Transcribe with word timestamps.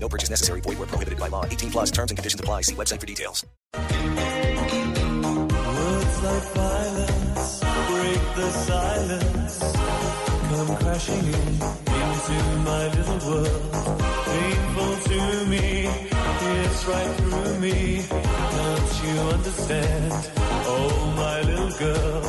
No 0.00 0.08
purchase 0.08 0.30
necessary. 0.30 0.62
Void 0.62 0.78
where 0.78 0.86
prohibited 0.86 1.20
by 1.20 1.28
law. 1.28 1.44
18 1.44 1.70
plus 1.70 1.90
terms 1.90 2.10
and 2.10 2.16
conditions 2.16 2.40
apply. 2.40 2.62
See 2.62 2.74
website 2.74 3.00
for 3.00 3.06
details. 3.06 3.44
Words 3.74 3.84
like 6.24 6.42
violence 6.54 7.28
break 7.88 8.20
the 8.36 8.50
silence. 8.50 9.58
Come 10.48 10.76
crashing 10.76 11.26
in 11.26 11.48
into 12.02 12.36
my 12.68 12.84
little 12.96 13.20
world. 13.28 13.62
Painful 14.26 14.94
to 15.08 15.20
me, 15.46 15.66
it's 16.62 16.80
right 16.86 17.14
through 17.20 17.54
me. 17.60 17.76
Don't 18.58 18.92
you 19.04 19.14
understand? 19.36 20.12
Oh, 20.74 20.92
my 21.16 21.40
little 21.42 21.72
girl. 21.78 22.22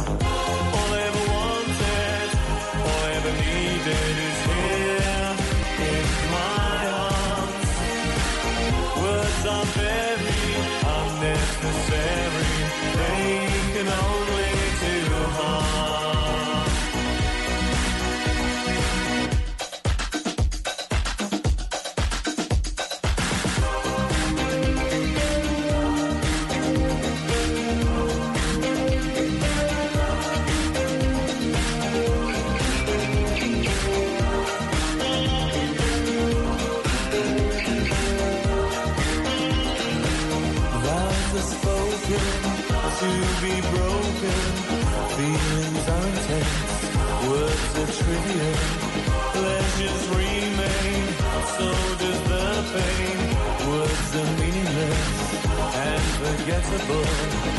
invincible. 56.60 57.59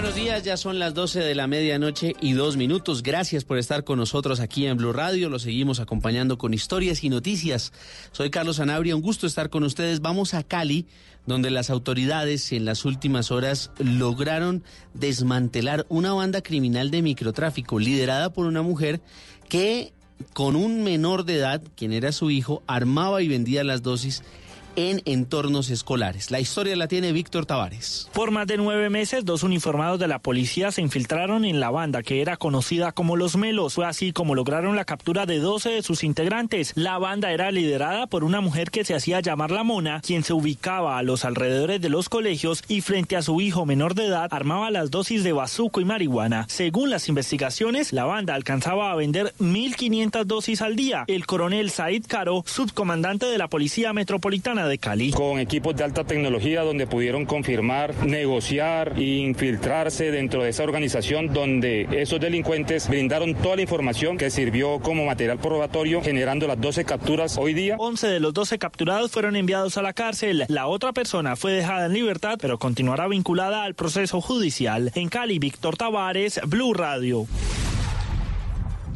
Buenos 0.00 0.16
días, 0.16 0.42
ya 0.44 0.56
son 0.56 0.78
las 0.78 0.94
12 0.94 1.20
de 1.20 1.34
la 1.34 1.46
medianoche 1.46 2.14
y 2.22 2.32
dos 2.32 2.56
minutos. 2.56 3.02
Gracias 3.02 3.44
por 3.44 3.58
estar 3.58 3.84
con 3.84 3.98
nosotros 3.98 4.40
aquí 4.40 4.64
en 4.64 4.78
Blue 4.78 4.94
Radio. 4.94 5.28
Lo 5.28 5.38
seguimos 5.38 5.78
acompañando 5.78 6.38
con 6.38 6.54
historias 6.54 7.04
y 7.04 7.10
noticias. 7.10 7.70
Soy 8.10 8.30
Carlos 8.30 8.56
Sanabria, 8.56 8.96
un 8.96 9.02
gusto 9.02 9.26
estar 9.26 9.50
con 9.50 9.62
ustedes. 9.62 10.00
Vamos 10.00 10.32
a 10.32 10.42
Cali, 10.42 10.86
donde 11.26 11.50
las 11.50 11.68
autoridades 11.68 12.50
en 12.52 12.64
las 12.64 12.86
últimas 12.86 13.30
horas 13.30 13.72
lograron 13.78 14.64
desmantelar 14.94 15.84
una 15.90 16.14
banda 16.14 16.40
criminal 16.40 16.90
de 16.90 17.02
microtráfico 17.02 17.78
liderada 17.78 18.32
por 18.32 18.46
una 18.46 18.62
mujer 18.62 19.02
que 19.50 19.92
con 20.32 20.56
un 20.56 20.82
menor 20.82 21.26
de 21.26 21.36
edad, 21.36 21.62
quien 21.76 21.92
era 21.92 22.12
su 22.12 22.30
hijo, 22.30 22.62
armaba 22.66 23.20
y 23.20 23.28
vendía 23.28 23.64
las 23.64 23.82
dosis 23.82 24.22
en 24.76 25.02
entornos 25.04 25.70
escolares. 25.70 26.30
La 26.30 26.40
historia 26.40 26.76
la 26.76 26.88
tiene 26.88 27.12
Víctor 27.12 27.46
Tavares. 27.46 28.08
Por 28.12 28.30
más 28.30 28.46
de 28.46 28.56
nueve 28.56 28.90
meses, 28.90 29.24
dos 29.24 29.42
uniformados 29.42 29.98
de 29.98 30.08
la 30.08 30.18
policía 30.18 30.70
se 30.72 30.82
infiltraron 30.82 31.44
en 31.44 31.60
la 31.60 31.70
banda 31.70 32.02
que 32.02 32.22
era 32.22 32.36
conocida 32.36 32.92
como 32.92 33.16
Los 33.16 33.36
Melos. 33.36 33.74
Fue 33.74 33.86
así 33.86 34.12
como 34.12 34.34
lograron 34.34 34.76
la 34.76 34.84
captura 34.84 35.26
de 35.26 35.38
12 35.38 35.70
de 35.70 35.82
sus 35.82 36.04
integrantes. 36.04 36.72
La 36.74 36.98
banda 36.98 37.32
era 37.32 37.50
liderada 37.50 38.06
por 38.06 38.24
una 38.24 38.40
mujer 38.40 38.70
que 38.70 38.84
se 38.84 38.94
hacía 38.94 39.20
llamar 39.20 39.50
La 39.50 39.64
Mona, 39.64 40.00
quien 40.00 40.22
se 40.24 40.32
ubicaba 40.32 40.98
a 40.98 41.02
los 41.02 41.24
alrededores 41.24 41.80
de 41.80 41.88
los 41.88 42.08
colegios 42.08 42.62
y 42.68 42.80
frente 42.80 43.16
a 43.16 43.22
su 43.22 43.40
hijo 43.40 43.66
menor 43.66 43.94
de 43.94 44.06
edad 44.06 44.28
armaba 44.32 44.70
las 44.70 44.90
dosis 44.90 45.24
de 45.24 45.32
bazuco 45.32 45.80
y 45.80 45.84
marihuana. 45.84 46.46
Según 46.48 46.90
las 46.90 47.08
investigaciones, 47.08 47.92
la 47.92 48.04
banda 48.04 48.34
alcanzaba 48.34 48.90
a 48.92 48.96
vender 48.96 49.34
1.500 49.40 50.24
dosis 50.24 50.62
al 50.62 50.76
día. 50.76 51.04
El 51.06 51.26
coronel 51.26 51.70
Said 51.70 52.04
Caro, 52.06 52.42
subcomandante 52.46 53.26
de 53.26 53.38
la 53.38 53.48
Policía 53.48 53.92
Metropolitana 53.92 54.59
de 54.68 54.78
Cali. 54.78 55.10
Con 55.12 55.38
equipos 55.38 55.76
de 55.76 55.84
alta 55.84 56.04
tecnología 56.04 56.62
donde 56.62 56.86
pudieron 56.86 57.26
confirmar, 57.26 57.94
negociar 58.06 58.94
e 58.96 59.02
infiltrarse 59.02 60.10
dentro 60.10 60.42
de 60.42 60.50
esa 60.50 60.64
organización 60.64 61.32
donde 61.32 61.86
esos 61.92 62.20
delincuentes 62.20 62.88
brindaron 62.88 63.34
toda 63.34 63.56
la 63.56 63.62
información 63.62 64.18
que 64.18 64.30
sirvió 64.30 64.80
como 64.80 65.04
material 65.04 65.38
probatorio 65.38 66.02
generando 66.02 66.46
las 66.46 66.60
12 66.60 66.84
capturas 66.84 67.38
hoy 67.38 67.54
día. 67.54 67.76
11 67.78 68.06
de 68.06 68.20
los 68.20 68.34
12 68.34 68.58
capturados 68.58 69.10
fueron 69.10 69.36
enviados 69.36 69.78
a 69.78 69.82
la 69.82 69.92
cárcel. 69.92 70.44
La 70.48 70.66
otra 70.66 70.92
persona 70.92 71.36
fue 71.36 71.52
dejada 71.52 71.86
en 71.86 71.92
libertad, 71.92 72.38
pero 72.40 72.58
continuará 72.58 73.08
vinculada 73.08 73.64
al 73.64 73.74
proceso 73.74 74.20
judicial. 74.20 74.92
En 74.94 75.08
Cali, 75.08 75.38
Víctor 75.38 75.76
Tavares, 75.76 76.40
Blue 76.46 76.74
Radio. 76.74 77.26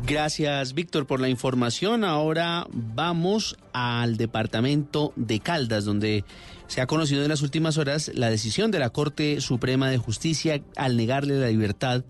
Gracias, 0.06 0.74
Víctor, 0.74 1.06
por 1.06 1.18
la 1.18 1.30
información. 1.30 2.04
Ahora 2.04 2.66
vamos 2.70 3.56
al 3.72 4.18
departamento 4.18 5.14
de 5.16 5.40
Caldas, 5.40 5.86
donde 5.86 6.24
se 6.66 6.82
ha 6.82 6.86
conocido 6.86 7.22
en 7.22 7.30
las 7.30 7.40
últimas 7.40 7.78
horas 7.78 8.10
la 8.14 8.28
decisión 8.28 8.70
de 8.70 8.80
la 8.80 8.90
Corte 8.90 9.40
Suprema 9.40 9.88
de 9.88 9.96
Justicia 9.96 10.60
al 10.76 10.98
negarle 10.98 11.40
la 11.40 11.48
libertad 11.48 12.04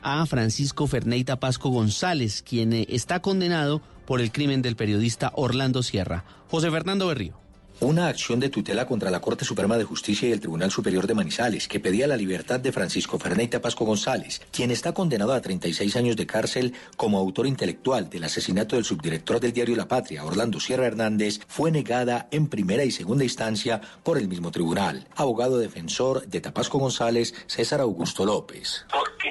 a 0.00 0.24
Francisco 0.24 0.86
Ferneita 0.86 1.38
Pasco 1.38 1.68
González, 1.68 2.42
quien 2.42 2.72
eh, 2.72 2.86
está 2.88 3.20
condenado 3.20 3.82
por 4.06 4.22
el 4.22 4.32
crimen 4.32 4.62
del 4.62 4.76
periodista 4.76 5.30
Orlando 5.34 5.82
Sierra. 5.82 6.24
José 6.48 6.70
Fernando 6.70 7.08
Berrío. 7.08 7.47
Una 7.80 8.08
acción 8.08 8.40
de 8.40 8.48
tutela 8.48 8.86
contra 8.86 9.10
la 9.10 9.20
Corte 9.20 9.44
Suprema 9.44 9.76
de 9.76 9.84
Justicia 9.84 10.28
y 10.28 10.32
el 10.32 10.40
Tribunal 10.40 10.70
Superior 10.70 11.06
de 11.06 11.14
Manizales, 11.14 11.68
que 11.68 11.78
pedía 11.78 12.06
la 12.06 12.16
libertad 12.16 12.58
de 12.58 12.72
Francisco 12.72 13.18
Ferneita 13.18 13.60
Pasco 13.60 13.84
González, 13.84 14.42
quien 14.52 14.70
está 14.70 14.92
condenado 14.92 15.32
a 15.32 15.40
36 15.40 15.94
años 15.96 16.16
de 16.16 16.26
cárcel 16.26 16.74
como 16.96 17.18
autor 17.18 17.46
intelectual 17.46 18.10
del 18.10 18.24
asesinato 18.24 18.76
del 18.76 18.84
subdirector 18.84 19.38
del 19.38 19.52
diario 19.52 19.76
La 19.76 19.86
Patria, 19.86 20.24
Orlando 20.24 20.58
Sierra 20.58 20.86
Hernández, 20.86 21.40
fue 21.46 21.70
negada 21.70 22.28
en 22.30 22.48
primera 22.48 22.84
y 22.84 22.90
segunda 22.90 23.24
instancia 23.24 23.80
por 24.02 24.18
el 24.18 24.28
mismo 24.28 24.50
tribunal. 24.50 25.06
Abogado 25.14 25.58
defensor 25.58 26.26
de 26.26 26.40
Tapasco 26.40 26.78
González, 26.78 27.34
César 27.46 27.80
Augusto 27.80 28.24
López. 28.24 28.84
Porque 28.90 29.28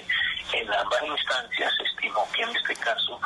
en 0.53 0.73
ambas 0.73 1.03
instancias 1.03 1.73
se 1.77 1.83
estimó 1.83 2.25
que 2.33 2.43
en 2.43 2.55
este 2.55 2.75
caso 2.75 3.19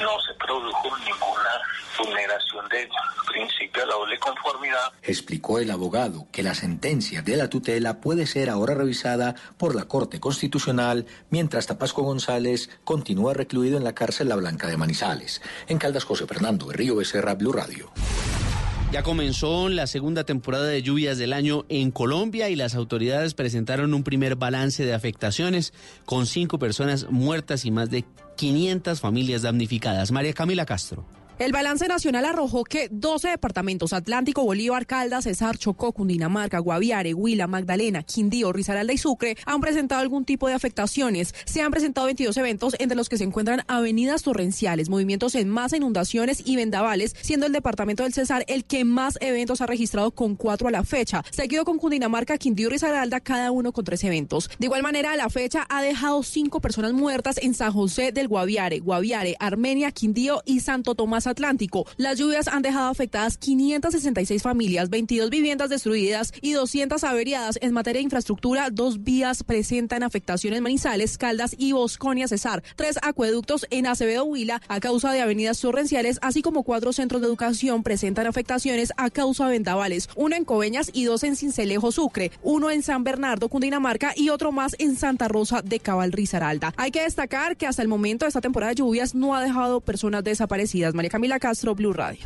no 0.00 0.20
se 0.20 0.34
produjo 0.34 0.96
ninguna 0.98 1.55
vulneración 1.98 2.68
del 2.68 2.88
principio 3.26 3.82
de 3.82 3.88
la 3.88 3.94
doble 3.94 4.18
conformidad. 4.18 4.92
Explicó 5.02 5.58
el 5.58 5.70
abogado 5.70 6.26
que 6.32 6.42
la 6.42 6.54
sentencia 6.54 7.22
de 7.22 7.36
la 7.36 7.48
tutela 7.48 8.00
puede 8.00 8.26
ser 8.26 8.50
ahora 8.50 8.74
revisada 8.74 9.34
por 9.56 9.74
la 9.74 9.86
Corte 9.86 10.20
Constitucional 10.20 11.06
mientras 11.30 11.66
Tapasco 11.66 12.02
González 12.02 12.70
continúa 12.84 13.34
recluido 13.34 13.76
en 13.76 13.84
la 13.84 13.94
cárcel 13.94 14.28
La 14.28 14.36
Blanca 14.36 14.68
de 14.68 14.76
Manizales. 14.76 15.42
En 15.68 15.78
Caldas, 15.78 16.04
José 16.04 16.26
Fernando 16.26 16.70
Río 16.70 16.96
Becerra, 16.96 17.34
Blue 17.34 17.52
Radio. 17.52 17.92
Ya 18.92 19.02
comenzó 19.02 19.68
la 19.68 19.88
segunda 19.88 20.24
temporada 20.24 20.66
de 20.66 20.80
lluvias 20.80 21.18
del 21.18 21.32
año 21.32 21.64
en 21.68 21.90
Colombia 21.90 22.48
y 22.48 22.56
las 22.56 22.76
autoridades 22.76 23.34
presentaron 23.34 23.92
un 23.94 24.04
primer 24.04 24.36
balance 24.36 24.84
de 24.84 24.94
afectaciones 24.94 25.74
con 26.04 26.24
cinco 26.24 26.58
personas 26.58 27.10
muertas 27.10 27.64
y 27.64 27.72
más 27.72 27.90
de 27.90 28.04
500 28.36 29.00
familias 29.00 29.42
damnificadas. 29.42 30.12
María 30.12 30.32
Camila 30.32 30.66
Castro. 30.66 31.04
El 31.38 31.52
balance 31.52 31.86
nacional 31.86 32.24
arrojó 32.24 32.64
que 32.64 32.88
12 32.90 33.28
departamentos, 33.28 33.92
Atlántico, 33.92 34.42
Bolívar, 34.42 34.86
Caldas, 34.86 35.24
Cesar, 35.24 35.58
Chocó, 35.58 35.92
Cundinamarca, 35.92 36.60
Guaviare, 36.60 37.12
Huila, 37.12 37.46
Magdalena, 37.46 38.02
Quindío, 38.02 38.54
Risaralda 38.54 38.94
y 38.94 38.96
Sucre, 38.96 39.36
han 39.44 39.60
presentado 39.60 40.00
algún 40.00 40.24
tipo 40.24 40.48
de 40.48 40.54
afectaciones. 40.54 41.34
Se 41.44 41.60
han 41.60 41.72
presentado 41.72 42.06
22 42.06 42.34
eventos 42.38 42.74
entre 42.78 42.96
los 42.96 43.10
que 43.10 43.18
se 43.18 43.24
encuentran 43.24 43.64
avenidas 43.68 44.22
torrenciales, 44.22 44.88
movimientos 44.88 45.34
en 45.34 45.50
masa, 45.50 45.76
inundaciones 45.76 46.42
y 46.42 46.56
vendavales, 46.56 47.14
siendo 47.20 47.44
el 47.44 47.52
departamento 47.52 48.04
del 48.04 48.14
Cesar 48.14 48.46
el 48.48 48.64
que 48.64 48.86
más 48.86 49.18
eventos 49.20 49.60
ha 49.60 49.66
registrado 49.66 50.12
con 50.12 50.36
cuatro 50.36 50.68
a 50.68 50.70
la 50.70 50.84
fecha, 50.84 51.22
seguido 51.32 51.66
con 51.66 51.76
Cundinamarca, 51.76 52.38
Quindío 52.38 52.68
y 52.68 52.70
Risaralda, 52.70 53.20
cada 53.20 53.50
uno 53.50 53.72
con 53.72 53.84
tres 53.84 54.02
eventos. 54.04 54.48
De 54.58 54.66
igual 54.66 54.82
manera, 54.82 55.12
a 55.12 55.16
la 55.16 55.28
fecha 55.28 55.66
ha 55.68 55.82
dejado 55.82 56.22
cinco 56.22 56.62
personas 56.62 56.94
muertas 56.94 57.36
en 57.42 57.52
San 57.52 57.74
José 57.74 58.10
del 58.10 58.26
Guaviare, 58.26 58.78
Guaviare, 58.78 59.36
Armenia, 59.38 59.92
Quindío 59.92 60.40
y 60.46 60.60
Santo 60.60 60.94
Tomás 60.94 61.25
Atlántico. 61.26 61.86
Las 61.96 62.18
lluvias 62.18 62.48
han 62.48 62.62
dejado 62.62 62.88
afectadas 62.88 63.38
566 63.38 64.42
familias, 64.42 64.90
22 64.90 65.30
viviendas 65.30 65.70
destruidas 65.70 66.32
y 66.40 66.52
200 66.52 67.02
averiadas. 67.04 67.58
En 67.60 67.72
materia 67.72 68.00
de 68.00 68.04
infraestructura, 68.04 68.70
dos 68.70 69.02
vías 69.02 69.42
presentan 69.42 70.02
afectaciones 70.02 70.60
Manizales, 70.60 71.18
Caldas 71.18 71.54
y 71.58 71.72
Bosconia 71.72 72.28
Cesar. 72.28 72.62
Tres 72.76 72.98
acueductos 73.02 73.66
en 73.70 73.86
Acevedo 73.86 74.24
Huila 74.24 74.60
a 74.68 74.80
causa 74.80 75.12
de 75.12 75.20
avenidas 75.20 75.60
torrenciales, 75.60 76.18
así 76.22 76.42
como 76.42 76.62
cuatro 76.62 76.92
centros 76.92 77.20
de 77.20 77.28
educación 77.28 77.82
presentan 77.82 78.26
afectaciones 78.26 78.92
a 78.96 79.10
causa 79.10 79.46
de 79.46 79.52
vendavales. 79.52 80.08
Uno 80.16 80.36
en 80.36 80.44
Coveñas 80.44 80.90
y 80.92 81.04
dos 81.04 81.24
en 81.24 81.36
Cincelejo 81.36 81.92
Sucre, 81.92 82.30
uno 82.42 82.70
en 82.70 82.82
San 82.82 83.04
Bernardo, 83.04 83.48
Cundinamarca 83.48 84.12
y 84.16 84.30
otro 84.30 84.52
más 84.52 84.74
en 84.78 84.96
Santa 84.96 85.28
Rosa 85.28 85.62
de 85.62 85.80
Cabal 85.80 86.12
Risaralda. 86.12 86.72
Hay 86.76 86.90
que 86.90 87.02
destacar 87.02 87.56
que 87.56 87.66
hasta 87.66 87.82
el 87.82 87.88
momento 87.88 88.26
esta 88.26 88.40
temporada 88.40 88.70
de 88.70 88.76
lluvias 88.76 89.14
no 89.14 89.34
ha 89.34 89.42
dejado 89.42 89.80
personas 89.80 90.24
desaparecidas. 90.24 90.94
María 90.94 91.10
Camila 91.16 91.38
Castro, 91.38 91.74
Blue 91.74 91.94
Radio. 91.94 92.20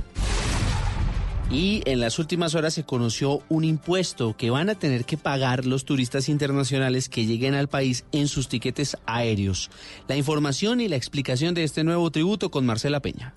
Y 1.49 1.81
en 1.85 2.01
las 2.01 2.19
últimas 2.19 2.57
horas 2.57 2.75
se 2.75 2.83
conoció 2.83 3.41
un 3.49 3.63
impuesto 3.63 4.37
que 4.37 4.51
van 4.51 4.69
a 4.69 4.75
tener 4.75 5.05
que 5.05 5.17
pagar 5.17 5.65
los 5.65 5.85
turistas 5.85 6.29
internacionales 6.29 7.09
que 7.09 7.25
lleguen 7.25 7.55
al 7.55 7.69
país 7.69 8.05
en 8.11 8.27
sus 8.27 8.49
tiquetes 8.49 8.97
aéreos. 9.07 9.71
La 10.09 10.17
información 10.17 10.81
y 10.81 10.89
la 10.89 10.97
explicación 10.97 11.55
de 11.55 11.63
este 11.63 11.85
nuevo 11.85 12.11
tributo 12.11 12.51
con 12.51 12.67
Marcela 12.67 12.99
Peña. 12.99 13.33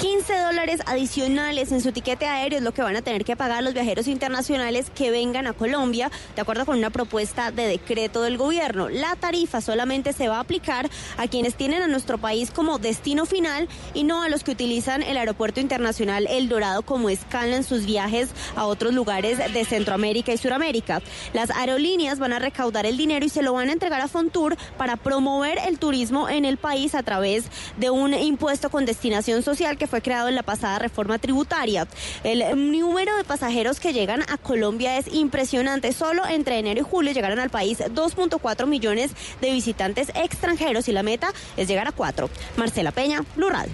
15 0.00 0.38
dólares 0.38 0.80
adicionales 0.86 1.72
en 1.72 1.82
su 1.82 1.92
tiquete 1.92 2.24
aéreo 2.24 2.58
es 2.58 2.64
lo 2.64 2.72
que 2.72 2.80
van 2.80 2.96
a 2.96 3.02
tener 3.02 3.22
que 3.22 3.36
pagar 3.36 3.62
los 3.62 3.74
viajeros 3.74 4.08
internacionales 4.08 4.90
que 4.94 5.10
vengan 5.10 5.46
a 5.46 5.52
Colombia, 5.52 6.10
de 6.34 6.40
acuerdo 6.40 6.64
con 6.64 6.78
una 6.78 6.88
propuesta 6.88 7.50
de 7.50 7.66
decreto 7.66 8.22
del 8.22 8.38
gobierno. 8.38 8.88
La 8.88 9.14
tarifa 9.16 9.60
solamente 9.60 10.14
se 10.14 10.28
va 10.28 10.38
a 10.38 10.40
aplicar 10.40 10.88
a 11.18 11.28
quienes 11.28 11.54
tienen 11.54 11.82
a 11.82 11.86
nuestro 11.86 12.16
país 12.16 12.50
como 12.50 12.78
destino 12.78 13.26
final 13.26 13.68
y 13.92 14.04
no 14.04 14.22
a 14.22 14.30
los 14.30 14.42
que 14.42 14.52
utilizan 14.52 15.02
el 15.02 15.18
aeropuerto 15.18 15.60
internacional 15.60 16.26
El 16.30 16.48
Dorado 16.48 16.80
como 16.80 17.10
escala 17.10 17.56
en 17.56 17.64
sus 17.64 17.84
viajes 17.84 18.30
a 18.56 18.64
otros 18.64 18.94
lugares 18.94 19.36
de 19.52 19.64
Centroamérica 19.66 20.32
y 20.32 20.38
Suramérica. 20.38 21.02
Las 21.34 21.50
aerolíneas 21.50 22.18
van 22.18 22.32
a 22.32 22.38
recaudar 22.38 22.86
el 22.86 22.96
dinero 22.96 23.26
y 23.26 23.28
se 23.28 23.42
lo 23.42 23.52
van 23.52 23.68
a 23.68 23.72
entregar 23.72 24.00
a 24.00 24.08
Fontour 24.08 24.56
para 24.78 24.96
promover 24.96 25.58
el 25.66 25.78
turismo 25.78 26.30
en 26.30 26.46
el 26.46 26.56
país 26.56 26.94
a 26.94 27.02
través 27.02 27.44
de 27.76 27.90
un 27.90 28.14
impuesto 28.14 28.70
con 28.70 28.86
destinación 28.86 29.42
social 29.42 29.49
que 29.76 29.86
fue 29.86 30.00
creado 30.00 30.28
en 30.28 30.36
la 30.36 30.42
pasada 30.42 30.78
reforma 30.78 31.18
tributaria. 31.18 31.88
El 32.22 32.70
número 32.70 33.16
de 33.16 33.24
pasajeros 33.24 33.80
que 33.80 33.92
llegan 33.92 34.22
a 34.22 34.38
Colombia 34.38 34.96
es 34.96 35.12
impresionante. 35.12 35.92
Solo 35.92 36.24
entre 36.26 36.58
enero 36.58 36.80
y 36.80 36.84
julio 36.84 37.12
llegaron 37.12 37.40
al 37.40 37.50
país 37.50 37.78
2.4 37.78 38.66
millones 38.66 39.10
de 39.40 39.50
visitantes 39.50 40.12
extranjeros 40.14 40.88
y 40.88 40.92
la 40.92 41.02
meta 41.02 41.32
es 41.56 41.66
llegar 41.66 41.88
a 41.88 41.92
4. 41.92 42.30
Marcela 42.56 42.92
Peña, 42.92 43.24
Blue 43.34 43.50
Radio. 43.50 43.72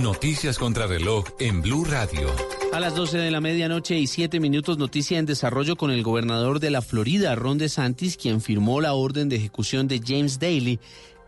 Noticias 0.00 0.56
contra 0.56 0.86
reloj 0.86 1.24
en 1.40 1.62
Blue 1.62 1.84
Radio. 1.84 2.28
A 2.72 2.78
las 2.78 2.94
12 2.94 3.18
de 3.18 3.30
la 3.32 3.40
medianoche 3.40 3.98
y 3.98 4.06
7 4.06 4.38
minutos, 4.38 4.78
noticia 4.78 5.18
en 5.18 5.26
desarrollo 5.26 5.76
con 5.76 5.90
el 5.90 6.04
gobernador 6.04 6.60
de 6.60 6.70
la 6.70 6.80
Florida, 6.80 7.34
Ron 7.34 7.58
DeSantis, 7.58 8.16
quien 8.16 8.40
firmó 8.40 8.80
la 8.80 8.94
orden 8.94 9.28
de 9.28 9.36
ejecución 9.36 9.88
de 9.88 10.00
James 10.04 10.38
Daly 10.38 10.78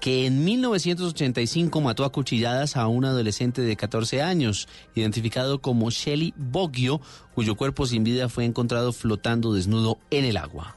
que 0.02 0.26
en 0.26 0.44
1985 0.44 1.80
mató 1.80 2.04
a 2.04 2.10
cuchilladas 2.10 2.76
a 2.76 2.88
un 2.88 3.04
adolescente 3.04 3.62
de 3.62 3.76
14 3.76 4.20
años, 4.20 4.66
identificado 4.96 5.60
como 5.60 5.92
Shelly 5.92 6.34
Boggio, 6.36 7.00
cuyo 7.36 7.54
cuerpo 7.54 7.86
sin 7.86 8.02
vida 8.02 8.28
fue 8.28 8.44
encontrado 8.44 8.92
flotando 8.92 9.54
desnudo 9.54 9.98
en 10.10 10.24
el 10.24 10.38
agua. 10.38 10.74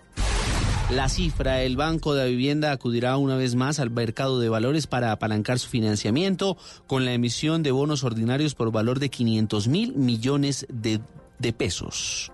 La 0.91 1.09
cifra, 1.09 1.63
el 1.63 1.75
Banco 1.75 2.13
de 2.13 2.29
Vivienda 2.29 2.71
acudirá 2.71 3.17
una 3.17 3.35
vez 3.35 3.55
más 3.55 3.79
al 3.79 3.89
mercado 3.89 4.39
de 4.39 4.49
valores 4.49 4.85
para 4.85 5.11
apalancar 5.11 5.57
su 5.57 5.69
financiamiento 5.69 6.55
con 6.85 7.03
la 7.03 7.13
emisión 7.13 7.63
de 7.63 7.71
bonos 7.71 8.03
ordinarios 8.03 8.53
por 8.53 8.71
valor 8.71 8.99
de 8.99 9.09
500 9.09 9.67
mil 9.67 9.95
millones 9.95 10.67
de, 10.69 11.01
de 11.39 11.51
pesos. 11.51 12.31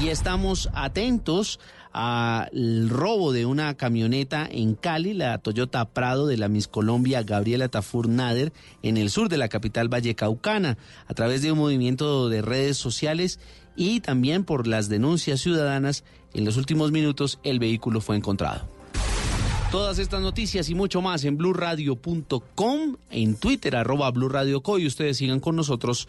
Y 0.00 0.10
estamos 0.10 0.68
atentos 0.74 1.58
al 2.00 2.88
robo 2.88 3.32
de 3.32 3.44
una 3.44 3.74
camioneta 3.74 4.48
en 4.48 4.76
Cali, 4.76 5.14
la 5.14 5.36
Toyota 5.38 5.84
Prado 5.84 6.28
de 6.28 6.36
la 6.36 6.46
Miss 6.46 6.68
Colombia 6.68 7.24
Gabriela 7.24 7.68
Tafur 7.68 8.08
Nader, 8.08 8.52
en 8.84 8.96
el 8.96 9.10
sur 9.10 9.28
de 9.28 9.36
la 9.36 9.48
capital 9.48 9.88
vallecaucana, 9.88 10.78
a 11.08 11.14
través 11.14 11.42
de 11.42 11.50
un 11.50 11.58
movimiento 11.58 12.28
de 12.28 12.40
redes 12.40 12.76
sociales 12.76 13.40
y 13.74 13.98
también 13.98 14.44
por 14.44 14.68
las 14.68 14.88
denuncias 14.88 15.40
ciudadanas. 15.40 16.04
En 16.34 16.44
los 16.44 16.56
últimos 16.56 16.92
minutos 16.92 17.40
el 17.42 17.58
vehículo 17.58 18.00
fue 18.00 18.14
encontrado. 18.14 18.68
Todas 19.72 19.98
estas 19.98 20.22
noticias 20.22 20.70
y 20.70 20.76
mucho 20.76 21.02
más 21.02 21.24
en 21.24 21.36
blurradio.com, 21.36 22.96
en 23.10 23.34
Twitter, 23.34 23.74
arroba 23.74 24.10
blurradioco 24.12 24.78
y 24.78 24.86
ustedes 24.86 25.16
sigan 25.16 25.40
con 25.40 25.56
nosotros 25.56 26.08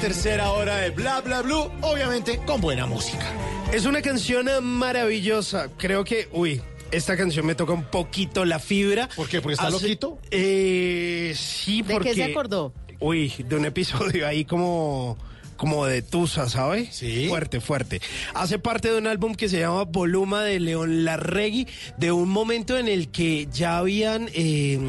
Tercera 0.00 0.50
hora 0.52 0.76
de 0.78 0.90
Bla 0.90 1.20
Bla 1.20 1.42
Blue, 1.42 1.70
obviamente 1.82 2.38
con 2.46 2.60
buena 2.60 2.86
música. 2.86 3.24
Es 3.72 3.84
una 3.84 4.00
canción 4.02 4.48
maravillosa. 4.64 5.68
Creo 5.76 6.04
que, 6.04 6.28
uy, 6.32 6.60
esta 6.90 7.16
canción 7.16 7.44
me 7.46 7.54
toca 7.54 7.72
un 7.72 7.84
poquito 7.84 8.44
la 8.44 8.58
fibra. 8.58 9.08
¿Por 9.14 9.28
qué? 9.28 9.40
¿Porque 9.40 9.54
está 9.54 9.66
Hace- 9.68 9.72
loquito? 9.82 10.18
Eh, 10.30 11.34
sí, 11.36 11.82
¿De 11.82 11.92
porque... 11.94 12.10
qué 12.10 12.14
se 12.14 12.24
acordó? 12.24 12.72
Uy, 12.98 13.32
de 13.46 13.56
un 13.56 13.64
episodio 13.66 14.26
ahí 14.26 14.44
como 14.44 15.16
como 15.60 15.84
de 15.84 16.00
Tusa, 16.00 16.48
¿sabes? 16.48 16.88
Sí. 16.90 17.28
Fuerte, 17.28 17.60
fuerte. 17.60 18.00
Hace 18.32 18.58
parte 18.58 18.90
de 18.90 18.96
un 18.96 19.06
álbum 19.06 19.34
que 19.34 19.46
se 19.50 19.60
llama 19.60 19.84
Voluma 19.84 20.42
de 20.42 20.58
León 20.58 21.04
Larregui, 21.04 21.66
de 21.98 22.12
un 22.12 22.30
momento 22.30 22.78
en 22.78 22.88
el 22.88 23.10
que 23.10 23.46
ya 23.52 23.76
habían, 23.76 24.30
eh, 24.32 24.80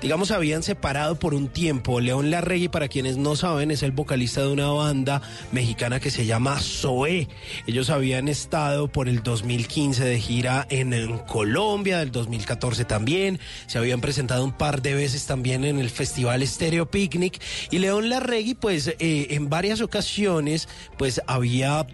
digamos, 0.00 0.30
habían 0.30 0.62
separado 0.62 1.18
por 1.18 1.34
un 1.34 1.48
tiempo. 1.48 1.98
León 1.98 2.30
Larregui, 2.30 2.68
para 2.68 2.86
quienes 2.86 3.16
no 3.16 3.34
saben, 3.34 3.72
es 3.72 3.82
el 3.82 3.90
vocalista 3.90 4.42
de 4.42 4.52
una 4.52 4.68
banda 4.68 5.20
mexicana 5.50 5.98
que 5.98 6.12
se 6.12 6.24
llama 6.26 6.60
Zoé. 6.60 7.26
Ellos 7.66 7.90
habían 7.90 8.28
estado 8.28 8.86
por 8.86 9.08
el 9.08 9.24
2015 9.24 10.04
de 10.04 10.20
gira 10.20 10.64
en, 10.70 10.92
en 10.92 11.18
Colombia, 11.18 11.98
del 11.98 12.12
2014 12.12 12.84
también. 12.84 13.40
Se 13.66 13.78
habían 13.78 14.00
presentado 14.00 14.44
un 14.44 14.52
par 14.52 14.80
de 14.80 14.94
veces 14.94 15.26
también 15.26 15.64
en 15.64 15.80
el 15.80 15.90
Festival 15.90 16.46
Stereo 16.46 16.88
Picnic. 16.88 17.42
Y 17.72 17.80
León 17.80 18.08
Larregui, 18.08 18.54
pues, 18.54 18.94
eh, 19.00 19.26
en 19.30 19.48
varias 19.48 19.80
ocasiones, 19.80 20.19
pues, 20.96 21.20
había 21.26 21.86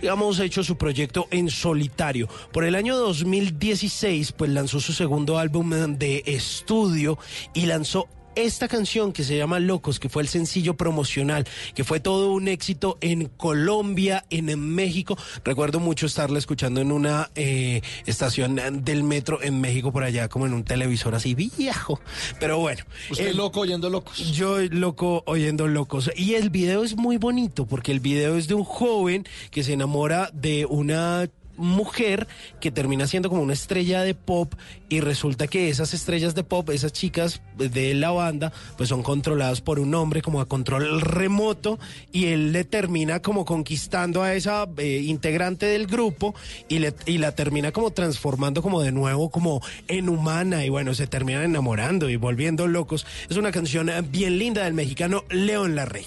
digamos, 0.00 0.40
hecho 0.40 0.64
su 0.64 0.76
proyecto 0.76 1.28
en 1.30 1.50
solitario. 1.50 2.28
Por 2.52 2.64
el 2.64 2.74
año 2.74 2.96
2016, 2.96 4.32
pues 4.32 4.50
lanzó 4.50 4.80
su 4.80 4.92
segundo 4.92 5.38
álbum 5.38 5.70
de 5.98 6.22
estudio 6.26 7.18
y 7.54 7.66
lanzó 7.66 8.08
esta 8.36 8.68
canción 8.68 9.12
que 9.12 9.24
se 9.24 9.36
llama 9.36 9.58
Locos, 9.58 9.98
que 9.98 10.08
fue 10.08 10.22
el 10.22 10.28
sencillo 10.28 10.74
promocional, 10.76 11.44
que 11.74 11.82
fue 11.84 11.98
todo 12.00 12.32
un 12.32 12.46
éxito 12.48 12.98
en 13.00 13.26
Colombia, 13.36 14.24
en 14.30 14.56
México. 14.58 15.18
Recuerdo 15.44 15.80
mucho 15.80 16.06
estarla 16.06 16.38
escuchando 16.38 16.80
en 16.80 16.92
una 16.92 17.30
eh, 17.34 17.80
estación 18.06 18.60
del 18.84 19.02
metro 19.02 19.42
en 19.42 19.60
México, 19.60 19.92
por 19.92 20.04
allá, 20.04 20.28
como 20.28 20.46
en 20.46 20.52
un 20.52 20.62
televisor 20.64 21.14
así 21.14 21.34
viejo. 21.34 22.00
Pero 22.38 22.58
bueno. 22.58 22.84
Usted 23.10 23.28
el- 23.28 23.36
loco 23.36 23.60
oyendo 23.60 23.90
locos. 23.90 24.18
yo 24.32 24.58
loco 24.60 25.22
oyendo 25.26 25.66
locos. 25.66 26.10
Y 26.16 26.34
el 26.34 26.50
video 26.50 26.84
es 26.84 26.96
muy 26.96 27.16
bonito 27.16 27.66
porque 27.66 27.90
el 27.92 28.00
video 28.00 28.36
es 28.36 28.46
de 28.48 28.54
un 28.54 28.64
joven 28.64 29.26
que 29.50 29.62
se 29.64 29.72
enamora 29.72 30.30
de 30.32 30.66
una 30.66 31.28
mujer 31.56 32.26
que 32.60 32.70
termina 32.70 33.06
siendo 33.06 33.28
como 33.28 33.42
una 33.42 33.52
estrella 33.52 34.02
de 34.02 34.14
pop 34.14 34.54
y 34.88 35.00
resulta 35.00 35.46
que 35.46 35.68
esas 35.68 35.94
estrellas 35.94 36.34
de 36.34 36.44
pop, 36.44 36.70
esas 36.70 36.92
chicas 36.92 37.42
de 37.56 37.94
la 37.94 38.10
banda, 38.10 38.52
pues 38.76 38.88
son 38.88 39.02
controladas 39.02 39.60
por 39.60 39.78
un 39.78 39.94
hombre 39.94 40.22
como 40.22 40.40
a 40.40 40.46
control 40.46 41.00
remoto 41.00 41.78
y 42.12 42.26
él 42.26 42.52
le 42.52 42.64
termina 42.64 43.20
como 43.20 43.44
conquistando 43.44 44.22
a 44.22 44.34
esa 44.34 44.68
eh, 44.76 45.02
integrante 45.04 45.66
del 45.66 45.86
grupo 45.86 46.34
y, 46.68 46.78
le, 46.78 46.94
y 47.06 47.18
la 47.18 47.32
termina 47.34 47.72
como 47.72 47.90
transformando 47.90 48.62
como 48.62 48.82
de 48.82 48.92
nuevo 48.92 49.30
como 49.30 49.60
en 49.88 50.08
humana 50.08 50.64
y 50.64 50.68
bueno, 50.68 50.94
se 50.94 51.06
terminan 51.06 51.44
enamorando 51.44 52.08
y 52.08 52.16
volviendo 52.16 52.66
locos. 52.66 53.06
Es 53.28 53.36
una 53.36 53.52
canción 53.52 53.88
eh, 53.88 54.02
bien 54.02 54.38
linda 54.38 54.64
del 54.64 54.74
mexicano 54.74 55.24
León 55.30 55.74
Larregui. 55.74 56.06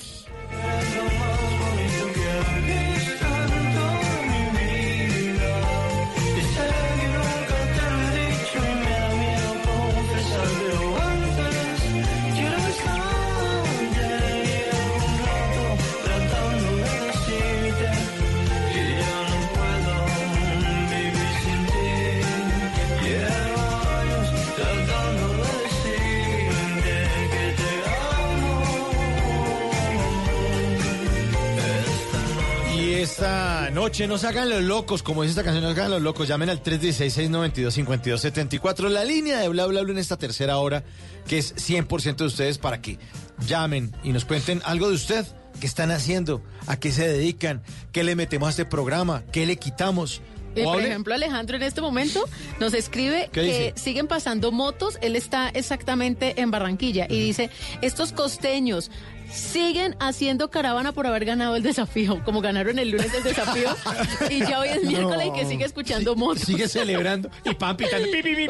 Esta 33.19 33.69
noche 33.71 34.07
no 34.07 34.17
se 34.17 34.27
hagan 34.27 34.49
los 34.49 34.63
locos, 34.63 35.03
como 35.03 35.23
dice 35.23 35.31
esta 35.31 35.43
canción, 35.43 35.61
no 35.61 35.73
se 35.73 35.79
hagan 35.81 35.91
los 35.91 36.01
locos. 36.01 36.29
Llamen 36.29 36.49
al 36.49 36.63
316-692-5274, 36.63 38.87
la 38.87 39.03
línea 39.03 39.39
de 39.39 39.49
bla 39.49 39.65
bla 39.65 39.81
bla 39.81 39.91
en 39.91 39.97
esta 39.97 40.15
tercera 40.15 40.57
hora, 40.57 40.85
que 41.27 41.37
es 41.37 41.53
100% 41.57 42.15
de 42.15 42.23
ustedes 42.23 42.59
para 42.59 42.81
que 42.81 42.97
llamen 43.45 43.93
y 44.05 44.13
nos 44.13 44.23
cuenten 44.23 44.61
algo 44.63 44.87
de 44.87 44.95
usted. 44.95 45.25
¿Qué 45.59 45.67
están 45.67 45.91
haciendo? 45.91 46.41
¿A 46.65 46.79
qué 46.79 46.93
se 46.93 47.09
dedican? 47.09 47.61
¿Qué 47.91 48.05
le 48.05 48.15
metemos 48.15 48.47
a 48.47 48.51
este 48.51 48.63
programa? 48.63 49.23
¿Qué 49.33 49.45
le 49.45 49.57
quitamos? 49.57 50.21
Eh, 50.55 50.63
por 50.63 50.81
ejemplo, 50.81 51.13
Alejandro 51.13 51.57
en 51.57 51.63
este 51.63 51.81
momento 51.81 52.23
nos 52.61 52.73
escribe 52.73 53.29
¿Qué 53.33 53.41
que 53.41 53.43
dice? 53.47 53.73
siguen 53.75 54.07
pasando 54.07 54.53
motos. 54.53 54.97
Él 55.01 55.17
está 55.17 55.49
exactamente 55.49 56.39
en 56.39 56.51
Barranquilla 56.51 57.05
y 57.09 57.19
dice, 57.19 57.49
estos 57.81 58.13
costeños 58.13 58.89
siguen 59.31 59.95
haciendo 59.99 60.49
caravana 60.49 60.91
por 60.91 61.07
haber 61.07 61.25
ganado 61.25 61.55
el 61.55 61.63
desafío, 61.63 62.21
como 62.23 62.41
ganaron 62.41 62.79
el 62.79 62.91
lunes 62.91 63.13
el 63.13 63.23
desafío 63.23 63.69
y 64.29 64.39
ya 64.39 64.59
hoy 64.59 64.69
es 64.69 64.83
miércoles 64.87 65.27
y 65.27 65.31
que 65.39 65.45
sigue 65.45 65.65
escuchando 65.65 66.15
motos. 66.15 66.43
Sigue 66.43 66.67
celebrando 66.67 67.29
y 67.43 67.53
pan 67.53 67.77
pitando. 67.77 68.07
pi, 68.11 68.21
pi, 68.21 68.35
pi. 68.35 68.47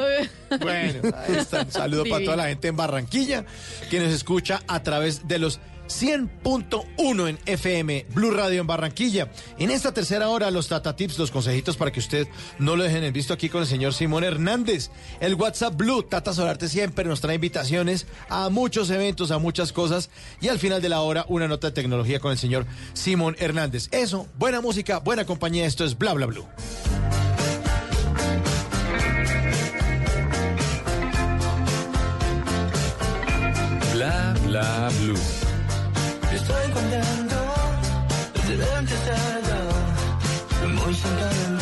Bueno, 0.60 1.16
ahí 1.18 1.36
está. 1.38 1.62
Un 1.62 1.72
saludo 1.72 2.04
para 2.06 2.24
toda 2.24 2.38
la 2.38 2.48
gente 2.48 2.68
en 2.68 2.76
Barranquilla 2.76 3.46
que 3.90 4.00
nos 4.00 4.14
escucha 4.14 4.62
a 4.68 4.82
través 4.84 5.28
de 5.28 5.40
los 5.40 5.60
100.1 5.90 7.30
en 7.30 7.40
FM, 7.46 8.06
Blue 8.14 8.32
Radio 8.32 8.62
en 8.62 8.68
Barranquilla. 8.68 9.32
En 9.58 9.72
esta 9.72 9.94
tercera 9.94 10.30
hora, 10.30 10.52
los 10.52 10.68
Tata 10.68 10.96
Tips, 10.96 11.18
los 11.18 11.32
consejitos 11.32 11.78
para 11.78 11.92
que 11.92 12.00
usted 12.00 12.28
no 12.60 12.76
lo 12.76 12.84
dejen 12.84 13.04
en 13.04 13.14
visto 13.14 13.34
aquí 13.34 13.50
con 13.50 13.62
el 13.62 13.68
señor 13.68 13.94
Simón 13.94 14.24
Hernández. 14.24 14.92
El 15.20 15.36
WhatsApp 15.36 15.76
Blue, 15.76 16.04
Tata 16.04 16.34
Solarte 16.34 16.70
siempre 16.70 17.06
nos 17.06 17.22
trae 17.22 17.36
invitaciones 17.36 18.06
a 18.30 18.50
muchos 18.50 18.90
eventos, 18.92 19.32
a 19.32 19.40
muchas 19.40 19.74
cosas. 19.74 20.10
Y 20.40 20.48
al 20.48 20.60
final 20.60 20.82
de 20.82 20.90
la 20.90 21.02
hora, 21.02 21.26
una 21.28 21.48
nota 21.48 21.68
de 21.68 21.74
tecnología 21.74 22.20
con 22.20 22.32
el 22.32 22.38
señor 22.38 22.66
Simón 22.94 23.36
Hernández. 23.40 23.90
Eso, 23.92 24.28
buena 24.38 24.62
música, 24.62 25.00
buena 25.00 25.26
compañía. 25.26 25.66
Esto 25.66 25.86
es 25.86 25.98
Bla 25.98 26.14
Bla 26.14 26.28
Blue. 26.28 26.46
Bla 33.94 34.34
bla 34.46 34.90
blue. 35.02 35.39
Washington 41.02 41.59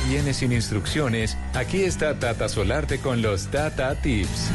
Viene 0.00 0.32
sin 0.32 0.52
instrucciones, 0.52 1.36
aquí 1.54 1.82
está 1.82 2.18
Tata 2.18 2.48
Solarte 2.48 2.98
con 2.98 3.20
los 3.20 3.48
Tata 3.48 3.94
Tips. 3.94 4.50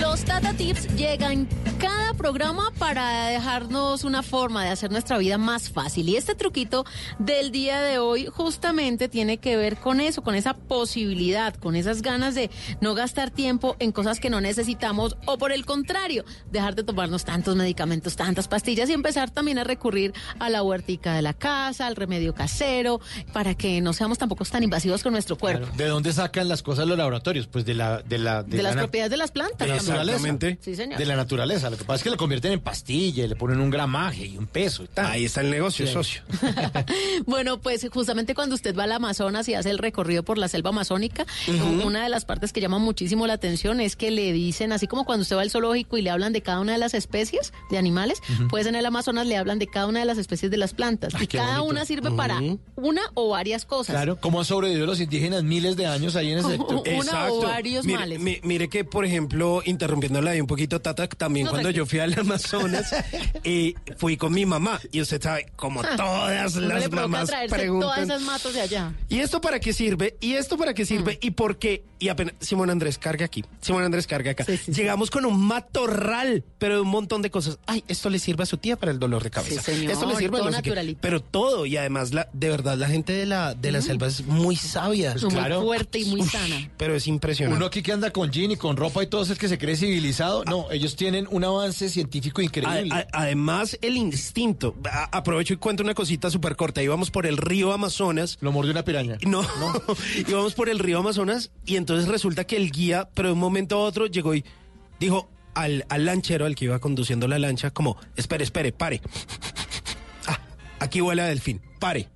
Los 0.00 0.24
Tata 0.24 0.52
Tips 0.54 0.86
llegan 0.94 1.48
cada 1.78 2.03
programa 2.24 2.72
para 2.78 3.26
dejarnos 3.26 4.02
una 4.02 4.22
forma 4.22 4.64
de 4.64 4.70
hacer 4.70 4.90
nuestra 4.90 5.18
vida 5.18 5.36
más 5.36 5.68
fácil. 5.68 6.08
Y 6.08 6.16
este 6.16 6.34
truquito 6.34 6.86
del 7.18 7.50
día 7.50 7.82
de 7.82 7.98
hoy 7.98 8.28
justamente 8.32 9.10
tiene 9.10 9.36
que 9.36 9.58
ver 9.58 9.76
con 9.76 10.00
eso, 10.00 10.22
con 10.22 10.34
esa 10.34 10.54
posibilidad, 10.54 11.54
con 11.54 11.76
esas 11.76 12.00
ganas 12.00 12.34
de 12.34 12.48
no 12.80 12.94
gastar 12.94 13.30
tiempo 13.30 13.76
en 13.78 13.92
cosas 13.92 14.20
que 14.20 14.30
no 14.30 14.40
necesitamos 14.40 15.18
o 15.26 15.36
por 15.36 15.52
el 15.52 15.66
contrario, 15.66 16.24
dejar 16.50 16.74
de 16.74 16.82
tomarnos 16.82 17.26
tantos 17.26 17.56
medicamentos, 17.56 18.16
tantas 18.16 18.48
pastillas 18.48 18.88
y 18.88 18.94
empezar 18.94 19.30
también 19.30 19.58
a 19.58 19.64
recurrir 19.64 20.14
a 20.38 20.48
la 20.48 20.62
huertica 20.62 21.14
de 21.14 21.20
la 21.20 21.34
casa, 21.34 21.86
al 21.86 21.94
remedio 21.94 22.34
casero, 22.34 23.02
para 23.34 23.54
que 23.54 23.82
no 23.82 23.92
seamos 23.92 24.16
tampoco 24.16 24.46
tan 24.46 24.62
invasivos 24.62 25.02
con 25.02 25.12
nuestro 25.12 25.36
cuerpo. 25.36 25.68
¿De 25.76 25.88
dónde 25.88 26.10
sacan 26.14 26.48
las 26.48 26.62
cosas 26.62 26.86
los 26.86 26.96
laboratorios? 26.96 27.48
Pues 27.48 27.66
de 27.66 27.74
la... 27.74 28.00
De, 28.00 28.16
la, 28.16 28.42
De, 28.42 28.62
la 28.62 28.70
las 28.70 28.76
propiedades 28.76 29.10
de 29.10 29.18
las 29.18 29.30
plantas. 29.30 29.58
de 29.58 29.66
la 29.66 29.82
naturaleza. 29.82 30.56
Sí, 30.62 30.74
señor. 30.74 30.98
De 30.98 31.04
la 31.04 31.16
naturaleza. 31.16 31.68
Lo 31.68 31.76
que 31.76 31.84
pasa 31.84 31.96
es 31.96 32.02
que 32.04 32.13
le 32.14 32.18
convierten 32.18 32.52
en 32.52 32.60
pastilla 32.60 33.24
y 33.24 33.28
le 33.28 33.36
ponen 33.36 33.60
un 33.60 33.70
gramaje 33.70 34.24
y 34.26 34.36
un 34.38 34.46
peso 34.46 34.84
y 34.84 34.88
tal. 34.88 35.06
Ahí 35.06 35.24
está 35.24 35.40
el 35.40 35.50
negocio, 35.50 35.86
Sí. 35.86 35.92
socio. 35.92 36.22
Bueno, 37.26 37.60
pues 37.60 37.86
justamente 37.92 38.34
cuando 38.34 38.54
usted 38.54 38.76
va 38.76 38.84
al 38.84 38.92
Amazonas 38.92 39.48
y 39.48 39.54
hace 39.54 39.70
el 39.70 39.78
recorrido 39.78 40.22
por 40.22 40.38
la 40.38 40.48
selva 40.48 40.70
amazónica, 40.70 41.26
una 41.84 42.02
de 42.02 42.08
las 42.08 42.24
partes 42.24 42.52
que 42.52 42.60
llama 42.60 42.78
muchísimo 42.78 43.26
la 43.26 43.34
atención 43.34 43.80
es 43.80 43.96
que 43.96 44.10
le 44.10 44.32
dicen, 44.32 44.72
así 44.72 44.86
como 44.86 45.04
cuando 45.04 45.22
usted 45.22 45.36
va 45.36 45.42
al 45.42 45.50
zoológico 45.50 45.96
y 45.96 46.02
le 46.02 46.10
hablan 46.10 46.32
de 46.32 46.40
cada 46.42 46.60
una 46.60 46.72
de 46.72 46.78
las 46.78 46.94
especies 46.94 47.52
de 47.70 47.78
animales, 47.78 48.20
pues 48.50 48.66
en 48.66 48.74
el 48.74 48.86
Amazonas 48.86 49.26
le 49.26 49.36
hablan 49.36 49.58
de 49.58 49.66
cada 49.66 49.86
una 49.86 50.00
de 50.00 50.06
las 50.06 50.18
especies 50.18 50.50
de 50.50 50.56
las 50.56 50.74
plantas. 50.74 51.14
y 51.20 51.26
cada 51.26 51.60
bonito. 51.60 51.64
una 51.70 51.84
sirve 51.84 52.10
para 52.10 52.40
una 52.76 53.02
o 53.14 53.30
varias 53.30 53.64
cosas. 53.64 53.94
Claro, 53.94 54.18
¿cómo 54.20 54.38
han 54.40 54.44
sobrevivido 54.44 54.86
los 54.86 55.00
indígenas 55.00 55.42
miles 55.42 55.76
de 55.76 55.86
años 55.86 56.16
ahí 56.16 56.30
en 56.32 56.38
ese 56.38 56.50
sector? 56.50 56.82
Una 56.94 57.32
o 57.32 57.42
varios 57.42 57.84
mire, 57.84 57.98
males. 57.98 58.20
mi- 58.20 58.38
mire 58.42 58.68
que, 58.68 58.84
por 58.84 59.04
ejemplo, 59.04 59.62
interrumpiéndola 59.64 60.32
ahí 60.32 60.40
un 60.40 60.46
poquito, 60.46 60.80
Tata, 60.80 61.08
también 61.08 61.44
No, 61.46 61.50
cuando 61.50 61.66
tranquilo. 61.68 61.84
yo 61.84 61.90
fui 61.90 61.98
al 62.04 62.18
Amazonas, 62.18 62.94
eh, 63.44 63.74
fui 63.96 64.16
con 64.16 64.32
mi 64.32 64.46
mamá. 64.46 64.80
Y 64.92 65.00
usted 65.00 65.20
sabe, 65.20 65.46
como 65.56 65.82
todas 65.82 66.56
Uno 66.56 66.68
las 66.68 66.90
mamás 66.90 67.30
preguntan. 67.50 67.88
todas 67.88 68.02
esas 68.04 68.22
matos 68.22 68.54
de 68.54 68.60
allá. 68.60 68.92
¿Y 69.08 69.20
esto 69.20 69.40
para 69.40 69.60
qué 69.60 69.72
sirve? 69.72 70.16
¿Y 70.20 70.34
esto 70.34 70.56
para 70.56 70.74
qué 70.74 70.86
sirve? 70.86 71.18
¿Y 71.20 71.32
por 71.32 71.58
qué? 71.58 71.84
Y 71.98 72.08
apenas, 72.08 72.34
Simón 72.40 72.70
Andrés, 72.70 72.98
carga 72.98 73.24
aquí. 73.24 73.44
Simón 73.60 73.82
Andrés, 73.82 74.06
carga 74.06 74.32
acá. 74.32 74.44
Llegamos 74.66 75.10
con 75.10 75.24
un 75.24 75.40
matorral, 75.40 76.44
pero 76.58 76.76
de 76.76 76.80
un 76.82 76.88
montón 76.88 77.22
de 77.22 77.30
cosas. 77.30 77.58
Ay, 77.66 77.82
esto 77.88 78.10
le 78.10 78.18
sirve 78.18 78.42
a 78.42 78.46
su 78.46 78.58
tía 78.58 78.76
para 78.76 78.92
el 78.92 78.98
dolor 78.98 79.22
de 79.22 79.30
cabeza. 79.30 79.62
Sí, 79.62 79.72
señor, 79.72 79.92
Esto 79.92 80.06
le 80.06 80.16
sirve 80.16 80.36
a 80.36 80.40
todo 80.40 80.50
no 80.50 80.56
sé 80.56 80.62
qué. 80.62 80.96
Pero 81.00 81.22
todo. 81.22 81.66
Y 81.66 81.76
además, 81.76 82.12
la, 82.12 82.28
de 82.32 82.48
verdad, 82.50 82.76
la 82.76 82.88
gente 82.88 83.12
de 83.12 83.26
la, 83.26 83.54
de 83.54 83.72
la 83.72 83.80
selva 83.80 84.06
es 84.06 84.24
muy 84.26 84.56
sabia. 84.56 85.14
Muy 85.14 85.52
fuerte 85.62 85.98
y 85.98 86.04
muy 86.06 86.22
sana. 86.22 86.70
Pero 86.76 86.94
es 86.94 87.06
impresionante. 87.06 87.56
Uno 87.56 87.66
aquí 87.66 87.82
que 87.82 87.92
anda 87.92 88.10
con 88.10 88.30
jean 88.30 88.50
y 88.50 88.56
con 88.56 88.76
ropa 88.76 89.02
y 89.02 89.06
todo 89.06 89.22
es 89.22 89.38
que 89.38 89.48
se 89.48 89.58
cree 89.58 89.76
civilizado. 89.76 90.44
No, 90.44 90.70
ellos 90.70 90.96
tienen 90.96 91.26
un 91.30 91.44
avance 91.44 91.88
científico 91.94 92.42
increíble. 92.42 92.94
A- 92.94 92.98
a- 92.98 93.06
además, 93.22 93.78
el 93.80 93.96
instinto. 93.96 94.74
A- 94.90 95.16
aprovecho 95.16 95.54
y 95.54 95.56
cuento 95.56 95.82
una 95.82 95.94
cosita 95.94 96.30
súper 96.30 96.56
corta. 96.56 96.82
Íbamos 96.82 97.10
por 97.10 97.26
el 97.26 97.38
río 97.38 97.72
Amazonas. 97.72 98.36
Lo 98.42 98.52
mordió 98.52 98.72
una 98.72 98.84
piraña. 98.84 99.16
No, 99.26 99.42
íbamos 100.28 100.54
por 100.54 100.68
el 100.68 100.78
río 100.78 100.98
Amazonas 100.98 101.50
y 101.64 101.76
entonces 101.76 102.08
resulta 102.08 102.44
que 102.44 102.56
el 102.56 102.70
guía, 102.70 103.08
pero 103.14 103.28
de 103.28 103.32
un 103.34 103.40
momento 103.40 103.76
a 103.76 103.80
otro, 103.80 104.06
llegó 104.06 104.34
y 104.34 104.44
dijo 105.00 105.30
al, 105.54 105.86
al 105.88 106.04
lanchero, 106.04 106.44
al 106.46 106.54
que 106.54 106.66
iba 106.66 106.78
conduciendo 106.80 107.28
la 107.28 107.38
lancha, 107.38 107.70
como, 107.70 107.96
espere, 108.16 108.44
espere, 108.44 108.72
pare. 108.72 109.00
Ah, 110.26 110.38
aquí 110.80 111.00
huele 111.00 111.22
a 111.22 111.26
delfín, 111.26 111.60
pare. 111.78 112.08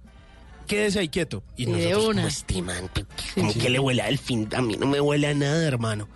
Quédese 0.67 0.99
ahí 0.99 1.09
quieto. 1.09 1.43
Y 1.57 1.65
de 1.67 1.73
nosotros, 1.73 2.05
una. 2.05 2.15
como 2.23 2.29
este 2.29 2.63
man, 2.63 2.91
como 3.35 3.53
que 3.55 3.71
le 3.71 3.79
huele 3.79 4.03
a 4.03 4.07
delfín, 4.07 4.49
a 4.55 4.61
mí 4.61 4.77
no 4.77 4.87
me 4.87 5.01
huele 5.01 5.27
a 5.29 5.35
nada, 5.35 5.67
hermano. 5.67 6.09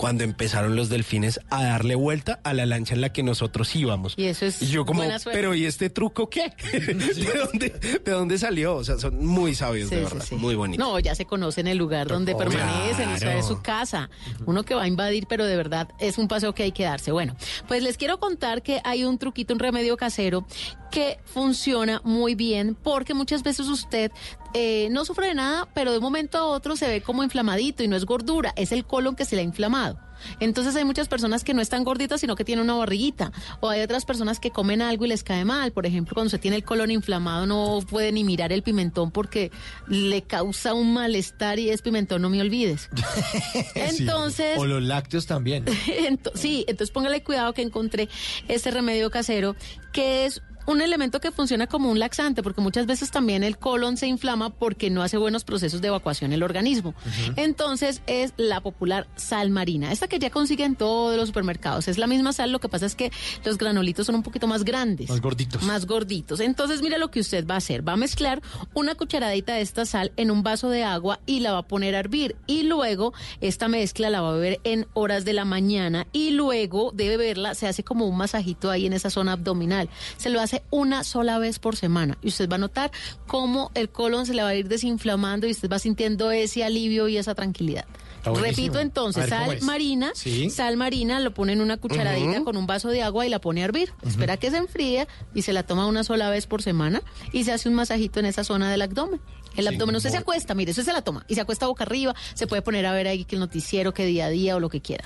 Cuando 0.00 0.24
empezaron 0.24 0.76
los 0.76 0.88
delfines 0.88 1.40
a 1.50 1.62
darle 1.62 1.94
vuelta 1.94 2.40
a 2.42 2.54
la 2.54 2.64
lancha 2.64 2.94
en 2.94 3.02
la 3.02 3.12
que 3.12 3.22
nosotros 3.22 3.76
íbamos. 3.76 4.14
Y 4.16 4.24
eso 4.24 4.46
es 4.46 4.62
Y 4.62 4.68
yo 4.68 4.86
como, 4.86 5.00
buena 5.00 5.18
pero 5.24 5.54
¿y 5.54 5.66
este 5.66 5.90
truco 5.90 6.30
qué? 6.30 6.54
¿De 6.72 7.38
dónde, 7.38 7.68
¿De 8.02 8.10
dónde 8.10 8.38
salió? 8.38 8.76
O 8.76 8.82
sea, 8.84 8.98
son 8.98 9.22
muy 9.26 9.54
sabios, 9.54 9.90
Sí, 9.90 9.96
de 9.96 10.04
verdad. 10.04 10.24
sí. 10.26 10.36
Muy 10.36 10.54
bonitos. 10.54 10.82
No, 10.86 10.98
ya 11.00 11.14
se 11.14 11.26
conocen 11.26 11.66
el 11.66 11.76
lugar 11.76 12.08
donde 12.08 12.34
Claro. 12.34 12.50
permanecen, 12.50 13.10
o 13.10 13.18
sea, 13.18 13.36
es 13.36 13.44
su 13.46 13.60
casa. 13.60 14.08
Uno 14.46 14.62
que 14.64 14.74
va 14.74 14.84
a 14.84 14.88
invadir, 14.88 15.26
pero 15.28 15.44
de 15.44 15.54
verdad 15.56 15.88
es 15.98 16.16
un 16.16 16.28
paseo 16.28 16.54
que 16.54 16.62
hay 16.62 16.72
que 16.72 16.84
darse. 16.84 17.12
Bueno, 17.12 17.36
pues 17.68 17.82
les 17.82 17.98
quiero 17.98 18.18
contar 18.18 18.62
que 18.62 18.80
hay 18.84 19.04
un 19.04 19.18
truquito, 19.18 19.52
un 19.52 19.60
remedio 19.60 19.98
casero 19.98 20.46
que 20.90 21.18
funciona 21.26 22.00
muy 22.04 22.34
bien 22.34 22.74
porque 22.74 23.12
muchas 23.14 23.42
veces 23.42 23.68
usted 23.68 24.10
eh, 24.54 24.88
no 24.90 25.04
sufre 25.04 25.28
de 25.28 25.34
nada, 25.34 25.68
pero 25.74 25.92
de 25.92 25.98
un 25.98 26.04
momento 26.04 26.38
a 26.38 26.44
otro 26.46 26.76
se 26.76 26.88
ve 26.88 27.00
como 27.02 27.22
inflamadito 27.22 27.82
y 27.82 27.88
no 27.88 27.96
es 27.96 28.04
gordura, 28.04 28.52
es 28.56 28.72
el 28.72 28.84
colon 28.84 29.16
que 29.16 29.24
se 29.24 29.36
le 29.36 29.42
ha 29.42 29.44
inflamado. 29.44 29.98
Entonces 30.38 30.76
hay 30.76 30.84
muchas 30.84 31.08
personas 31.08 31.44
que 31.44 31.54
no 31.54 31.62
están 31.62 31.82
gorditas, 31.82 32.20
sino 32.20 32.36
que 32.36 32.44
tienen 32.44 32.64
una 32.64 32.74
barriguita. 32.74 33.32
O 33.60 33.70
hay 33.70 33.80
otras 33.80 34.04
personas 34.04 34.38
que 34.38 34.50
comen 34.50 34.82
algo 34.82 35.06
y 35.06 35.08
les 35.08 35.22
cae 35.22 35.46
mal. 35.46 35.72
Por 35.72 35.86
ejemplo, 35.86 36.12
cuando 36.14 36.28
se 36.28 36.38
tiene 36.38 36.58
el 36.58 36.62
colon 36.64 36.90
inflamado 36.90 37.46
no 37.46 37.78
puede 37.88 38.12
ni 38.12 38.22
mirar 38.22 38.52
el 38.52 38.62
pimentón 38.62 39.12
porque 39.12 39.50
le 39.88 40.20
causa 40.20 40.74
un 40.74 40.92
malestar 40.92 41.58
y 41.58 41.70
es 41.70 41.80
pimentón, 41.80 42.20
no 42.20 42.28
me 42.28 42.38
olvides. 42.40 42.90
Entonces... 43.74 44.58
O 44.58 44.66
los 44.66 44.82
lácteos 44.82 45.26
también. 45.26 45.64
Ento- 45.86 46.32
sí, 46.34 46.64
entonces 46.68 46.90
póngale 46.92 47.22
cuidado 47.22 47.52
que 47.54 47.62
encontré 47.62 48.08
este 48.48 48.70
remedio 48.70 49.10
casero 49.10 49.56
que 49.92 50.26
es 50.26 50.42
un 50.66 50.80
elemento 50.80 51.20
que 51.20 51.30
funciona 51.30 51.66
como 51.66 51.90
un 51.90 51.98
laxante, 51.98 52.42
porque 52.42 52.60
muchas 52.60 52.86
veces 52.86 53.10
también 53.10 53.42
el 53.42 53.58
colon 53.58 53.96
se 53.96 54.06
inflama 54.06 54.50
porque 54.50 54.90
no 54.90 55.02
hace 55.02 55.16
buenos 55.16 55.44
procesos 55.44 55.80
de 55.80 55.88
evacuación 55.88 56.32
el 56.32 56.42
organismo. 56.42 56.94
Entonces 57.36 58.02
es 58.06 58.32
la 58.36 58.60
popular 58.60 59.08
sal 59.16 59.50
marina, 59.50 59.92
esta 59.92 60.08
que 60.08 60.18
ya 60.18 60.30
consigue 60.30 60.64
en 60.64 60.76
todos 60.76 61.16
los 61.16 61.28
supermercados. 61.28 61.88
Es 61.88 61.98
la 61.98 62.06
misma 62.06 62.32
sal, 62.32 62.52
lo 62.52 62.60
que 62.60 62.68
pasa 62.68 62.86
es 62.86 62.94
que 62.94 63.10
los 63.44 63.58
granulitos 63.58 64.06
son 64.06 64.14
un 64.14 64.22
poquito 64.22 64.46
más 64.46 64.64
grandes. 64.64 65.08
Más 65.08 65.20
gorditos. 65.20 65.62
Más 65.62 65.86
gorditos. 65.86 66.40
Entonces 66.40 66.82
mira 66.82 66.98
lo 66.98 67.10
que 67.10 67.20
usted 67.20 67.46
va 67.46 67.54
a 67.54 67.58
hacer. 67.58 67.86
Va 67.86 67.94
a 67.94 67.96
mezclar 67.96 68.42
una 68.74 68.94
cucharadita 68.94 69.54
de 69.54 69.62
esta 69.62 69.86
sal 69.86 70.12
en 70.16 70.30
un 70.30 70.42
vaso 70.42 70.68
de 70.70 70.84
agua 70.84 71.20
y 71.26 71.40
la 71.40 71.52
va 71.52 71.58
a 71.58 71.66
poner 71.66 71.94
a 71.94 72.00
hervir. 72.00 72.36
Y 72.46 72.64
luego 72.64 73.12
esta 73.40 73.68
mezcla 73.68 74.10
la 74.10 74.20
va 74.20 74.30
a 74.30 74.34
beber 74.34 74.60
en 74.64 74.86
horas 74.94 75.24
de 75.24 75.32
la 75.32 75.44
mañana 75.44 76.06
y 76.12 76.30
luego 76.30 76.92
de 76.92 77.08
beberla 77.08 77.54
se 77.54 77.66
hace 77.66 77.84
como 77.84 78.06
un 78.06 78.16
masajito 78.16 78.70
ahí 78.70 78.86
en 78.86 78.92
esa 78.92 79.10
zona 79.10 79.32
abdominal. 79.32 79.88
Se 80.16 80.30
lo 80.30 80.40
hace 80.40 80.49
una 80.70 81.04
sola 81.04 81.38
vez 81.38 81.58
por 81.58 81.76
semana 81.76 82.18
y 82.22 82.28
usted 82.28 82.48
va 82.48 82.56
a 82.56 82.58
notar 82.58 82.90
cómo 83.26 83.70
el 83.74 83.90
colon 83.90 84.26
se 84.26 84.34
le 84.34 84.42
va 84.42 84.48
a 84.48 84.54
ir 84.54 84.68
desinflamando 84.68 85.46
y 85.46 85.52
usted 85.52 85.70
va 85.70 85.78
sintiendo 85.78 86.30
ese 86.30 86.64
alivio 86.64 87.08
y 87.08 87.16
esa 87.16 87.34
tranquilidad. 87.34 87.86
Repito 88.24 88.78
entonces, 88.80 89.24
A 89.32 89.38
ver, 89.40 89.46
¿cómo 89.46 89.52
sal 89.58 89.62
marina, 89.66 90.12
Sí. 90.14 90.50
sal 90.50 90.76
marina, 90.76 91.20
lo 91.20 91.32
pone 91.34 91.52
en 91.52 91.60
una 91.60 91.76
cucharadita 91.76 92.42
con 92.44 92.56
un 92.56 92.66
vaso 92.66 92.88
de 92.88 93.02
agua 93.02 93.26
y 93.26 93.28
la 93.30 93.40
pone 93.40 93.62
a 93.62 93.64
hervir. 93.64 93.92
Espera 94.06 94.36
que 94.36 94.50
se 94.50 94.56
enfríe 94.58 95.06
y 95.34 95.42
se 95.42 95.52
la 95.52 95.62
toma 95.62 95.86
una 95.86 96.04
sola 96.04 96.30
vez 96.30 96.46
por 96.46 96.62
semana 96.62 97.02
y 97.32 97.44
se 97.44 97.52
hace 97.52 97.68
un 97.68 97.74
masajito 97.74 98.20
en 98.20 98.26
esa 98.26 98.44
zona 98.44 98.70
del 98.70 98.82
abdomen. 98.82 99.20
El 99.56 99.66
abdomen, 99.66 99.96
usted 99.96 100.10
se 100.10 100.16
acuesta, 100.16 100.54
mire, 100.54 100.70
eso 100.70 100.84
se 100.84 100.92
la 100.92 101.02
toma 101.02 101.24
y 101.26 101.34
se 101.34 101.40
acuesta 101.40 101.66
boca 101.66 101.82
arriba, 101.82 102.14
se 102.34 102.46
puede 102.46 102.62
poner 102.62 102.86
a 102.86 102.92
ver 102.92 103.08
ahí 103.08 103.24
que 103.24 103.34
el 103.34 103.40
noticiero, 103.40 103.92
que 103.92 104.06
día 104.06 104.26
a 104.26 104.30
día 104.30 104.54
o 104.54 104.60
lo 104.60 104.68
que 104.68 104.80
quiera. 104.80 105.04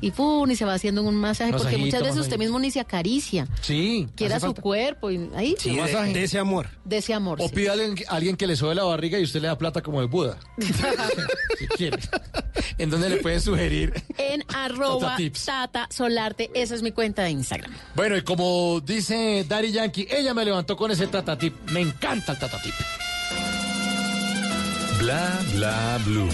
Y 0.00 0.10
pum, 0.10 0.50
y 0.50 0.56
se 0.56 0.64
va 0.64 0.74
haciendo 0.74 1.02
un 1.04 1.14
masaje 1.14 1.52
porque 1.52 1.76
muchas 1.78 2.02
veces 2.02 2.18
usted 2.18 2.36
mismo 2.38 2.58
ni 2.58 2.70
se 2.72 2.80
acaricia. 2.80 3.46
Sí. 3.60 4.08
Quiera 4.16 4.40
su 4.40 4.46
falta. 4.46 4.62
cuerpo 4.62 5.10
y 5.12 5.30
ahí 5.36 5.54
Sí, 5.58 5.76
de- 5.76 6.12
de 6.12 6.24
ese 6.24 6.38
amor. 6.40 6.68
de 6.84 6.96
ese 6.98 7.14
amor. 7.14 7.40
O 7.40 7.48
sí. 7.48 7.54
pide 7.54 7.68
a 7.68 7.72
alguien, 7.74 7.94
a 8.08 8.16
alguien 8.16 8.36
que 8.36 8.46
le 8.48 8.56
sobe 8.56 8.74
la 8.74 8.82
barriga 8.82 9.18
y 9.18 9.22
usted 9.22 9.40
le 9.40 9.46
da 9.46 9.56
plata 9.58 9.80
como 9.80 10.00
el 10.00 10.08
Buda. 10.08 10.38
si 11.58 11.66
quiere. 11.68 11.98
¿En 12.78 12.90
dónde 12.90 13.08
le 13.08 13.16
pueden 13.18 13.40
sugerir? 13.40 13.92
En 14.18 14.44
arroba 14.54 15.16
Tata. 15.16 15.44
Tata 15.44 15.86
Solarte, 15.90 16.50
esa 16.54 16.74
es 16.74 16.82
mi 16.82 16.92
cuenta 16.92 17.22
de 17.22 17.30
Instagram. 17.30 17.72
Bueno, 17.94 18.16
y 18.16 18.22
como 18.22 18.80
dice 18.80 19.44
Daddy 19.48 19.72
Yankee, 19.72 20.06
ella 20.10 20.34
me 20.34 20.44
levantó 20.44 20.76
con 20.76 20.90
ese 20.90 21.06
tatatip. 21.06 21.54
Me 21.70 21.80
encanta 21.80 22.32
el 22.32 22.38
tatatip. 22.38 22.74
Bla 24.98 25.40
bla 25.54 26.00
blue. 26.04 26.28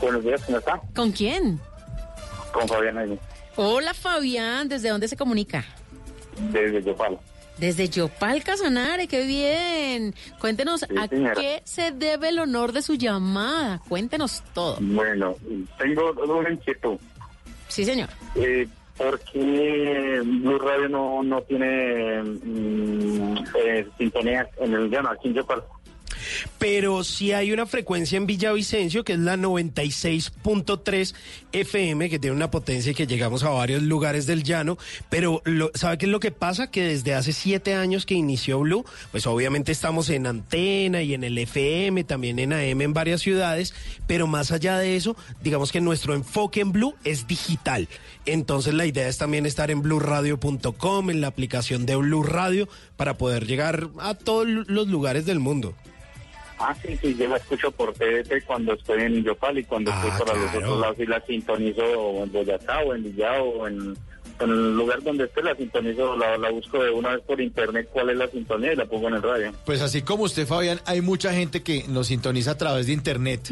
Buenos 0.00 0.22
días, 0.22 0.40
¿cómo 0.46 0.58
está? 0.58 0.80
¿Con 0.94 1.10
quién? 1.10 1.58
Con 2.52 2.68
Fabián 2.68 2.98
ahí, 2.98 3.18
Hola 3.56 3.92
Fabián, 3.94 4.68
¿desde 4.68 4.90
dónde 4.90 5.08
se 5.08 5.16
comunica? 5.16 5.64
desde 6.52 6.82
Yopal. 6.82 7.18
Desde 7.58 7.88
Yopal 7.88 8.42
Casanare, 8.42 9.06
qué 9.06 9.24
bien. 9.26 10.12
Cuéntenos 10.40 10.80
Sí, 10.80 10.86
a 10.98 11.06
qué 11.08 11.62
se 11.64 11.92
debe 11.92 12.30
el 12.30 12.40
honor 12.40 12.72
de 12.72 12.82
su 12.82 12.94
llamada. 12.94 13.80
Cuéntenos 13.88 14.42
todo. 14.52 14.78
Bueno, 14.80 15.36
tengo 15.78 16.10
una 16.36 16.50
inquietud. 16.50 16.96
Sí, 17.74 17.84
señor. 17.84 18.08
Eh, 18.36 18.68
¿Por 18.96 19.18
qué 19.18 20.22
Blue 20.24 20.58
Radio 20.60 20.88
no, 20.88 21.24
no 21.24 21.42
tiene 21.42 22.22
mm, 22.22 23.34
eh, 23.64 23.88
sintonía 23.98 24.48
en 24.58 24.74
el 24.74 24.88
llano 24.88 25.10
aquí 25.10 25.26
en 25.26 25.34
Yopal? 25.34 25.64
Pero 26.58 27.04
sí 27.04 27.32
hay 27.32 27.52
una 27.52 27.66
frecuencia 27.66 28.16
en 28.16 28.26
Villavicencio 28.26 29.04
que 29.04 29.14
es 29.14 29.18
la 29.18 29.36
96.3 29.36 31.14
FM, 31.52 32.10
que 32.10 32.18
tiene 32.18 32.36
una 32.36 32.50
potencia 32.50 32.92
y 32.92 32.94
que 32.94 33.06
llegamos 33.06 33.42
a 33.42 33.50
varios 33.50 33.82
lugares 33.82 34.26
del 34.26 34.42
llano. 34.42 34.78
Pero 35.10 35.42
lo- 35.44 35.70
¿sabe 35.74 35.98
qué 35.98 36.06
es 36.06 36.12
lo 36.12 36.20
que 36.20 36.30
pasa? 36.32 36.70
Que 36.70 36.82
desde 36.84 37.14
hace 37.14 37.32
siete 37.32 37.74
años 37.74 38.06
que 38.06 38.14
inició 38.14 38.60
Blue, 38.60 38.84
pues 39.10 39.26
obviamente 39.26 39.72
estamos 39.72 40.08
en 40.10 40.26
antena 40.26 41.02
y 41.02 41.14
en 41.14 41.24
el 41.24 41.38
FM, 41.38 42.04
también 42.04 42.38
en 42.38 42.52
AM 42.52 42.80
en 42.82 42.92
varias 42.92 43.20
ciudades. 43.20 43.74
Pero 44.06 44.26
más 44.26 44.50
allá 44.52 44.78
de 44.78 44.96
eso, 44.96 45.16
digamos 45.42 45.72
que 45.72 45.80
nuestro 45.80 46.14
enfoque 46.14 46.60
en 46.60 46.72
Blue 46.72 46.94
es 47.04 47.26
digital. 47.26 47.88
Entonces 48.26 48.74
la 48.74 48.86
idea 48.86 49.08
es 49.08 49.18
también 49.18 49.46
estar 49.46 49.70
en 49.70 49.82
blueradio.com, 49.82 51.10
en 51.10 51.20
la 51.20 51.26
aplicación 51.28 51.86
de 51.86 51.96
Blue 51.96 52.22
Radio, 52.22 52.68
para 52.96 53.18
poder 53.18 53.46
llegar 53.46 53.88
a 53.98 54.14
todos 54.14 54.46
los 54.46 54.88
lugares 54.88 55.26
del 55.26 55.40
mundo. 55.40 55.74
Ah, 56.66 56.74
sí, 56.82 56.96
sí, 57.00 57.14
yo 57.18 57.28
la 57.28 57.36
escucho 57.36 57.70
por 57.72 57.92
TDT 57.92 58.44
cuando 58.46 58.72
estoy 58.72 59.02
en 59.02 59.22
Yopal 59.22 59.58
y 59.58 59.64
cuando 59.64 59.90
estoy 59.92 60.10
para 60.12 60.38
los 60.38 60.54
otros 60.54 60.80
lados 60.80 60.96
y 60.98 61.06
la 61.06 61.20
sintonizo 61.26 62.22
en 62.22 62.32
Boyacá 62.32 62.78
o 62.80 62.94
en 62.94 63.02
Villao 63.04 63.44
o 63.44 63.68
en, 63.68 63.96
en 64.40 64.50
el 64.50 64.74
lugar 64.76 65.02
donde 65.02 65.24
esté 65.24 65.42
la 65.42 65.54
sintonizo, 65.54 66.16
la, 66.16 66.38
la 66.38 66.50
busco 66.50 66.82
de 66.82 66.90
una 66.90 67.10
vez 67.10 67.20
por 67.26 67.40
internet 67.40 67.88
cuál 67.92 68.10
es 68.10 68.16
la 68.16 68.28
sintonía 68.28 68.72
y 68.72 68.76
la 68.76 68.86
pongo 68.86 69.08
en 69.08 69.14
el 69.14 69.22
radio. 69.22 69.52
Pues 69.66 69.82
así 69.82 70.02
como 70.02 70.24
usted, 70.24 70.46
Fabián, 70.46 70.80
hay 70.86 71.00
mucha 71.02 71.32
gente 71.34 71.62
que 71.62 71.84
nos 71.88 72.06
sintoniza 72.06 72.52
a 72.52 72.56
través 72.58 72.86
de 72.86 72.92
internet 72.94 73.50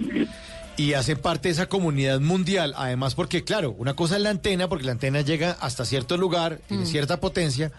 y 0.78 0.94
hace 0.94 1.14
parte 1.16 1.48
de 1.48 1.52
esa 1.52 1.68
comunidad 1.68 2.18
mundial. 2.20 2.72
Además, 2.78 3.14
porque 3.14 3.44
claro, 3.44 3.72
una 3.72 3.94
cosa 3.94 4.16
es 4.16 4.22
la 4.22 4.30
antena, 4.30 4.68
porque 4.68 4.86
la 4.86 4.92
antena 4.92 5.20
llega 5.20 5.52
hasta 5.60 5.84
cierto 5.84 6.16
lugar, 6.16 6.60
tiene 6.66 6.84
Mm. 6.84 6.86
cierta 6.86 7.20
potencia, 7.20 7.70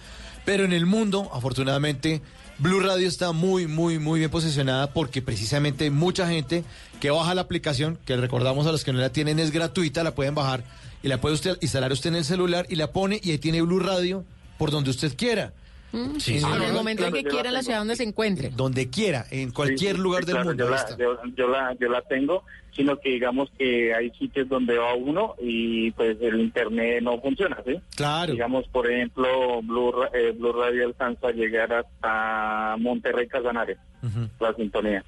pero 0.45 0.63
en 0.63 0.73
el 0.73 0.85
mundo, 0.85 1.29
afortunadamente, 1.33 2.21
Blue 2.63 2.79
Radio 2.79 3.09
está 3.09 3.33
muy, 3.33 3.67
muy, 3.67 3.99
muy 3.99 4.19
bien 4.19 4.31
posicionada 4.31 4.93
porque 4.93 5.21
precisamente 5.21 5.83
hay 5.83 5.89
mucha 5.89 6.29
gente 6.29 6.63
que 7.01 7.11
baja 7.11 7.35
la 7.35 7.41
aplicación, 7.41 7.99
que 8.05 8.15
recordamos 8.15 8.65
a 8.65 8.71
los 8.71 8.85
que 8.85 8.93
no 8.93 8.99
la 8.99 9.11
tienen, 9.11 9.37
es 9.37 9.51
gratuita, 9.51 10.01
la 10.01 10.15
pueden 10.15 10.33
bajar 10.33 10.63
y 11.03 11.09
la 11.09 11.19
puede 11.19 11.35
usted 11.35 11.57
instalar 11.59 11.91
usted 11.91 12.11
en 12.11 12.15
el 12.15 12.23
celular 12.23 12.65
y 12.69 12.77
la 12.77 12.93
pone 12.93 13.19
y 13.21 13.31
ahí 13.31 13.37
tiene 13.37 13.61
Blue 13.61 13.81
Radio 13.81 14.23
por 14.57 14.71
donde 14.71 14.91
usted 14.91 15.13
quiera. 15.17 15.51
Mm, 15.93 16.17
Sí, 16.19 16.37
en 16.37 16.61
el 16.63 16.73
momento 16.73 17.05
en 17.05 17.13
que 17.13 17.23
quiera 17.23 17.43
la 17.43 17.49
en 17.49 17.53
la 17.53 17.61
ciudad 17.63 17.77
donde 17.79 17.95
se 17.95 18.03
encuentre. 18.03 18.49
Donde 18.49 18.89
quiera, 18.89 19.25
en 19.31 19.51
cualquier 19.51 19.91
Sí, 19.91 19.97
sí, 19.97 20.01
lugar 20.03 20.23
sí, 20.23 20.27
del 20.27 20.35
claro, 20.35 20.49
mundo. 20.49 20.63
Yo 20.65 20.69
la, 20.71 20.75
está. 20.77 20.97
yo, 20.97 21.17
yo 21.37 21.47
la, 21.47 21.75
yo 21.79 21.87
la 21.89 22.01
tengo, 22.01 22.43
sino 22.75 22.97
que 22.99 23.09
digamos 23.11 23.49
que 23.57 23.93
hay 23.93 24.09
sitios 24.17 24.49
donde 24.49 24.75
va 24.77 24.95
uno 24.95 25.35
y 25.39 25.91
pues 25.91 26.17
el 26.19 26.39
internet 26.41 27.03
no 27.03 27.21
funciona, 27.21 27.57
¿sí? 27.65 27.79
Claro. 27.95 28.31
Digamos, 28.33 28.67
por 28.69 28.89
ejemplo, 28.91 29.61
Blue, 29.61 29.91
Ra- 29.91 30.09
eh, 30.15 30.31
Blue 30.35 30.51
Radio 30.53 30.87
alcanza 30.87 31.27
a 31.27 31.31
llegar 31.31 31.71
hasta 31.71 32.75
Monterrey 32.79 33.27
Casanares, 33.27 33.77
Ujú. 34.01 34.27
la 34.39 34.53
sintonía. 34.55 35.03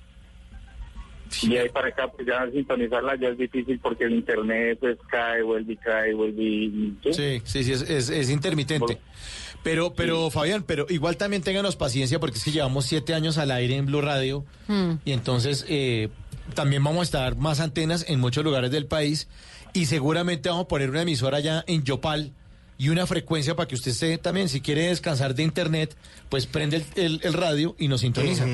Y 1.42 1.58
ahí 1.58 1.70
para 1.70 1.88
acá, 1.88 2.08
pues 2.08 2.28
ya 2.28 2.48
sintonizarla 2.52 3.16
ya 3.16 3.30
es 3.30 3.38
difícil 3.40 3.80
porque 3.80 4.04
el 4.04 4.14
internet 4.14 4.78
pues 4.80 4.98
cae, 5.10 5.42
vuelve 5.42 5.74
y 5.74 5.78
cae, 5.78 6.14
vuelve 6.14 6.44
y... 6.44 6.96
¿sí? 7.04 7.14
Sí, 7.14 7.42
sí, 7.44 7.64
sí, 7.64 7.72
es, 7.72 7.82
es- 7.90 8.10
es 8.10 8.30
intermitente. 8.30 9.00
Pero, 9.66 9.94
pero 9.94 10.30
Fabián, 10.30 10.64
pero 10.66 10.86
igual 10.90 11.18
también 11.18 11.42
ténganos 11.42 11.76
paciencia 11.76 12.20
porque 12.20 12.38
es 12.38 12.44
que 12.46 12.52
llevamos 12.52 12.86
siete 12.86 13.14
años 13.16 13.38
al 13.40 13.50
aire 13.52 13.76
en 13.76 13.88
Blue 13.88 14.00
Radio 14.02 14.46
Mm. 14.68 14.92
y 15.04 15.12
entonces 15.12 15.66
eh, 15.68 16.10
también 16.54 16.84
vamos 16.84 17.00
a 17.02 17.04
estar 17.04 17.36
más 17.36 17.60
antenas 17.60 18.06
en 18.08 18.20
muchos 18.20 18.44
lugares 18.44 18.70
del 18.72 18.86
país 18.86 19.28
y 19.74 19.88
seguramente 19.88 20.50
vamos 20.50 20.66
a 20.66 20.68
poner 20.68 20.90
una 20.92 21.02
emisora 21.02 21.38
allá 21.40 21.64
en 21.68 21.84
Yopal 21.84 22.32
y 22.78 22.90
una 22.90 23.08
frecuencia 23.08 23.56
para 23.56 23.68
que 23.68 23.74
usted 23.76 23.92
esté 23.92 24.18
también, 24.20 24.50
si 24.50 24.62
quiere 24.62 24.84
descansar 24.88 25.34
de 25.34 25.42
internet, 25.44 25.96
pues 26.30 26.46
prende 26.46 26.78
el, 26.78 26.86
el- 26.96 27.20
el 27.24 27.34
radio 27.34 27.76
y 27.80 27.88
nos 27.88 28.02
sintoniza. 28.02 28.46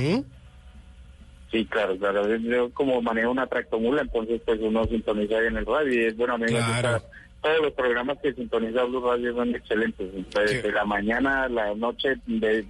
Sí, 1.51 1.65
claro, 1.65 1.97
claro. 1.97 2.37
Yo 2.37 2.71
como 2.73 3.01
manejo 3.01 3.31
una 3.31 3.47
tractomula, 3.47 4.01
entonces 4.03 4.41
pues 4.45 4.59
uno 4.61 4.85
sintoniza 4.85 5.35
ahí 5.39 5.47
en 5.47 5.57
el 5.57 5.65
radio 5.65 5.93
y 5.93 6.05
es 6.05 6.15
bueno, 6.15 6.35
a 6.35 6.37
mí 6.37 6.45
me 6.45 6.51
Claro. 6.51 6.91
gusta- 6.93 7.09
todos 7.41 7.59
los 7.61 7.73
programas 7.73 8.17
que 8.21 8.33
sintoniza 8.33 8.83
Blue 8.83 9.01
Radio 9.05 9.33
son 9.35 9.55
excelentes, 9.55 10.07
desde 10.33 10.71
la 10.71 10.85
mañana 10.85 11.43
a 11.43 11.49
la 11.49 11.73
noche 11.75 12.15
de 12.25 12.65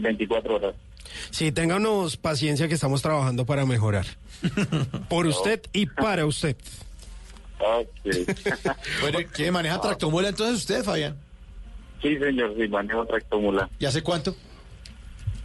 24 0.00 0.56
horas. 0.56 0.74
Sí, 1.30 1.52
ténganos 1.52 2.16
paciencia 2.16 2.68
que 2.68 2.74
estamos 2.74 3.00
trabajando 3.02 3.46
para 3.46 3.64
mejorar. 3.64 4.06
Por 5.08 5.26
usted 5.26 5.62
y 5.72 5.86
para 5.86 6.26
usted. 6.26 6.56
Bueno, 9.00 9.18
¿quién 9.32 9.52
maneja 9.52 9.80
tractomula 9.80 10.28
entonces 10.28 10.58
usted, 10.58 10.84
Fabián? 10.84 11.16
Sí, 12.00 12.16
señor, 12.16 12.54
sí, 12.56 12.68
manejo 12.68 13.04
tractomula. 13.06 13.68
¿Y 13.80 13.86
hace 13.86 14.00
cuánto? 14.02 14.36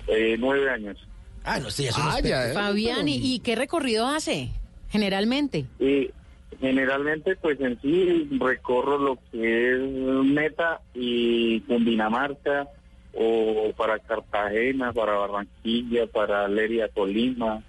Eh, 0.07 0.35
nueve 0.37 0.69
años. 0.69 0.97
Ah, 1.43 1.59
no, 1.59 1.71
sí, 1.71 1.85
ya 1.85 1.91
Ah, 1.95 2.19
ya, 2.21 2.51
eh. 2.51 2.53
Fabián, 2.53 3.07
¿y, 3.07 3.15
y 3.35 3.39
qué 3.39 3.55
recorrido 3.55 4.05
hace? 4.07 4.51
Generalmente. 4.89 5.65
Y 5.79 6.11
generalmente, 6.59 7.35
pues 7.35 7.59
en 7.61 7.79
sí 7.81 8.27
recorro 8.39 8.97
lo 8.97 9.17
que 9.31 9.73
es 9.73 9.79
Meta 9.79 10.81
y 10.93 11.61
Cundinamarca, 11.61 12.67
o 13.13 13.71
para 13.77 13.99
Cartagena, 13.99 14.91
para 14.91 15.13
Barranquilla, 15.13 16.07
para 16.07 16.47
Leria, 16.47 16.87
Tolima. 16.87 17.61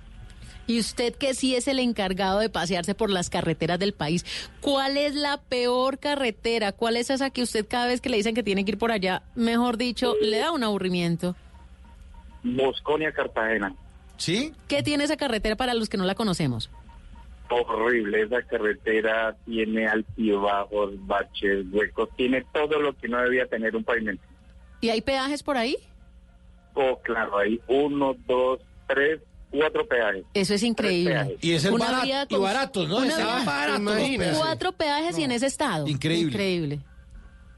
Y 0.67 0.79
usted 0.79 1.15
que 1.15 1.35
sí 1.35 1.55
es 1.55 1.69
el 1.69 1.79
encargado 1.79 2.39
de 2.39 2.49
pasearse 2.49 2.95
por 2.95 3.11
las 3.11 3.29
carreteras 3.29 3.79
del 3.79 3.93
país, 3.93 4.25
¿cuál 4.63 4.97
es 4.97 5.15
la 5.15 5.37
peor 5.37 5.99
carretera? 5.99 6.73
¿Cuál 6.73 6.97
es 6.97 7.11
esa 7.11 7.29
que 7.29 7.43
usted 7.43 7.67
cada 7.69 7.87
vez 7.87 8.01
que 8.01 8.09
le 8.09 8.17
dicen 8.17 8.35
que 8.35 8.43
tiene 8.43 8.65
que 8.65 8.73
ir 8.73 8.79
por 8.79 8.91
allá, 8.91 9.23
mejor 9.35 9.77
dicho, 9.77 10.15
le 10.23 10.39
da 10.39 10.53
un 10.53 10.65
aburrimiento? 10.65 11.37
Bosconia, 12.43 13.13
Cartagena. 13.13 13.75
¿Sí? 14.17 14.53
¿Qué 14.69 14.83
tiene 14.83 15.05
esa 15.05 15.17
carretera 15.17 15.57
para 15.57 15.75
los 15.75 15.89
que 15.91 15.97
no 15.99 16.05
la 16.05 16.15
conocemos? 16.15 16.71
Horrible, 17.51 18.23
esa 18.23 18.43
carretera 18.43 19.37
tiene 19.45 19.87
altibajos, 19.87 20.93
baches, 21.07 21.65
huecos, 21.71 22.09
tiene 22.17 22.45
todo 22.53 22.81
lo 22.81 22.95
que 22.97 23.07
no 23.09 23.21
debía 23.23 23.47
tener 23.47 23.77
un 23.77 23.85
pavimento. 23.85 24.23
¿Y 24.81 24.89
hay 24.91 25.01
peajes 25.03 25.43
por 25.43 25.57
ahí? 25.57 25.77
Oh, 26.75 26.99
claro, 27.03 27.39
hay 27.39 27.61
uno, 27.69 28.17
dos, 28.27 28.61
tres, 28.89 29.21
cuatro 29.51 29.87
peajes. 29.87 30.25
Eso 30.35 30.55
es 30.55 30.63
increíble. 30.63 31.37
Y 31.41 31.53
es 31.53 31.65
el 31.65 31.75
Una 31.75 31.85
barato, 31.87 32.05
vía 32.07 32.27
y 32.29 32.37
baratos, 32.37 32.89
¿no? 32.89 32.97
una 32.99 33.17
vía- 33.17 34.17
peajes. 34.19 34.39
Cuatro 34.39 34.73
peajes 34.73 35.19
y 35.19 35.23
en 35.25 35.31
ese 35.33 35.47
estado. 35.47 35.87
Increíble. 35.87 36.33
Increíble. 36.33 36.81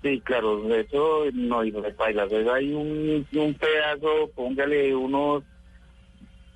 Sí, 0.03 0.20
claro, 0.20 0.72
eso 0.75 1.25
no, 1.33 1.64
y 1.64 1.72
no. 1.72 1.83
Hay 2.53 2.72
un, 2.72 3.27
un 3.35 3.55
pedazo, 3.55 4.31
póngale 4.35 4.94
unos 4.94 5.42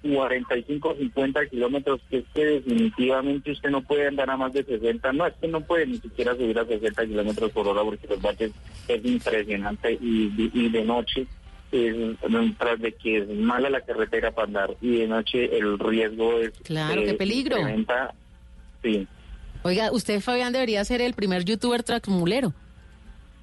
45, 0.03 0.97
50 0.97 1.47
kilómetros, 1.47 2.01
que 2.09 2.19
es 2.19 2.25
que 2.35 2.45
definitivamente 2.45 3.53
usted 3.53 3.71
no 3.71 3.83
puede 3.83 4.09
andar 4.09 4.31
a 4.31 4.37
más 4.37 4.53
de 4.53 4.65
60. 4.65 5.13
No, 5.13 5.27
es 5.27 5.35
que 5.41 5.49
no 5.49 5.61
puede 5.61 5.87
ni 5.87 5.99
siquiera 5.99 6.35
subir 6.35 6.59
a 6.59 6.65
60 6.65 7.07
kilómetros 7.07 7.51
por 7.53 7.69
hora 7.69 7.83
porque 7.83 8.07
los 8.09 8.21
baches 8.21 8.53
es 8.89 9.05
impresionante 9.05 9.99
y, 10.01 10.69
de 10.71 10.85
noche, 10.85 11.27
es, 11.71 11.95
tras 12.59 12.81
de 12.81 12.93
que 12.93 13.19
es 13.19 13.29
mala 13.29 13.69
la 13.69 13.83
carretera 13.83 14.31
para 14.33 14.47
andar 14.47 14.77
y 14.81 14.99
de 14.99 15.07
noche 15.07 15.57
el 15.57 15.79
riesgo 15.79 16.39
es... 16.39 16.51
Claro, 16.63 17.03
qué 17.03 17.11
eh, 17.11 17.15
peligro. 17.15 17.59
incrementa. 17.59 18.15
Sí. 18.83 19.07
Oiga, 19.63 19.93
usted, 19.93 20.21
Fabián, 20.21 20.55
debería 20.55 20.85
ser 20.85 21.03
el 21.03 21.13
primer 21.13 21.45
youtuber 21.45 21.83
tracmulero. 21.83 22.55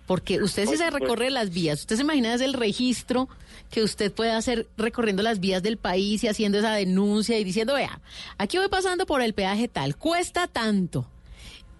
Porque 0.07 0.41
usted 0.41 0.63
sí 0.63 0.69
Por 0.69 0.77
se 0.77 0.89
recorre 0.89 1.29
las 1.29 1.53
vías. 1.53 1.81
Usted 1.81 1.97
se 1.97 2.01
imagina 2.01 2.33
es 2.33 2.41
el 2.41 2.53
registro 2.53 3.27
que 3.69 3.83
usted 3.83 4.11
puede 4.11 4.31
hacer 4.31 4.65
recorriendo 4.77 5.21
las 5.21 5.39
vías 5.39 5.61
del 5.61 5.77
país 5.77 6.23
y 6.23 6.29
haciendo 6.29 6.57
esa 6.57 6.73
denuncia 6.73 7.37
y 7.37 7.43
diciendo, 7.43 7.73
vea, 7.73 7.99
aquí 8.37 8.57
voy 8.57 8.69
pasando 8.69 9.05
por 9.05 9.21
el 9.21 9.33
peaje 9.33 9.67
tal, 9.67 9.97
cuesta 9.97 10.47
tanto. 10.47 11.05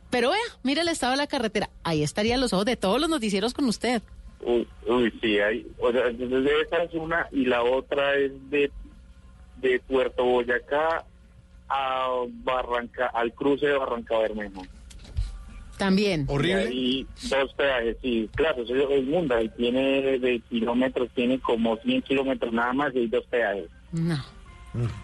Pero 0.09 0.29
vea, 0.31 0.39
mire 0.63 0.81
el 0.81 0.89
estado 0.89 1.11
de 1.11 1.17
la 1.17 1.27
carretera. 1.27 1.69
Ahí 1.83 2.03
estarían 2.03 2.41
los 2.41 2.53
ojos 2.53 2.65
de 2.65 2.75
todos 2.75 2.99
los 2.99 3.09
noticieros 3.09 3.53
con 3.53 3.65
usted. 3.65 4.01
Uy, 4.41 4.67
uy, 4.87 5.11
sí, 5.21 5.39
hay, 5.39 5.65
o 5.79 5.91
sea, 5.91 6.07
entonces 6.07 6.51
esa 6.65 6.83
es 6.83 6.93
una 6.93 7.27
y 7.31 7.45
la 7.45 7.63
otra 7.63 8.15
es 8.15 8.31
de, 8.49 8.71
de 9.57 9.79
Puerto 9.79 10.23
Boyacá 10.23 11.05
a 11.69 12.09
Barranca, 12.43 13.07
al 13.07 13.33
cruce 13.33 13.67
de 13.67 13.77
Barranca 13.77 14.17
Bermejo. 14.19 14.63
También. 15.77 16.27
Y 16.43 16.51
ahí 16.51 17.07
dos 17.29 17.53
peajes, 17.53 17.97
sí, 18.01 18.29
claro, 18.35 18.63
eso 18.63 18.73
es 18.89 19.05
Munda 19.05 19.41
y 19.41 19.49
tiene 19.49 20.17
de 20.19 20.41
kilómetros, 20.49 21.09
tiene 21.13 21.39
como 21.39 21.77
100 21.77 22.01
kilómetros 22.01 22.51
nada 22.51 22.73
más 22.73 22.93
y 22.95 22.99
hay 22.99 23.07
dos 23.07 23.25
peajes. 23.29 23.69
No, 23.91 24.21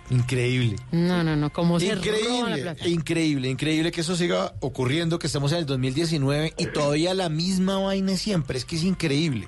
Increíble. 0.10 0.76
no, 0.92 1.24
no, 1.24 1.36
no. 1.36 1.52
Como 1.52 1.80
se 1.80 1.88
roban 1.96 2.02
la 2.02 2.12
Increíble, 2.18 2.62
plata. 2.62 2.88
increíble, 2.88 3.50
increíble 3.50 3.92
que 3.92 4.02
eso 4.02 4.16
siga 4.16 4.54
ocurriendo, 4.60 5.20
que 5.20 5.28
estemos 5.28 5.52
en 5.52 5.60
el 5.60 5.66
2019 5.66 6.54
y 6.58 6.66
todavía 6.68 7.14
la 7.14 7.30
misma 7.30 7.78
vaina 7.80 8.16
siempre, 8.18 8.58
es 8.58 8.66
que 8.66 8.76
es 8.76 8.84
increíble. 8.84 9.48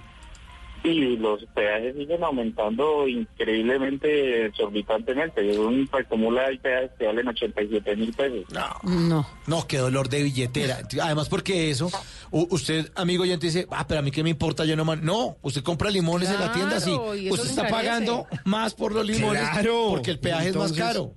Y 0.85 1.17
los 1.17 1.43
peajes 1.55 1.95
siguen 1.95 2.23
aumentando 2.23 3.07
increíblemente, 3.07 4.45
exorbitantemente. 4.45 5.49
Es 5.49 5.57
un 5.57 5.89
acumula 5.91 6.45
hay 6.45 6.57
peajes 6.59 6.91
que 6.97 7.07
valen 7.07 7.27
87 7.27 7.95
mil 7.95 8.13
pesos. 8.13 8.45
No. 8.51 9.25
No, 9.47 9.67
qué 9.67 9.77
dolor 9.77 10.09
de 10.09 10.23
billetera. 10.23 10.79
Además 11.01 11.29
porque 11.29 11.69
eso, 11.71 11.89
usted, 12.31 12.91
amigo 12.95 13.23
oyente, 13.23 13.47
dice, 13.47 13.67
ah, 13.71 13.85
pero 13.87 13.99
a 13.99 14.03
mí 14.03 14.11
qué 14.11 14.23
me 14.23 14.29
importa, 14.29 14.65
yo 14.65 14.75
no 14.75 14.85
man-". 14.85 15.03
No, 15.03 15.37
usted 15.41 15.63
compra 15.63 15.89
limones 15.89 16.29
en 16.29 16.39
la 16.39 16.51
tienda, 16.51 16.79
sí. 16.79 16.91
Usted 17.29 17.49
está 17.49 17.67
pagando 17.67 18.27
más 18.43 18.73
por 18.73 18.93
los 18.93 19.05
limones 19.05 19.41
Claro. 19.49 19.87
porque 19.91 20.11
el 20.11 20.19
peaje 20.19 20.49
es 20.49 20.55
más 20.55 20.73
caro. 20.73 21.13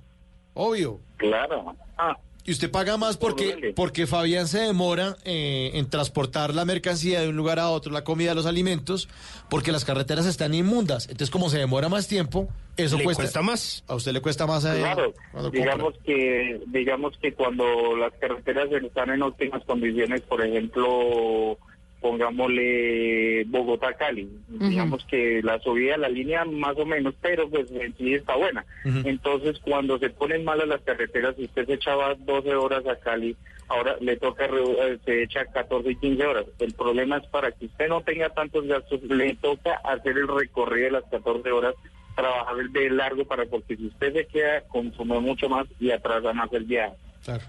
Obvio. 0.53 0.99
Claro. 1.17 1.75
Ah, 1.97 2.17
Y 2.45 2.51
usted 2.51 2.71
paga 2.71 2.97
más 2.97 3.17
porque, 3.17 3.73
porque 3.75 4.07
Fabián 4.07 4.47
se 4.47 4.59
demora 4.59 5.17
eh, 5.23 5.71
en 5.75 5.89
transportar 5.89 6.55
la 6.55 6.65
mercancía 6.65 7.21
de 7.21 7.29
un 7.29 7.35
lugar 7.35 7.59
a 7.59 7.69
otro, 7.69 7.91
la 7.91 8.03
comida, 8.03 8.33
los 8.33 8.45
alimentos, 8.47 9.07
porque 9.49 9.71
las 9.71 9.85
carreteras 9.85 10.25
están 10.25 10.53
inmundas. 10.53 11.03
Entonces, 11.05 11.29
como 11.29 11.49
se 11.49 11.59
demora 11.59 11.89
más 11.89 12.07
tiempo, 12.07 12.47
eso 12.77 12.97
Le 12.97 13.03
cuesta, 13.03 13.23
cuesta 13.23 13.41
más. 13.41 13.83
A 13.87 13.95
usted 13.95 14.13
le 14.13 14.21
cuesta 14.21 14.47
más 14.47 14.65
eh, 14.65 14.77
Claro, 14.79 15.13
compra. 15.31 15.49
digamos 15.51 15.93
que 16.05 16.61
digamos 16.67 17.17
que 17.21 17.33
cuando 17.33 17.95
las 17.97 18.13
carreteras 18.13 18.71
están 18.71 19.09
en 19.11 19.21
óptimas 19.21 19.63
condiciones, 19.65 20.21
por 20.21 20.43
ejemplo, 20.43 21.57
pongámosle 22.01 23.43
Bogotá-Cali, 23.45 24.29
digamos 24.47 25.05
que 25.05 25.41
la 25.43 25.59
subida 25.59 25.93
de 25.93 25.97
la 25.99 26.09
línea 26.09 26.45
más 26.45 26.77
o 26.77 26.85
menos, 26.85 27.13
pero 27.21 27.49
pues 27.49 27.69
en 27.71 27.95
sí 27.97 28.13
está 28.13 28.35
buena. 28.35 28.65
Entonces, 29.03 29.59
cuando 29.59 29.97
se 29.99 30.09
ponen 30.09 30.45
malas 30.45 30.67
las 30.67 30.81
carreteras, 30.81 31.35
si 31.35 31.45
usted 31.45 31.65
se 31.65 31.73
echaba 31.73 32.15
12 32.15 32.55
horas 32.55 32.85
a 32.87 32.95
Cali, 32.95 33.35
ahora 33.67 33.95
le 34.01 34.17
toca, 34.17 34.45
eh, 34.45 34.97
se 35.05 35.23
echa 35.23 35.45
14 35.45 35.91
y 35.91 35.95
15 35.95 36.25
horas. 36.25 36.45
El 36.59 36.73
problema 36.73 37.17
es 37.17 37.27
para 37.27 37.51
que 37.51 37.65
usted 37.65 37.87
no 37.87 38.01
tenga 38.01 38.29
tantos 38.29 38.65
gastos, 38.65 39.01
le 39.03 39.35
toca 39.35 39.75
hacer 39.83 40.17
el 40.17 40.27
recorrido 40.27 40.85
de 40.85 40.91
las 40.91 41.03
14 41.05 41.51
horas 41.51 41.75
trabajar 42.15 42.69
de 42.71 42.89
largo 42.89 43.23
para 43.25 43.45
porque 43.45 43.77
si 43.77 43.87
usted 43.87 44.13
se 44.13 44.27
queda 44.27 44.61
consume 44.67 45.19
mucho 45.19 45.47
más 45.47 45.67
y 45.79 45.91
atrasa 45.91 46.33
más 46.33 46.51
el 46.51 46.65
viaje. 46.65 46.95
Claro. 47.23 47.43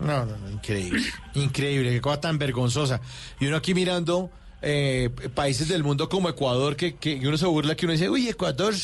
No, 0.00 0.24
no, 0.24 0.36
no, 0.36 0.50
increíble. 0.50 1.02
Increíble, 1.34 1.90
qué 1.90 2.00
cosa 2.00 2.20
tan 2.20 2.38
vergonzosa. 2.38 3.00
Y 3.40 3.46
uno 3.46 3.56
aquí 3.56 3.74
mirando 3.74 4.30
eh, 4.62 5.10
países 5.34 5.68
del 5.68 5.82
mundo 5.84 6.08
como 6.08 6.28
Ecuador, 6.28 6.76
que, 6.76 6.96
que 6.96 7.20
uno 7.26 7.36
se 7.36 7.46
burla, 7.46 7.74
que 7.76 7.86
uno 7.86 7.92
dice, 7.92 8.08
uy, 8.10 8.28
Ecuador, 8.28 8.74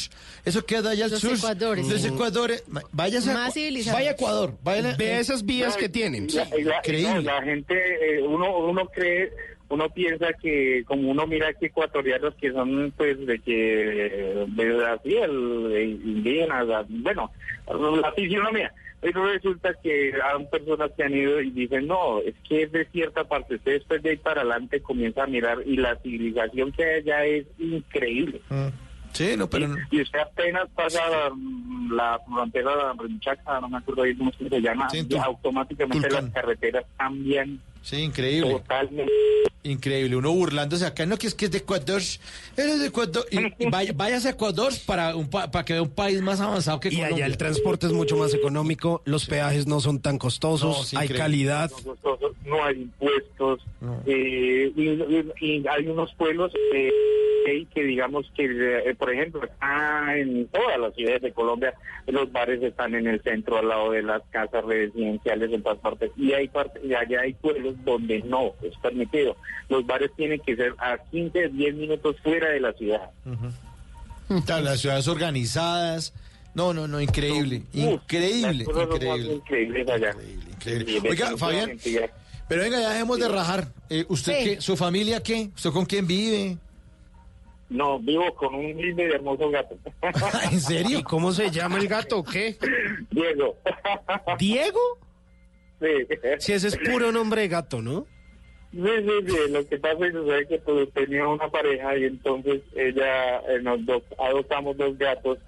eso 0.45 0.67
queda 0.67 0.91
allá 0.91 1.07
al 1.07 1.11
Los 1.13 1.21
sur. 1.21 1.35
Ecuadores, 1.37 1.89
Los. 1.89 2.05
Ecuadores. 2.05 2.65
Váyase 2.93 3.31
a- 3.31 3.35
Más 3.35 3.55
civilizados. 3.55 3.99
Vaya 3.99 4.11
a 4.11 4.15
Ecuador. 4.15 4.55
Vaya, 4.63 4.95
Ve 4.97 5.19
esas 5.19 5.45
vías 5.45 5.75
No, 5.75 5.81
que 5.81 5.89
tienen. 5.89 6.27
la- 6.33 6.45
la- 6.47 6.77
Increíble. 6.79 7.15
no, 7.15 7.21
la 7.23 7.43
gente, 7.43 7.75
eh, 7.75 8.23
uno, 8.23 8.59
uno 8.59 8.87
cree, 8.87 9.33
uno 9.69 9.89
piensa 9.91 10.27
que 10.41 10.85
como 10.87 11.11
uno 11.11 11.27
mira 11.27 11.53
que 11.55 11.67
ecuatorianos 11.67 12.35
que 12.41 12.53
son 12.53 12.93
pues 12.97 13.25
de 13.27 13.39
que 13.41 13.53
de 14.49 15.25
el 15.25 15.69
de 15.73 15.85
indígenas 15.85 16.67
la- 16.69 16.85
bueno 16.89 17.31
la 18.01 18.13
fisionomía 18.13 18.73
pero 19.05 19.27
resulta 19.27 19.75
que 19.83 20.13
hay 20.15 20.45
personas 20.47 20.91
que 20.97 21.03
han 21.05 21.15
ido 21.15 21.39
y 21.43 21.51
dicen 21.51 21.87
no 21.87 22.21
es 22.21 22.35
que 22.49 22.63
es 22.63 22.73
de 22.73 22.87
cierta 22.87 23.23
parte 23.25 23.57
usted 23.57 23.73
después 23.73 24.03
de 24.03 24.11
ahí 24.11 24.17
para 24.17 24.41
adelante 24.41 24.81
comienza 24.81 25.25
a 25.25 25.27
mirar 25.27 25.59
y 25.67 25.77
la 25.77 25.95
civilización 25.97 26.73
que 26.73 26.85
hay 26.85 27.01
allá 27.01 27.25
es 27.27 27.47
increíble 27.59 28.41
Sí, 29.13 29.37
no, 29.37 29.49
pero... 29.49 29.69
y 29.93 30.01
usted 30.01 30.19
apenas 30.19 30.69
pasa 30.75 31.01
la, 31.09 31.31
la 31.95 32.19
frontera 32.27 32.73
de 32.95 33.03
Rinchaca, 33.07 33.61
no 33.61 33.69
me 33.69 33.77
acuerdo 33.79 34.03
ahí 34.03 34.17
cómo 34.17 34.33
se 34.33 34.61
llama, 34.61 34.89
Sí, 34.91 35.07
Tul- 35.07 35.23
automáticamente 35.23 36.11
las 36.11 36.25
carreteras 36.31 36.85
cambian 36.97 37.61
Sí, 37.85 37.97
increíble. 37.97 38.51
totalmente. 38.53 39.13
Increíble, 39.63 40.17
uno 40.17 40.31
burlándose 40.33 40.85
acá, 40.85 41.07
no, 41.07 41.17
que 41.17 41.27
es 41.27 41.35
que 41.35 41.47
es 41.47 41.51
de 41.51 41.59
Ecuador, 41.59 42.03
eres 42.57 42.81
de 42.81 42.87
Ecuador, 42.89 43.25
y, 43.31 43.39
vaya- 43.71 43.93
váyase 43.95 44.29
a 44.29 44.31
Ecuador 44.33 44.73
para, 44.85 45.17
un 45.17 45.31
pa- 45.31 45.51
para 45.51 45.65
que 45.65 45.73
vea 45.73 45.81
un 45.83 45.91
país 45.91 46.21
más 46.21 46.39
avanzado 46.41 46.81
que 46.81 46.89
Y 46.91 46.97
allá 46.97 47.05
Colombia. 47.05 47.27
el 47.27 47.37
transporte 47.39 47.87
es 47.87 47.93
mucho 47.93 48.17
más 48.17 48.35
económico, 48.35 49.01
los 49.07 49.25
peajes 49.27 49.67
no 49.67 49.81
son 49.81 50.01
tan 50.01 50.15
No, 50.15 50.19
costosos, 50.19 50.89
sí, 50.89 50.97
hay 50.97 51.05
increíble. 51.05 51.19
calidad. 51.19 51.71
costosos, 51.71 52.33
no 52.45 52.63
hay 52.63 52.83
impuestos, 52.83 53.61
No. 53.81 54.03
eh, 54.07 54.71
y, 54.77 54.83
y- 54.91 55.33
y 55.41 55.65
hay 55.67 55.87
unos 55.87 56.13
pueblos 56.15 56.53
eh, 56.75 56.91
que- 57.47 57.67
que 57.75 57.85
digamos 57.85 58.31
que, 58.37 58.45
eh, 58.91 58.95
por 58.95 59.13
ejemplo, 59.13 59.43
acá 59.43 60.17
en 60.19 60.47
todas 60.49 60.79
las 60.79 60.95
ciudades 60.95 61.23
de 61.23 61.33
Colombia, 61.33 61.73
los 62.07 62.31
bares 62.33 62.63
están 62.63 62.95
en 62.95 63.07
el 63.07 63.23
centro, 63.23 63.57
al 63.59 63.69
lado 63.69 63.93
de 63.93 64.03
las 64.03 64.21
casas 64.31 64.63
residenciales 64.65 65.51
en 65.53 65.63
todas 65.63 65.79
partes, 65.79 66.11
y 66.19 66.33
hay 66.35 66.49
parte, 66.49 66.81
y 66.85 66.93
allá 66.95 67.21
hay 67.23 67.33
pueblos 67.35 67.74
donde 67.85 68.21
no 68.23 68.53
es 68.63 68.77
permitido. 68.79 69.37
Los 69.69 69.87
bares 69.87 70.11
tienen 70.17 70.41
que 70.41 70.57
ser 70.57 70.75
a 70.79 70.99
15, 71.11 71.49
10 71.49 71.75
minutos 71.75 72.17
fuera 72.23 72.51
de 72.51 72.61
la 72.61 72.73
ciudad. 72.75 73.11
Las 74.47 74.81
ciudades 74.81 75.07
organizadas, 75.09 76.13
no, 76.55 76.73
no, 76.73 76.89
no, 76.89 77.01
increíble, 77.01 77.63
Uf, 77.75 77.75
increíble, 78.03 78.65
increíble. 78.65 79.35
increíbles 79.35 79.89
allá. 79.89 80.15
increíble. 80.53 81.01
Y 81.05 81.09
Oiga, 81.09 81.37
Fabián, 81.37 81.77
ya- 81.79 82.11
pero 82.49 82.63
venga, 82.63 82.81
ya 82.81 82.91
dejemos 82.91 83.19
de 83.19 83.29
rajar. 83.29 83.69
Eh, 83.91 84.05
¿Usted 84.09 84.39
Sí. 84.39 84.45
qué? 84.45 84.61
¿Su 84.61 84.77
familia 84.77 85.23
qué? 85.23 85.51
¿Usted 85.55 85.71
con 85.71 85.85
quién 85.87 86.07
vive? 86.07 86.57
No, 87.71 87.99
vivo 87.99 88.33
con 88.35 88.55
un 88.55 88.77
lindo 88.77 89.03
y 89.03 89.07
hermoso 89.07 89.51
gato. 89.51 89.77
¿En 90.53 90.61
serio? 90.61 90.99
¿Y 91.01 91.03
cómo 91.03 91.33
se 91.33 91.51
llama 91.51 91.79
el 91.79 91.89
gato 91.89 92.19
o 92.19 92.25
qué? 92.25 92.57
Diego. 93.11 93.57
¿Diego? 94.39 94.81
Sí. 95.81 96.17
Si 96.39 96.53
ese 96.53 96.69
es 96.69 96.77
puro 96.79 97.13
nombre 97.13 97.43
de 97.43 97.49
gato, 97.49 97.83
¿no? 97.83 98.07
Sí, 98.73 98.81
sí, 98.81 99.13
sí. 99.27 99.53
Lo 99.53 99.67
que 99.67 99.79
pasa 99.79 100.07
es 100.07 100.13
que 100.13 100.47
que 100.49 100.59
pues, 100.59 100.93
tenía 100.93 101.29
una 101.29 101.49
pareja 101.49 101.97
y 101.97 102.05
entonces 102.05 102.63
ella, 102.75 103.39
eh, 103.49 103.61
nos 103.63 103.81
adoptamos 104.19 104.77
dos 104.77 104.99
gatos 104.99 105.39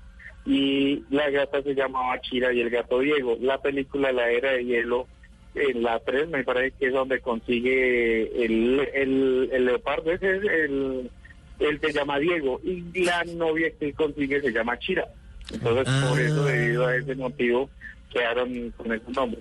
y 0.45 1.03
la 1.11 1.29
gata 1.31 1.62
se 1.62 1.75
llamaba 1.75 2.21
Chira 2.21 2.53
y 2.53 2.61
el 2.61 2.71
gato 2.71 3.01
Diego. 3.01 3.37
La 3.41 3.61
película 3.61 4.12
La 4.12 4.31
Era 4.31 4.53
de 4.53 4.65
Hielo, 4.65 5.09
en 5.57 5.83
la 5.83 5.99
3 5.99 6.29
me 6.29 6.45
parece 6.45 6.77
que 6.79 6.87
es 6.87 6.93
donde 6.93 7.21
consigue 7.21 8.45
el, 8.45 8.81
el, 8.95 9.49
el 9.53 9.65
leopardo, 9.65 10.12
ese 10.12 10.37
es 10.37 10.43
el, 10.45 11.11
el 11.59 11.81
se 11.81 11.93
llama 11.93 12.19
Diego 12.19 12.61
y 12.62 12.83
la 13.03 13.25
novia 13.25 13.71
que 13.79 13.87
él 13.87 13.95
consigue 13.95 14.41
se 14.41 14.53
llama 14.53 14.79
Chira. 14.79 15.07
Entonces 15.53 15.93
por 16.09 16.21
eso, 16.21 16.45
debido 16.45 16.87
a 16.87 16.97
ese 16.97 17.15
motivo, 17.15 17.71
quedaron 18.12 18.71
con 18.77 18.93
ese 18.93 19.11
nombre. 19.12 19.41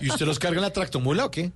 ¿Y 0.00 0.10
usted 0.10 0.26
los 0.26 0.38
carga 0.38 0.56
en 0.58 0.62
la 0.62 0.72
tractomula 0.72 1.26
o 1.26 1.30
qué? 1.30 1.50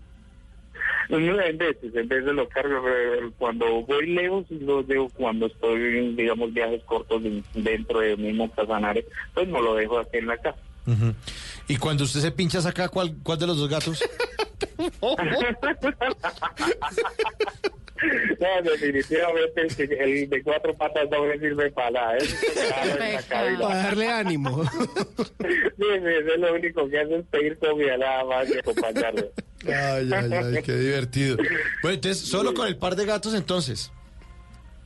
No, 1.09 1.19
En 1.19 1.57
veces, 1.59 1.95
en 1.95 2.09
vez 2.09 2.25
de 2.25 2.33
los 2.33 2.49
cargo 2.49 2.83
eh, 2.89 3.31
cuando 3.39 3.83
voy 3.83 4.07
lejos 4.09 4.45
y 4.51 4.59
los 4.59 4.87
dejo 4.89 5.09
cuando 5.11 5.47
estoy 5.47 5.99
en, 5.99 6.17
digamos, 6.17 6.53
viajes 6.53 6.83
cortos 6.85 7.23
de- 7.23 7.45
dentro 7.55 8.01
del 8.01 8.19
mismo 8.19 8.51
Casanare, 8.51 9.07
pues 9.33 9.47
no 9.49 9.61
lo 9.61 9.77
dejo 9.77 9.99
aquí 10.01 10.19
en 10.19 10.27
la 10.27 10.37
casa. 10.39 10.59
Ujú. 10.87 11.15
¿Y 11.69 11.77
cuando 11.77 12.03
usted 12.05 12.21
se 12.21 12.33
pincha 12.33 12.61
saca 12.61 12.89
cuál, 12.89 13.15
cuál 13.23 13.39
de 13.39 13.47
los 13.47 13.57
dos 13.57 13.69
gatos? 13.69 14.03
No, 18.41 18.71
definitivamente 18.71 20.03
el, 20.03 20.29
de 20.29 20.43
cuatro 20.43 20.75
patas 20.75 21.09
no 21.11 21.25
me 21.25 21.39
sirve 21.39 21.71
para 21.71 21.91
nada. 21.91 22.19
Cabina. 23.29 23.61
Para 23.61 23.77
darle 23.83 24.09
ánimo. 24.09 24.63
Sí, 25.79 25.85
sí, 25.93 26.07
eso 26.09 26.35
es 26.35 26.41
lo 26.41 26.55
único 26.55 26.89
que 26.89 26.99
hace 27.01 27.17
es 27.17 27.25
pedir 27.27 27.59
comida 27.59 27.97
nada 27.99 28.25
más 28.25 28.49
y 28.49 28.59
acompañarlo. 28.59 29.29
Ay, 29.67 30.11
ay, 30.13 30.33
ay, 30.33 30.63
qué 30.63 30.73
divertido. 30.75 31.37
Bueno, 31.83 31.95
entonces, 31.95 32.19
solo 32.29 32.55
con 32.55 32.67
el 32.67 32.77
par 32.79 32.97
de 32.97 33.05
gatos 33.05 33.35
entonces. 33.35 33.93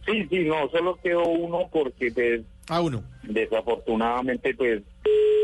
Sí, 0.04 0.26
sí, 0.28 0.40
no, 0.40 0.68
solo 0.70 0.98
quedó 1.02 1.24
uno 1.28 1.68
porque 1.72 2.10
pues, 2.12 2.40
Ah, 2.68 2.80
uno. 2.80 3.02
desafortunadamente 3.22 4.54
pues 4.54 4.82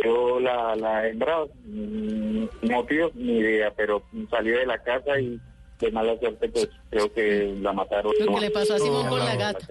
yo 0.04 0.40
la, 0.40 0.74
la 0.76 1.08
hembra 1.08 1.44
mm, 1.64 2.44
motivos 2.62 3.14
ni 3.14 3.38
idea 3.38 3.72
pero 3.76 4.02
salió 4.30 4.58
de 4.58 4.66
la 4.66 4.78
casa 4.82 5.18
y 5.20 5.40
de 5.80 5.90
mala 5.92 6.18
suerte 6.18 6.48
pues 6.48 6.68
creo 6.90 7.12
que 7.12 7.54
la 7.60 7.72
mataron 7.72 8.12
Lo 8.24 8.34
que 8.34 8.40
le 8.40 8.50
pasó 8.50 8.74
a 8.74 8.78
Simón 8.78 9.08
con 9.08 9.18
la 9.18 9.36
gata. 9.36 9.66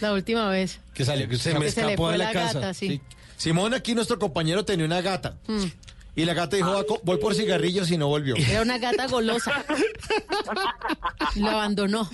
La 0.00 0.12
última 0.14 0.48
vez. 0.48 0.80
Que 0.94 1.04
salió, 1.04 1.28
que 1.28 1.36
se 1.36 1.52
Que 1.52 1.58
me 1.58 1.70
se 1.70 1.80
le 1.82 1.86
escapó 1.88 2.04
fue 2.04 2.12
de 2.12 2.18
la, 2.18 2.24
la 2.26 2.32
casa. 2.32 2.60
gata, 2.60 2.74
sí. 2.74 3.00
Simón, 3.36 3.74
aquí 3.74 3.94
nuestro 3.94 4.18
compañero 4.18 4.64
tenía 4.64 4.86
una 4.86 5.00
gata. 5.02 5.36
Mm. 5.46 5.64
Y 6.16 6.24
la 6.24 6.32
gata 6.34 6.54
dijo, 6.56 6.70
"Va 6.72 6.84
co- 6.84 7.00
voy 7.02 7.18
por 7.18 7.34
cigarrillos 7.34 7.90
y 7.90 7.98
no 7.98 8.06
volvió. 8.06 8.36
Era 8.36 8.62
una 8.62 8.78
gata 8.78 9.06
golosa. 9.08 9.64
Lo 11.36 11.48
abandonó. 11.50 12.08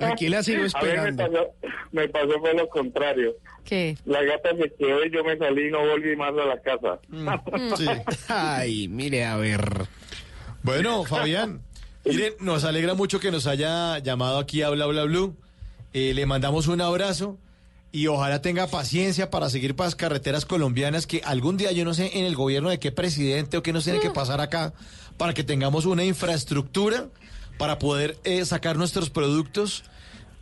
Aquí 0.00 0.28
la 0.28 0.42
sigo 0.42 0.58
A 0.58 0.62
mí 0.62 0.62
me 0.62 0.66
esperando. 0.68 1.24
pasó, 1.30 1.46
me 1.92 2.08
pasó 2.08 2.40
fue 2.40 2.54
lo 2.54 2.68
contrario. 2.68 3.34
¿Qué? 3.64 3.98
La 4.06 4.22
gata 4.22 4.50
se 4.56 4.72
quedó 4.78 5.04
y 5.04 5.10
yo 5.10 5.22
me 5.24 5.36
salí 5.36 5.68
y 5.68 5.70
no 5.70 5.80
volví 5.86 6.16
más 6.16 6.30
a 6.30 6.44
la 6.46 6.60
casa. 6.62 6.98
Sí. 7.76 7.86
Ay, 8.28 8.88
mire, 8.88 9.24
a 9.26 9.36
ver. 9.36 9.86
Bueno, 10.62 11.04
Fabián, 11.04 11.60
miren, 12.08 12.34
nos 12.40 12.64
alegra 12.64 12.94
mucho 12.94 13.20
que 13.20 13.30
nos 13.30 13.46
haya 13.46 13.98
llamado 13.98 14.38
aquí 14.38 14.62
a 14.62 14.70
Bla 14.70 14.86
Bla 14.86 15.04
Blue. 15.04 15.36
Eh, 15.92 16.12
le 16.14 16.26
mandamos 16.26 16.66
un 16.68 16.80
abrazo 16.80 17.38
y 17.92 18.06
ojalá 18.08 18.42
tenga 18.42 18.66
paciencia 18.66 19.30
para 19.30 19.48
seguir 19.48 19.74
para 19.74 19.86
las 19.88 19.94
carreteras 19.94 20.44
colombianas 20.44 21.06
que 21.06 21.22
algún 21.24 21.56
día 21.56 21.72
yo 21.72 21.84
no 21.84 21.94
sé 21.94 22.10
en 22.18 22.24
el 22.26 22.36
gobierno 22.36 22.68
de 22.68 22.78
qué 22.78 22.92
presidente 22.92 23.56
o 23.56 23.62
qué 23.62 23.72
nos 23.72 23.84
tiene 23.84 23.98
que 24.00 24.10
pasar 24.10 24.40
acá 24.40 24.74
para 25.16 25.32
que 25.34 25.42
tengamos 25.44 25.86
una 25.86 26.04
infraestructura 26.04 27.06
para 27.56 27.78
poder 27.78 28.18
eh, 28.24 28.44
sacar 28.44 28.76
nuestros 28.76 29.08
productos 29.10 29.84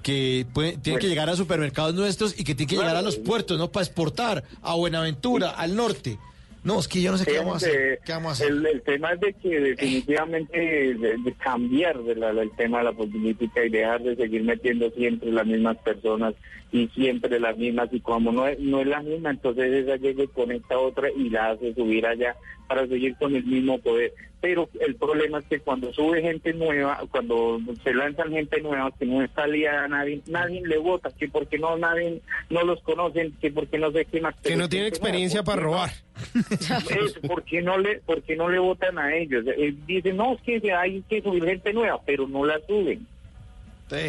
que 0.03 0.47
pueden- 0.53 0.81
tienen 0.83 1.01
que 1.01 1.09
llegar 1.09 1.31
a 1.31 1.37
supermercados 1.37 1.95
nuestros 1.95 2.33
y 2.39 2.45
que 2.45 2.55
tienen 2.55 2.69
que 2.69 2.77
llegar 2.77 2.97
a 2.97 3.03
los 3.03 3.17
puertos, 3.17 3.59
¿no? 3.59 3.71
Para 3.73 3.87
exportar 3.87 4.45
a 4.63 4.75
Buenaventura, 4.75 5.51
al 5.51 5.75
norte. 5.77 6.19
No, 6.67 6.81
es 6.81 6.89
que 6.89 7.01
yo 7.01 7.13
no 7.13 7.19
sé 7.19 7.27
qué 7.27 7.39
vamos 7.39 7.55
a 7.55 7.57
hacer. 7.59 7.71
Fíjate, 7.81 8.01
¿Qué 8.05 8.13
vamos 8.13 8.29
a 8.29 8.33
hacer? 8.33 8.49
El, 8.49 8.67
el 8.67 8.83
tema 8.83 9.13
es 9.13 9.21
de 9.21 9.33
que 9.35 9.61
definitivamente 9.61 10.59
de, 10.95 11.17
de 11.19 11.33
cambiar 11.35 11.99
de 12.03 12.17
la- 12.17 12.31
el 12.31 12.51
tema 12.57 12.79
de 12.79 12.85
la 12.85 12.93
política 12.93 13.65
y 13.65 13.71
dejar 13.71 14.03
de 14.03 14.17
seguir 14.17 14.43
metiendo 14.43 14.91
siempre 14.91 15.31
las 15.31 15.47
mismas 15.47 15.77
personas 15.79 16.35
y 16.73 16.89
siempre 16.89 17.39
las 17.39 17.57
mismas 17.57 17.89
y 17.93 18.01
como 18.01 18.33
no 18.33 18.47
es, 18.49 18.59
no 18.59 18.81
es 18.81 18.89
la 18.89 19.01
misma, 19.01 19.31
entonces 19.31 19.73
esa 19.73 19.97
llega 19.97 20.25
y 20.25 20.29
conecta 20.29 20.77
otra 20.79 21.09
y 21.17 21.31
la 21.31 21.51
hace 21.51 21.73
subir 21.75 22.05
allá 22.07 22.35
para 22.67 22.87
seguir 22.89 23.15
con 23.17 23.37
el 23.37 23.45
mismo 23.45 23.79
poder. 23.79 24.13
Pero 24.41 24.69
el 24.81 24.97
problema 24.97 25.39
es 25.39 25.45
que 25.47 25.61
cuando 25.61 25.93
sube 25.95 26.21
gente 26.21 26.53
nueva, 26.53 27.01
cuando 27.11 27.59
se 27.85 27.95
lanzan 27.95 28.31
gente 28.33 28.61
nueva 28.61 28.91
que 28.99 29.07
no 29.07 29.23
está 29.23 29.45
aliada 29.45 29.85
a 29.85 29.89
nadie, 29.89 30.21
nadie 30.27 30.63
le 30.67 30.77
vota, 30.79 31.11
que 31.17 31.29
porque 31.29 31.59
no 31.59 31.77
nadie 31.79 32.21
no 32.51 32.63
los 32.65 32.81
conocen, 32.83 33.33
que 33.41 33.51
porque 33.53 33.79
no 33.79 33.93
sé 33.93 34.05
qué 34.05 34.21
más. 34.21 34.35
Que 34.43 34.57
no 34.57 34.69
tiene 34.69 34.87
nueva, 34.87 34.97
experiencia 34.97 35.43
¿por 35.45 35.55
para 35.55 35.63
robar. 35.63 35.91
Eso, 36.35 37.21
¿por 37.23 37.43
qué 37.45 37.63
no 37.63 37.79
le, 37.79 37.99
por 38.01 38.23
qué 38.23 38.37
no 38.37 38.49
le 38.49 38.59
votan 38.59 38.99
a 38.99 39.15
ellos? 39.15 39.45
Eh, 39.47 39.75
dicen, 39.87 40.17
no, 40.17 40.35
es 40.35 40.41
que 40.43 40.73
hay 40.73 41.03
que 41.09 41.23
subir 41.23 41.45
gente 41.45 41.73
nueva, 41.73 42.01
pero 42.05 42.27
no 42.27 42.45
la 42.45 42.59
suben. 42.67 43.07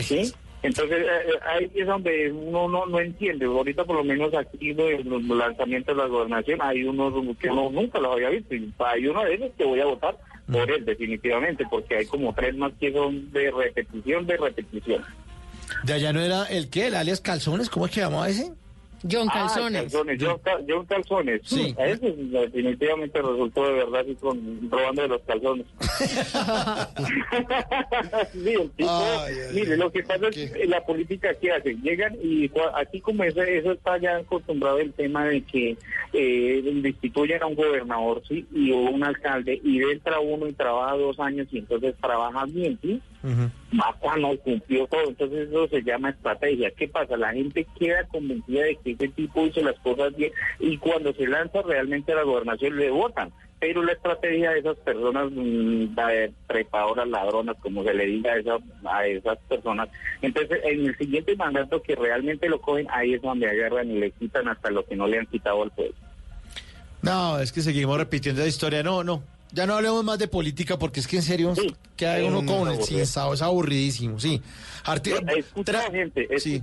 ¿Sí? 0.01 0.33
Entonces, 0.63 0.99
eh, 0.99 1.05
eh, 1.05 1.39
ahí 1.45 1.71
es 1.75 1.85
donde 1.85 2.31
uno 2.31 2.67
no, 2.67 2.85
no 2.87 2.99
entiende. 2.99 3.45
Ahorita, 3.45 3.85
por 3.85 3.97
lo 3.97 4.03
menos 4.03 4.33
aquí, 4.33 4.71
en 4.71 5.09
los 5.09 5.23
lanzamientos 5.23 5.95
de 5.95 6.01
la 6.01 6.07
gobernación, 6.09 6.59
hay 6.61 6.83
unos 6.83 7.13
que 7.37 7.49
uno 7.49 7.69
nunca 7.69 7.99
los 7.99 8.13
había 8.13 8.29
visto. 8.29 8.55
Y 8.55 8.73
hay 8.79 9.07
uno 9.07 9.23
de 9.23 9.35
ellos 9.35 9.51
que 9.57 9.65
voy 9.65 9.79
a 9.79 9.85
votar 9.85 10.17
por 10.51 10.69
él, 10.71 10.83
definitivamente, 10.83 11.65
porque 11.69 11.97
hay 11.97 12.05
como 12.05 12.33
tres 12.33 12.55
más 12.55 12.71
que 12.79 12.91
son 12.91 13.31
de 13.31 13.51
repetición, 13.51 14.25
de 14.25 14.37
repetición. 14.37 15.05
De 15.83 15.93
allá 15.93 16.13
no 16.13 16.21
era 16.21 16.45
el 16.45 16.69
qué, 16.69 16.87
el 16.87 16.95
alias 16.95 17.21
Calzones, 17.21 17.69
¿cómo 17.69 17.85
es 17.85 17.91
que 17.91 17.99
llamaba 17.99 18.29
ese? 18.29 18.53
John 19.09 19.27
Ah, 19.31 19.47
Calzones. 19.47 19.81
calzones, 19.83 20.17
John, 20.23 20.39
Cal- 20.43 20.65
John 20.67 20.85
Calzones. 20.85 21.41
Sí. 21.43 21.75
A 21.77 21.85
ese 21.87 22.11
definitivamente 22.11 23.21
resultó 23.21 23.65
de 23.67 23.73
verdad 23.73 24.01
así 24.01 24.15
con, 24.15 24.71
robando 24.71 25.01
de 25.03 25.07
los 25.09 25.21
calzones. 25.23 25.65
sí, 28.33 28.53
el 28.53 28.69
tipo, 28.71 28.89
Ay, 28.89 29.33
ay, 29.49 29.55
mire, 29.55 29.73
ay. 29.73 29.77
lo 29.79 29.91
que 29.91 30.03
pasa 30.03 30.27
es 30.29 30.51
que 30.51 30.65
la 30.67 30.85
política 30.85 31.33
que 31.35 31.51
hacen, 31.51 31.81
llegan 31.81 32.15
y 32.21 32.49
cua- 32.49 32.71
aquí 32.75 32.99
como 33.01 33.23
eso, 33.23 33.41
eso 33.41 33.71
está 33.71 33.97
ya 33.97 34.17
acostumbrado 34.17 34.79
el 34.79 34.93
tema 34.93 35.25
de 35.25 35.41
que 35.43 35.77
eh, 36.13 36.61
destituyen 36.81 37.41
a 37.43 37.47
un 37.47 37.55
gobernador 37.55 38.21
sí 38.27 38.45
y 38.53 38.71
o 38.71 38.77
un 38.77 39.03
alcalde 39.03 39.59
y 39.63 39.81
entra 39.83 40.19
uno 40.19 40.47
y 40.47 40.53
trabaja 40.53 40.95
dos 40.95 41.19
años 41.19 41.47
y 41.51 41.59
entonces 41.59 41.95
trabaja 42.01 42.45
bien, 42.45 42.77
¿sí? 42.81 43.01
Bacano, 43.71 44.37
cumplió 44.37 44.87
todo, 44.87 45.07
entonces 45.09 45.49
eso 45.49 45.67
se 45.67 45.81
llama 45.83 46.09
estrategia. 46.11 46.71
¿Qué 46.71 46.87
pasa? 46.87 47.17
La 47.17 47.33
gente 47.33 47.67
queda 47.79 48.03
convencida 48.07 48.63
de 48.63 48.75
que 48.77 48.91
ese 48.91 49.07
tipo 49.09 49.45
hizo 49.45 49.61
las 49.61 49.77
cosas 49.79 50.15
bien 50.15 50.31
y 50.59 50.77
cuando 50.77 51.13
se 51.13 51.27
lanza 51.27 51.61
realmente 51.61 52.11
a 52.13 52.15
la 52.15 52.23
gobernación 52.23 52.77
le 52.77 52.89
votan. 52.89 53.31
Pero 53.59 53.81
la 53.81 53.93
estrategia 53.93 54.51
de 54.51 54.59
esas 54.59 54.77
personas, 54.77 55.31
mm, 55.31 55.95
de 55.95 56.31
trepadoras, 56.47 57.07
ladronas, 57.07 57.55
como 57.59 57.83
se 57.83 57.91
le 57.93 58.05
diga 58.05 58.33
a, 58.33 58.37
esa- 58.37 58.59
a 58.85 59.07
esas 59.07 59.37
personas, 59.49 59.89
entonces 60.21 60.59
en 60.63 60.85
el 60.85 60.95
siguiente 60.97 61.35
mandato 61.35 61.81
que 61.81 61.95
realmente 61.95 62.47
lo 62.49 62.61
cogen, 62.61 62.85
ahí 62.91 63.15
es 63.15 63.21
donde 63.23 63.49
agarran 63.49 63.89
y 63.89 63.99
le 63.99 64.11
quitan 64.11 64.47
hasta 64.47 64.69
lo 64.69 64.85
que 64.85 64.95
no 64.95 65.07
le 65.07 65.17
han 65.19 65.25
quitado 65.25 65.63
al 65.63 65.71
pueblo. 65.71 65.95
No, 67.01 67.39
es 67.39 67.51
que 67.51 67.61
seguimos 67.61 67.97
repitiendo 67.97 68.41
la 68.41 68.47
historia. 68.47 68.83
No, 68.83 69.03
no. 69.03 69.23
Ya 69.51 69.65
no 69.65 69.75
hablemos 69.75 70.03
más 70.03 70.19
de 70.19 70.27
política 70.27 70.77
porque 70.77 70.99
es 70.99 71.07
que 71.07 71.15
en 71.17 71.21
serio 71.23 71.53
queda 71.95 72.17
Sí, 72.17 72.23
uno 72.23 72.41
no, 72.41 72.57
con 72.57 72.69
el 72.71 72.83
sinsado, 72.83 73.33
es 73.33 73.41
aburridísimo, 73.41 74.19
sí. 74.19 74.41
Arti- 74.85 75.13
Escucha 75.37 75.89
gente, 75.91 76.27
Sí. 76.39 76.59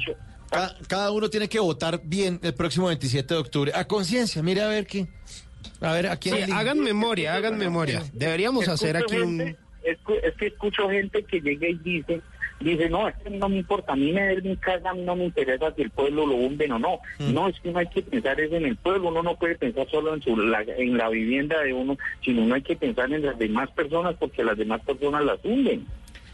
Ca- 0.50 0.76
Cada, 0.86 1.10
uno 1.10 1.28
tiene 1.30 1.48
que 1.48 1.58
votar 1.58 2.00
bien 2.04 2.38
el 2.42 2.54
próximo 2.54 2.86
27 2.88 3.34
de 3.34 3.40
octubre. 3.40 3.72
A 3.74 3.86
conciencia, 3.86 4.42
mire 4.42 4.60
a 4.62 4.68
ver 4.68 4.86
qué. 4.86 5.06
A 5.80 5.92
ver, 5.92 6.06
a 6.08 6.16
quién 6.16 6.44
Sí, 6.46 6.52
hagan 6.52 6.78
memoria, 6.78 7.34
hagan 7.34 7.56
memoria. 7.58 8.02
Deberíamos 8.12 8.68
hacer 8.68 8.96
aquí 8.96 9.16
un... 9.16 9.38
gente- 9.38 9.56
escu- 9.84 10.20
es 10.22 10.34
que 10.36 10.46
escucho 10.48 10.88
gente 10.88 11.24
que 11.24 11.40
llega 11.40 11.68
y 11.68 11.74
dice, 11.78 12.20
dice, 12.60 12.88
no, 12.88 13.08
es 13.08 13.14
que 13.16 13.30
no 13.30 13.48
me 13.48 13.56
importa, 13.58 13.92
a 13.92 13.96
mí 13.96 14.12
me 14.12 14.22
den 14.22 14.42
mi 14.50 14.56
casa, 14.56 14.90
a 14.90 14.94
mí 14.94 15.02
no 15.02 15.16
me 15.16 15.24
interesa 15.24 15.72
si 15.74 15.82
el 15.82 15.90
pueblo 15.90 16.26
lo 16.26 16.34
hunden 16.34 16.72
o 16.72 16.78
no. 16.78 16.98
No, 17.18 17.48
es 17.48 17.58
que 17.60 17.70
no 17.70 17.78
hay 17.78 17.88
que 17.88 18.02
pensar 18.02 18.40
eso 18.40 18.56
en 18.56 18.66
el 18.66 18.76
pueblo, 18.76 19.08
uno 19.08 19.22
no 19.22 19.36
puede 19.36 19.56
pensar 19.56 19.86
solo 19.90 20.14
en, 20.14 20.22
su, 20.22 20.36
la, 20.36 20.62
en 20.62 20.96
la 20.96 21.08
vivienda 21.10 21.60
de 21.62 21.72
uno, 21.72 21.98
sino 22.22 22.42
uno 22.42 22.54
hay 22.54 22.62
que 22.62 22.76
pensar 22.76 23.12
en 23.12 23.24
las 23.24 23.38
demás 23.38 23.70
personas 23.72 24.14
porque 24.18 24.44
las 24.44 24.56
demás 24.56 24.80
personas 24.82 25.24
las 25.24 25.44
hunden. 25.44 25.86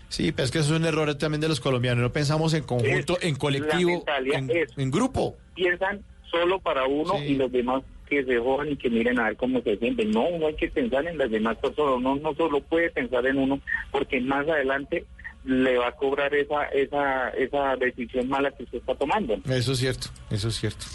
Sí, 0.09 0.33
pero 0.33 0.45
es 0.45 0.51
que 0.51 0.59
eso 0.59 0.75
es 0.75 0.81
un 0.81 0.87
error 0.87 1.15
también 1.17 1.41
de 1.41 1.49
los 1.49 1.61
colombianos. 1.61 2.03
No 2.03 2.13
pensamos 2.13 2.53
en 2.55 2.65
conjunto, 2.65 3.17
Es- 3.21 3.25
en 3.29 3.37
colectivo, 3.37 4.05
en, 4.33 4.51
es- 4.51 4.77
en 4.77 4.91
grupo. 4.91 5.37
Piensan 5.55 6.01
solo 6.31 6.59
para 6.61 6.85
uno 6.87 7.15
Sí. 7.19 7.25
y 7.33 7.35
los 7.37 7.51
demás 7.53 7.83
que 8.09 8.25
se 8.25 8.39
jodan 8.39 8.71
y 8.73 8.77
que 8.77 8.91
miren 8.91 9.21
a 9.21 9.27
ver 9.27 9.37
cómo 9.37 9.61
se 9.63 9.77
sienten. 9.77 10.11
No, 10.11 10.23
uno 10.29 10.49
hay 10.49 10.55
que 10.55 10.67
pensar 10.69 11.07
en 11.07 11.17
las 11.17 11.31
demás 11.31 11.57
personas, 11.59 11.95
uno 11.99 12.17
no 12.17 12.35
solo 12.35 12.61
puede 12.61 12.91
pensar 12.91 13.25
en 13.27 13.39
uno 13.39 13.61
porque 13.93 14.21
más 14.21 14.49
adelante 14.49 15.05
le 15.51 15.77
va 15.79 15.89
a 15.89 15.93
cobrar 15.93 16.33
esa 16.35 16.65
esa 16.67 17.31
esa 17.31 17.77
decisión 17.77 18.29
mala 18.29 18.51
que 18.53 18.63
usted 18.63 18.79
está 18.79 18.95
tomando. 18.95 19.35
Eso 19.49 19.73
es 19.73 19.79
cierto, 19.79 20.09
eso 20.31 20.49
es 20.49 20.59
cierto. 20.59 20.87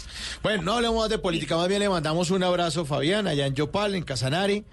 Bueno, 0.42 0.62
no 0.62 0.72
hablemos 0.72 1.02
más 1.02 1.10
de 1.10 1.18
política, 1.18 1.56
más 1.56 1.68
bien 1.68 1.80
le 1.80 1.88
mandamos 1.88 2.30
un 2.30 2.42
abrazo, 2.42 2.86
Fabián, 2.86 3.26
allá 3.26 3.46
en 3.46 3.54
Yopal, 3.54 3.94
en 3.94 4.02
Casanare. 4.02 4.64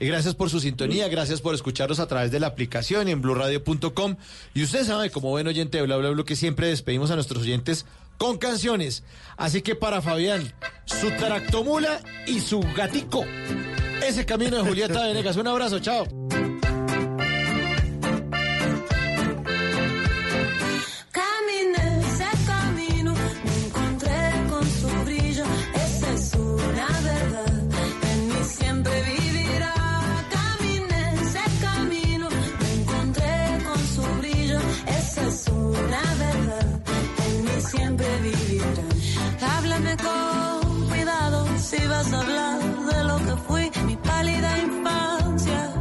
Y 0.00 0.06
gracias 0.06 0.34
por 0.34 0.48
su 0.48 0.60
sintonía, 0.60 1.08
gracias 1.08 1.40
por 1.40 1.54
escucharnos 1.54 1.98
a 1.98 2.06
través 2.06 2.30
de 2.30 2.38
la 2.38 2.46
aplicación 2.48 3.08
en 3.08 3.20
blurradio.com. 3.20 4.16
Y 4.54 4.62
usted 4.62 4.84
sabe, 4.84 5.10
como 5.10 5.30
buen 5.30 5.46
oyente 5.46 5.78
de 5.78 5.84
Bla 5.84 5.96
Bla 5.96 6.10
Bla, 6.10 6.24
que 6.24 6.36
siempre 6.36 6.68
despedimos 6.68 7.10
a 7.10 7.14
nuestros 7.14 7.42
oyentes 7.42 7.84
con 8.16 8.38
canciones. 8.38 9.02
Así 9.36 9.62
que 9.62 9.74
para 9.74 10.00
Fabián, 10.02 10.52
su 10.84 11.10
tractomula 11.12 12.00
y 12.26 12.40
su 12.40 12.60
gatico. 12.76 13.24
Ese 14.06 14.24
camino 14.24 14.56
de 14.56 14.62
Julieta 14.62 15.06
Venegas. 15.06 15.36
Un 15.36 15.48
abrazo, 15.48 15.80
chao. 15.80 16.27
Con 39.96 40.88
cuidado 40.88 41.46
si 41.58 41.86
vas 41.86 42.12
a 42.12 42.20
hablar 42.20 42.58
de 42.90 43.04
lo 43.04 43.16
que 43.18 43.36
fui, 43.46 43.70
mi 43.86 43.96
pálida 43.96 44.58
infancia. 44.58 45.72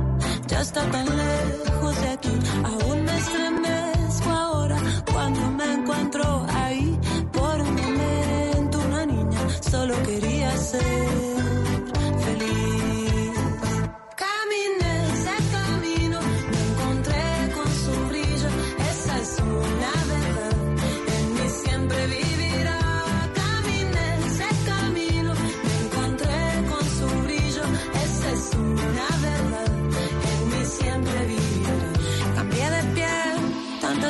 Ya 0.47 0.61
está 0.61 0.81
tan 0.91 1.05
lejos 1.05 2.01
de 2.01 2.09
aquí, 2.09 2.33
aún 2.63 3.03
me 3.03 3.17
estremezco 3.17 4.29
ahora 4.29 4.77
cuando 5.11 5.41
me 5.51 5.73
encuentro 5.73 6.45
ahí. 6.53 6.99
Por 7.31 7.61
un 7.61 7.75
momento 7.75 8.79
una 8.87 9.05
niña 9.05 9.41
solo 9.61 9.93
quería 10.03 10.55
ser 10.57 11.36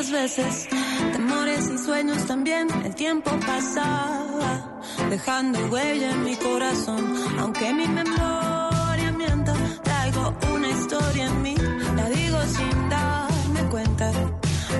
tantas 0.08 0.12
veces, 0.12 0.68
temores 1.12 1.70
y 1.70 1.78
sueños 1.78 2.26
también, 2.26 2.68
el 2.86 2.95
tiempo 2.95 3.32
pasaba, 3.45 4.82
dejando 5.10 5.60
huella 5.68 6.12
en 6.12 6.24
mi 6.24 6.36
corazón, 6.36 7.16
aunque 7.39 7.74
mi 7.74 7.88
memoria 7.88 9.12
mienta, 9.12 9.53
traigo 9.84 10.34
una 10.53 10.70
historia 10.70 11.26
en 11.26 11.41
mí, 11.41 11.55
la 11.95 12.10
digo 12.10 12.38
sin 12.43 12.89
darme 12.89 13.62
cuenta, 13.70 14.12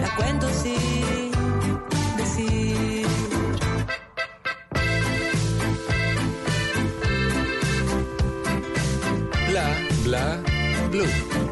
la 0.02 0.16
cuento 0.16 0.48
sin 0.54 1.32
decir. 2.18 3.08
Bla, 9.50 9.66
bla, 10.04 10.44
blue. 10.92 11.47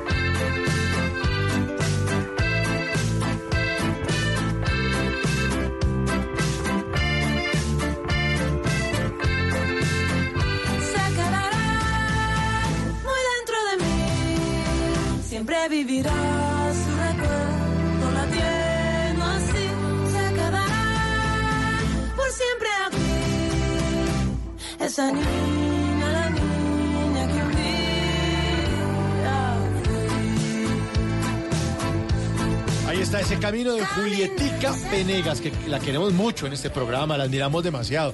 Mí. 15.69 15.75
Siempre 15.75 15.83
vivirá 15.83 16.11
su 16.73 16.89
recuerdo 16.97 18.11
latiendo 18.13 19.25
así. 19.25 19.67
Se 20.11 20.33
quedará 20.33 20.65
por 22.15 22.29
siempre 22.31 22.69
aquí. 22.87 23.09
Esa 24.83 25.11
niña, 25.11 26.11
la 26.11 26.29
niña 26.29 27.27
que 27.27 27.41
un 27.41 27.51
día 27.51 27.75
Ahí 32.87 32.99
está 33.01 33.19
ese 33.21 33.37
camino 33.39 33.73
de 33.73 33.85
Julietica 33.85 34.73
Venegas, 34.91 35.41
que 35.41 35.51
la 35.67 35.79
queremos 35.79 36.13
mucho 36.13 36.47
en 36.47 36.53
este 36.53 36.69
programa, 36.69 37.17
la 37.17 37.23
admiramos 37.25 37.63
demasiado. 37.63 38.13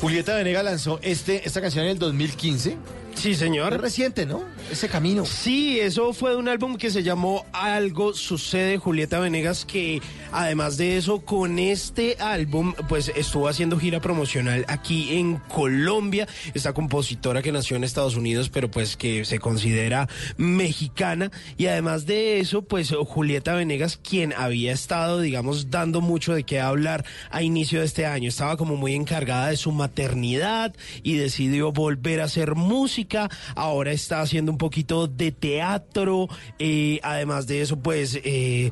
Julieta 0.00 0.34
Venegas 0.34 0.64
lanzó 0.64 0.98
este, 1.02 1.46
esta 1.46 1.60
canción 1.60 1.84
en 1.84 1.90
el 1.92 1.98
2015. 1.98 2.76
Sí, 3.14 3.34
señor. 3.34 3.74
Es 3.74 3.80
reciente, 3.80 4.24
¿no? 4.24 4.42
Ese 4.70 4.88
camino. 4.88 5.26
Sí, 5.26 5.80
eso 5.80 6.12
fue 6.12 6.30
de 6.30 6.36
un 6.36 6.46
álbum 6.46 6.76
que 6.76 6.90
se 6.90 7.02
llamó 7.02 7.44
Algo 7.52 8.14
Sucede, 8.14 8.78
Julieta 8.78 9.18
Venegas, 9.18 9.64
que 9.64 10.00
además 10.30 10.76
de 10.76 10.96
eso, 10.96 11.22
con 11.22 11.58
este 11.58 12.16
álbum, 12.20 12.74
pues 12.88 13.10
estuvo 13.16 13.48
haciendo 13.48 13.80
gira 13.80 13.98
promocional 14.00 14.64
aquí 14.68 15.18
en 15.18 15.38
Colombia. 15.48 16.28
Esta 16.54 16.72
compositora 16.72 17.42
que 17.42 17.50
nació 17.50 17.76
en 17.76 17.82
Estados 17.82 18.14
Unidos, 18.14 18.48
pero 18.48 18.70
pues 18.70 18.96
que 18.96 19.24
se 19.24 19.40
considera 19.40 20.08
mexicana. 20.36 21.32
Y 21.58 21.66
además 21.66 22.06
de 22.06 22.38
eso, 22.38 22.62
pues 22.62 22.92
Julieta 22.92 23.54
Venegas, 23.54 23.98
quien 24.00 24.32
había 24.34 24.72
estado, 24.72 25.20
digamos, 25.20 25.70
dando 25.70 26.00
mucho 26.00 26.32
de 26.32 26.44
qué 26.44 26.60
hablar 26.60 27.04
a 27.30 27.42
inicio 27.42 27.80
de 27.80 27.86
este 27.86 28.06
año, 28.06 28.28
estaba 28.28 28.56
como 28.56 28.76
muy 28.76 28.94
encargada 28.94 29.48
de 29.48 29.56
su 29.56 29.72
maternidad 29.72 30.76
y 31.02 31.16
decidió 31.16 31.72
volver 31.72 32.20
a 32.20 32.24
hacer 32.24 32.54
música. 32.54 33.28
Ahora 33.56 33.90
está 33.90 34.20
haciendo 34.20 34.52
un 34.52 34.59
poquito 34.60 35.08
de 35.08 35.32
teatro. 35.32 36.28
eh, 36.58 37.00
además 37.02 37.46
de 37.46 37.62
eso, 37.62 37.78
pues 37.78 38.20
eh, 38.22 38.70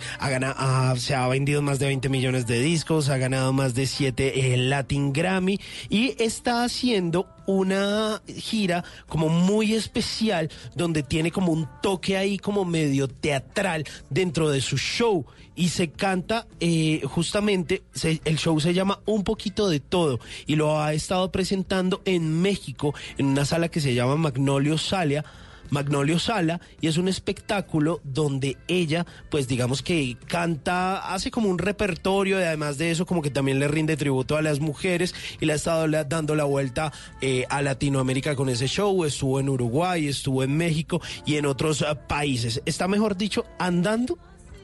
se 0.99 1.14
ha 1.14 1.26
vendido 1.26 1.62
más 1.62 1.78
de 1.78 1.86
20 1.86 2.09
millones 2.11 2.47
de 2.47 2.61
discos, 2.61 3.09
ha 3.09 3.16
ganado 3.16 3.53
más 3.53 3.74
de 3.74 3.86
7 3.86 4.57
Latin 4.59 5.12
Grammy 5.12 5.59
y 5.89 6.14
está 6.22 6.62
haciendo 6.62 7.26
una 7.47 8.20
gira 8.26 8.84
como 9.09 9.30
muy 9.30 9.72
especial 9.72 10.51
donde 10.74 11.03
tiene 11.03 11.30
como 11.30 11.53
un 11.53 11.66
toque 11.82 12.18
ahí 12.18 12.36
como 12.36 12.66
medio 12.66 13.09
teatral 13.09 13.84
dentro 14.11 14.51
de 14.51 14.61
su 14.61 14.76
show 14.76 15.24
y 15.57 15.70
se 15.70 15.91
canta 15.91 16.47
eh, 16.61 17.01
justamente, 17.05 17.82
el 18.24 18.39
show 18.39 18.61
se 18.61 18.74
llama 18.74 19.01
Un 19.07 19.24
poquito 19.24 19.68
de 19.68 19.80
todo 19.80 20.20
y 20.47 20.57
lo 20.57 20.80
ha 20.80 20.93
estado 20.93 21.32
presentando 21.32 22.03
en 22.05 22.43
México 22.43 22.95
en 23.16 23.26
una 23.26 23.45
sala 23.45 23.68
que 23.68 23.80
se 23.80 23.95
llama 23.95 24.16
Magnolio 24.16 24.76
Salia 24.76 25.24
Magnolio 25.70 26.18
Sala 26.18 26.60
y 26.80 26.88
es 26.88 26.96
un 26.96 27.08
espectáculo 27.08 28.00
donde 28.04 28.56
ella, 28.68 29.06
pues 29.30 29.48
digamos 29.48 29.82
que 29.82 30.16
canta, 30.26 31.12
hace 31.12 31.30
como 31.30 31.48
un 31.48 31.58
repertorio 31.58 32.40
y 32.40 32.42
además 32.42 32.78
de 32.78 32.90
eso 32.90 33.06
como 33.06 33.22
que 33.22 33.30
también 33.30 33.58
le 33.58 33.68
rinde 33.68 33.96
tributo 33.96 34.36
a 34.36 34.42
las 34.42 34.60
mujeres 34.60 35.14
y 35.40 35.46
le 35.46 35.52
ha 35.52 35.56
estado 35.56 35.86
dando 36.04 36.34
la 36.34 36.44
vuelta 36.44 36.92
eh, 37.20 37.44
a 37.48 37.62
Latinoamérica 37.62 38.36
con 38.36 38.48
ese 38.48 38.66
show, 38.66 39.04
estuvo 39.04 39.40
en 39.40 39.48
Uruguay, 39.48 40.08
estuvo 40.08 40.42
en 40.42 40.56
México 40.56 41.00
y 41.24 41.36
en 41.36 41.46
otros 41.46 41.82
eh, 41.82 41.86
países. 42.06 42.62
Está 42.64 42.88
mejor 42.88 43.16
dicho, 43.16 43.44
andando 43.58 44.18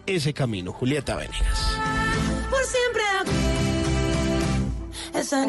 ese 0.07 0.33
camino. 0.33 0.73
Julieta 0.73 1.17
Venegas. 1.17 1.79
por 2.51 2.65
siempre. 2.65 3.03
Esa 5.15 5.47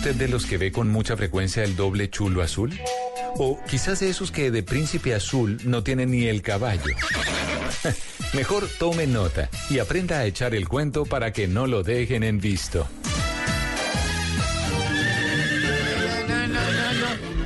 usted 0.00 0.16
de 0.16 0.28
los 0.28 0.46
que 0.46 0.56
ve 0.56 0.72
con 0.72 0.88
mucha 0.88 1.14
frecuencia 1.14 1.62
el 1.62 1.76
doble 1.76 2.08
chulo 2.08 2.40
azul? 2.40 2.72
O 3.36 3.62
quizás 3.68 4.00
de 4.00 4.08
esos 4.08 4.30
que 4.30 4.50
de 4.50 4.62
príncipe 4.62 5.14
azul 5.14 5.60
no 5.64 5.82
tienen 5.82 6.10
ni 6.10 6.24
el 6.24 6.40
caballo. 6.40 6.94
Mejor 8.32 8.66
tome 8.78 9.06
nota 9.06 9.50
y 9.68 9.78
aprenda 9.78 10.20
a 10.20 10.24
echar 10.24 10.54
el 10.54 10.66
cuento 10.68 11.04
para 11.04 11.34
que 11.34 11.46
no 11.48 11.66
lo 11.66 11.82
dejen 11.82 12.22
en 12.22 12.40
visto. 12.40 12.88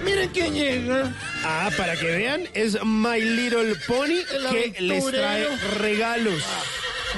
Miren 0.04 0.30
quién 0.32 0.54
llega. 0.54 1.12
Ah, 1.42 1.70
para 1.76 1.96
que 1.96 2.06
vean, 2.06 2.42
es 2.54 2.78
My 2.84 3.20
Little 3.20 3.74
Pony 3.88 4.22
El 4.32 4.72
que 4.72 4.80
les 4.80 5.04
trae 5.06 5.44
aventurero. 5.44 6.30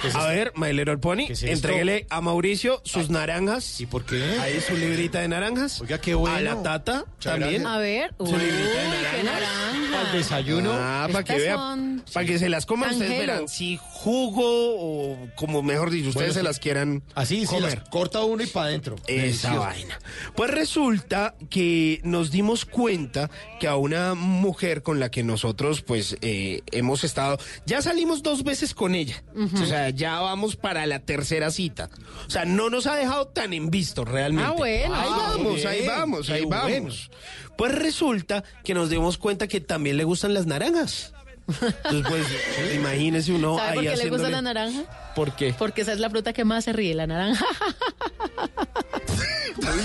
Regalos. 0.03 0.24
A 0.24 0.28
ver, 0.28 0.53
My 0.57 0.72
Little 0.72 0.99
Pony, 0.99 1.26
esto? 1.28 1.47
entréguele 1.47 2.07
a 2.11 2.20
Mauricio 2.20 2.80
sus 2.84 3.11
naranjas. 3.11 3.80
¿Y 3.80 3.86
por 3.86 4.05
qué? 4.05 4.22
Ahí 4.40 4.61
su 4.61 4.76
librita 4.76 5.20
de 5.20 5.28
naranjas. 5.28 5.80
Oiga, 5.80 5.99
qué 6.01 6.14
bueno. 6.14 6.36
A 6.36 6.40
la 6.40 6.62
tata 6.62 7.05
Muchas 7.07 7.32
también. 7.38 7.62
gracias. 7.62 7.66
A 7.74 7.78
ver, 7.78 8.14
uy, 8.18 8.30
Su 8.30 8.36
librita 8.36 8.59
de 8.59 9.16
qué 9.16 9.22
naranjas. 9.22 9.24
naranja. 9.24 10.01
Al 10.01 10.12
desayuno. 10.12 10.70
Ah, 10.74 11.09
para 11.11 11.24
que 11.24 11.36
vean. 11.38 11.57
son 11.57 11.95
Para 12.13 12.25
que 12.27 12.39
se 12.39 12.49
las 12.49 12.67
coman, 12.67 12.93
ustedes 12.93 13.19
verán 13.19 13.49
si 13.49 13.79
jugo 13.81 14.43
o 14.45 15.19
como 15.37 15.63
mejor 15.63 15.91
dicho, 15.91 16.09
ustedes 16.11 16.29
Bueno, 16.29 16.33
se 16.35 16.41
sí. 16.41 16.45
las 16.45 16.59
quieran 16.61 17.03
Así, 17.15 17.41
sí, 17.41 17.47
comer. 17.47 17.79
las 17.81 17.89
corta 17.91 18.23
uno 18.23 18.43
y 18.43 18.47
para 18.47 18.67
adentro. 18.69 18.97
Esa 19.07 19.23
Delicioso. 19.23 19.59
vaina. 19.61 19.99
Pues 20.35 20.51
resulta 20.51 21.35
que 21.51 22.01
nos 22.05 22.31
dimos 22.31 22.65
cuenta 22.65 23.31
que 23.61 23.67
a 23.69 23.77
una 23.77 24.15
mujer 24.15 24.83
con 24.83 25.01
la 25.01 25.11
que 25.11 25.23
nosotros 25.23 25.83
pues 25.83 26.17
eh, 26.21 26.63
hemos 26.73 27.05
estado, 27.05 27.39
ya 27.67 27.83
salimos 27.83 28.23
dos 28.23 28.45
veces 28.45 28.75
con 28.75 28.95
ella. 28.95 29.23
O 29.61 29.67
sea, 29.67 29.91
ya 29.91 30.21
vamos 30.21 30.57
para 30.57 30.87
la 30.87 31.01
tercera 31.01 31.51
cita. 31.51 31.91
O 32.27 32.31
sea, 32.31 32.45
no 32.45 32.71
nos 32.71 32.87
ha 32.87 32.95
dejado 32.97 33.27
tan 33.29 33.53
en 33.53 33.71
visto 33.71 34.05
realmente. 34.05 34.49
Ah, 34.49 34.55
bueno. 34.57 34.95
Ahí 34.95 35.09
Ah, 35.11 35.33
vamos, 35.37 35.55
bien, 35.57 35.67
ahí 35.69 35.87
vamos, 35.87 36.27
qué 36.29 36.33
ahí 36.35 36.45
bueno. 36.45 36.61
vamos. 36.63 37.11
Pues 37.59 37.75
resulta 37.75 38.45
que 38.65 38.75
nos 38.75 38.91
dimos 38.91 39.19
cuenta 39.19 39.49
que 39.49 39.61
también 39.61 39.97
le 39.97 40.05
gustan 40.05 40.35
las 40.35 40.47
naranjas. 40.47 41.13
Entonces, 41.49 42.05
pues, 42.09 42.74
imagínese 42.74 43.32
uno 43.32 43.57
¿Sabe 43.57 43.68
ahí 43.70 43.74
por 43.76 43.84
qué 43.84 44.05
le 44.05 44.11
gusta 44.11 44.28
la 44.30 44.42
naranja? 44.42 45.12
¿Por 45.14 45.36
qué? 45.36 45.55
Porque 45.57 45.82
esa 45.82 45.92
es 45.92 46.01
la 46.01 46.11
fruta 46.11 46.32
que 46.32 46.44
más 46.44 46.64
se 46.64 46.72
ríe, 46.72 46.94
la 46.94 47.07
naranja. 47.07 47.44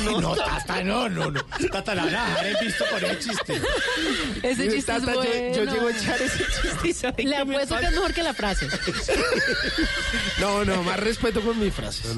No, 0.04 0.20
no, 0.20 0.36
Tata, 0.36 0.84
no, 0.84 1.08
no, 1.08 1.32
no. 1.32 1.42
Tata, 1.72 1.96
la 1.96 2.04
van 2.06 2.16
a 2.16 2.26
dejar 2.28 2.46
en 2.48 2.66
visto 2.66 2.84
por 2.92 3.04
el 3.04 3.20
chiste. 3.20 3.62
Ese 4.44 4.70
chiste 4.70 4.92
Tata, 4.92 5.12
es 5.12 5.16
yo- 5.16 5.22
bueno. 5.22 5.56
yo 5.56 5.66
llego 5.74 5.88
a 5.88 5.92
echar 5.92 6.22
ese 6.22 6.38
chiste 6.46 6.88
y 6.90 6.94
¿sabe 6.94 7.24
Le 7.24 7.38
apuesto 7.38 7.78
que 7.78 7.86
es 7.86 7.92
mejor 7.92 8.14
que 8.14 8.24
la 8.24 8.34
frase. 8.34 8.68
No, 10.40 10.66
no, 10.66 10.84
más 10.84 11.00
respeto 11.00 11.42
con 11.42 11.58
mis 11.60 11.74
frases. 11.74 12.16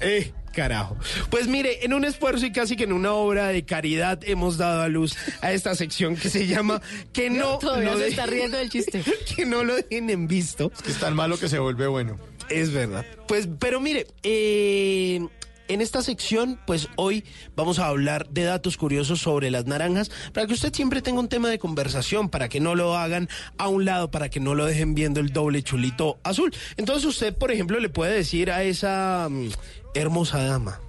Eh, 0.00 0.32
carajo. 0.52 0.96
Pues 1.30 1.48
mire, 1.48 1.84
en 1.84 1.94
un 1.94 2.04
esfuerzo 2.04 2.46
y 2.46 2.52
casi 2.52 2.76
que 2.76 2.84
en 2.84 2.92
una 2.92 3.12
obra 3.12 3.48
de 3.48 3.64
caridad 3.64 4.20
hemos 4.24 4.56
dado 4.56 4.82
a 4.82 4.88
luz 4.88 5.16
a 5.40 5.52
esta 5.52 5.74
sección 5.74 6.16
que 6.16 6.28
se 6.28 6.46
llama 6.46 6.80
Que 7.12 7.30
no 7.30 7.58
Todavía 7.58 7.92
lo 7.92 7.98
se 7.98 8.08
está 8.08 8.26
riendo 8.26 8.56
del 8.56 8.70
chiste. 8.70 9.02
que 9.36 9.46
no 9.46 9.64
lo 9.64 9.76
dejen 9.76 10.10
en 10.10 10.26
visto. 10.26 10.72
Es 10.86 10.98
tan 10.98 11.14
malo 11.14 11.38
que 11.38 11.48
se 11.48 11.58
vuelve 11.58 11.86
bueno. 11.86 12.18
Es 12.48 12.72
verdad. 12.72 13.04
Pues, 13.28 13.48
pero 13.58 13.80
mire, 13.80 14.06
eh, 14.22 15.26
en 15.70 15.80
esta 15.80 16.02
sección, 16.02 16.58
pues 16.66 16.88
hoy 16.96 17.24
vamos 17.54 17.78
a 17.78 17.86
hablar 17.86 18.28
de 18.28 18.42
datos 18.42 18.76
curiosos 18.76 19.20
sobre 19.20 19.52
las 19.52 19.66
naranjas, 19.66 20.10
para 20.32 20.48
que 20.48 20.54
usted 20.54 20.74
siempre 20.74 21.00
tenga 21.00 21.20
un 21.20 21.28
tema 21.28 21.48
de 21.48 21.60
conversación, 21.60 22.28
para 22.28 22.48
que 22.48 22.58
no 22.58 22.74
lo 22.74 22.96
hagan 22.96 23.28
a 23.56 23.68
un 23.68 23.84
lado, 23.84 24.10
para 24.10 24.28
que 24.30 24.40
no 24.40 24.56
lo 24.56 24.66
dejen 24.66 24.96
viendo 24.96 25.20
el 25.20 25.32
doble 25.32 25.62
chulito 25.62 26.18
azul. 26.24 26.52
Entonces 26.76 27.04
usted, 27.04 27.36
por 27.36 27.52
ejemplo, 27.52 27.78
le 27.78 27.88
puede 27.88 28.14
decir 28.14 28.50
a 28.50 28.64
esa 28.64 29.28
mm, 29.30 29.50
hermosa 29.94 30.42
dama. 30.42 30.80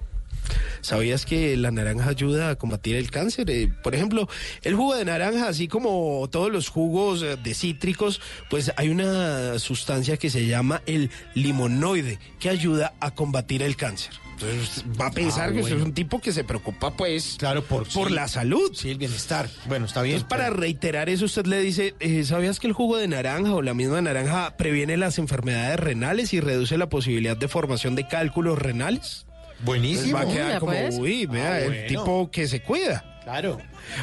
¿Sabías 0.80 1.26
que 1.26 1.56
la 1.56 1.70
naranja 1.70 2.10
ayuda 2.10 2.50
a 2.50 2.56
combatir 2.56 2.96
el 2.96 3.08
cáncer? 3.08 3.48
Eh, 3.50 3.72
por 3.84 3.94
ejemplo, 3.94 4.28
el 4.62 4.74
jugo 4.74 4.96
de 4.96 5.04
naranja, 5.04 5.46
así 5.46 5.68
como 5.68 6.28
todos 6.28 6.50
los 6.50 6.68
jugos 6.68 7.22
eh, 7.22 7.36
de 7.36 7.54
cítricos, 7.54 8.20
pues 8.50 8.72
hay 8.76 8.88
una 8.88 9.60
sustancia 9.60 10.16
que 10.16 10.28
se 10.28 10.44
llama 10.44 10.82
el 10.86 11.10
limonoide, 11.34 12.18
que 12.40 12.48
ayuda 12.48 12.94
a 12.98 13.12
combatir 13.12 13.62
el 13.62 13.76
cáncer. 13.76 14.21
Entonces 14.32 14.62
usted 14.78 15.00
va 15.00 15.06
a 15.06 15.10
pensar 15.10 15.50
Ah, 15.50 15.52
que 15.52 15.60
usted 15.60 15.76
es 15.76 15.82
un 15.82 15.92
tipo 15.94 16.20
que 16.20 16.32
se 16.32 16.42
preocupa, 16.44 16.90
pues, 16.96 17.36
Claro, 17.38 17.62
por, 17.62 17.86
por 17.88 18.08
sí. 18.08 18.14
la 18.14 18.26
salud. 18.28 18.72
Sí, 18.74 18.90
el 18.90 18.98
bienestar. 18.98 19.48
Bueno, 19.66 19.86
está 19.86 20.02
bien. 20.02 20.16
Entonces, 20.16 20.28
para 20.38 20.50
reiterar 20.50 21.08
eso, 21.08 21.24
usted 21.26 21.46
le 21.46 21.60
dice, 21.60 21.94
eh, 22.00 22.24
¿sabías 22.24 22.58
que 22.58 22.66
el 22.66 22.72
jugo 22.72 22.96
de 22.96 23.08
naranja 23.08 23.54
o 23.54 23.62
la 23.62 23.74
misma 23.74 24.00
naranja 24.02 24.56
previene 24.56 24.96
las 24.96 25.18
enfermedades 25.18 25.78
renales 25.78 26.32
y 26.34 26.40
reduce 26.40 26.76
la 26.78 26.88
posibilidad 26.88 27.36
de 27.36 27.48
formación 27.48 27.94
de 27.94 28.08
cálculos 28.08 28.58
renales? 28.58 29.26
Buenísimo. 29.64 30.14
Va 30.16 30.22
a 30.22 30.26
quedar 30.26 30.46
Mira, 30.46 30.60
como, 30.60 30.72
pues. 30.72 30.98
uy, 30.98 31.26
vea, 31.26 31.52
Ah, 31.52 31.60
el 31.60 31.66
bueno. 31.68 31.86
tipo 31.88 32.30
que 32.30 32.48
se 32.48 32.62
cuida. 32.62 33.20
Claro. 33.22 33.58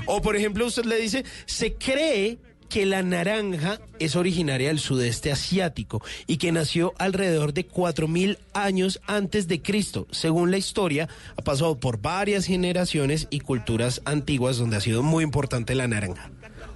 O 0.06 0.22
por 0.22 0.38
ejemplo, 0.38 0.66
usted 0.66 0.86
le 0.86 0.96
dice, 0.98 1.26
se 1.46 1.74
cree 1.74 2.38
que 2.70 2.86
la 2.86 3.04
naranja 3.04 3.80
es 4.00 4.16
originaria 4.16 4.70
del 4.70 4.80
sudeste 4.80 5.32
asiático 5.32 6.02
y 6.28 6.38
que 6.38 6.52
nació 6.52 6.94
alrededor 6.98 7.54
de 7.54 7.68
4.000 7.68 8.38
años 8.54 9.02
antes 9.08 9.48
de 9.48 9.62
Cristo. 9.62 10.08
Según 10.12 10.52
la 10.52 10.58
historia, 10.58 11.10
ha 11.36 11.42
pasado 11.42 11.80
por 11.80 12.00
varias 12.00 12.46
generaciones 12.46 13.28
y 13.30 13.42
culturas 13.42 14.02
antiguas 14.06 14.58
donde 14.58 14.78
ha 14.78 14.82
sido 14.82 15.04
muy 15.04 15.24
importante 15.24 15.76
la 15.76 15.88
naranja. 15.88 16.30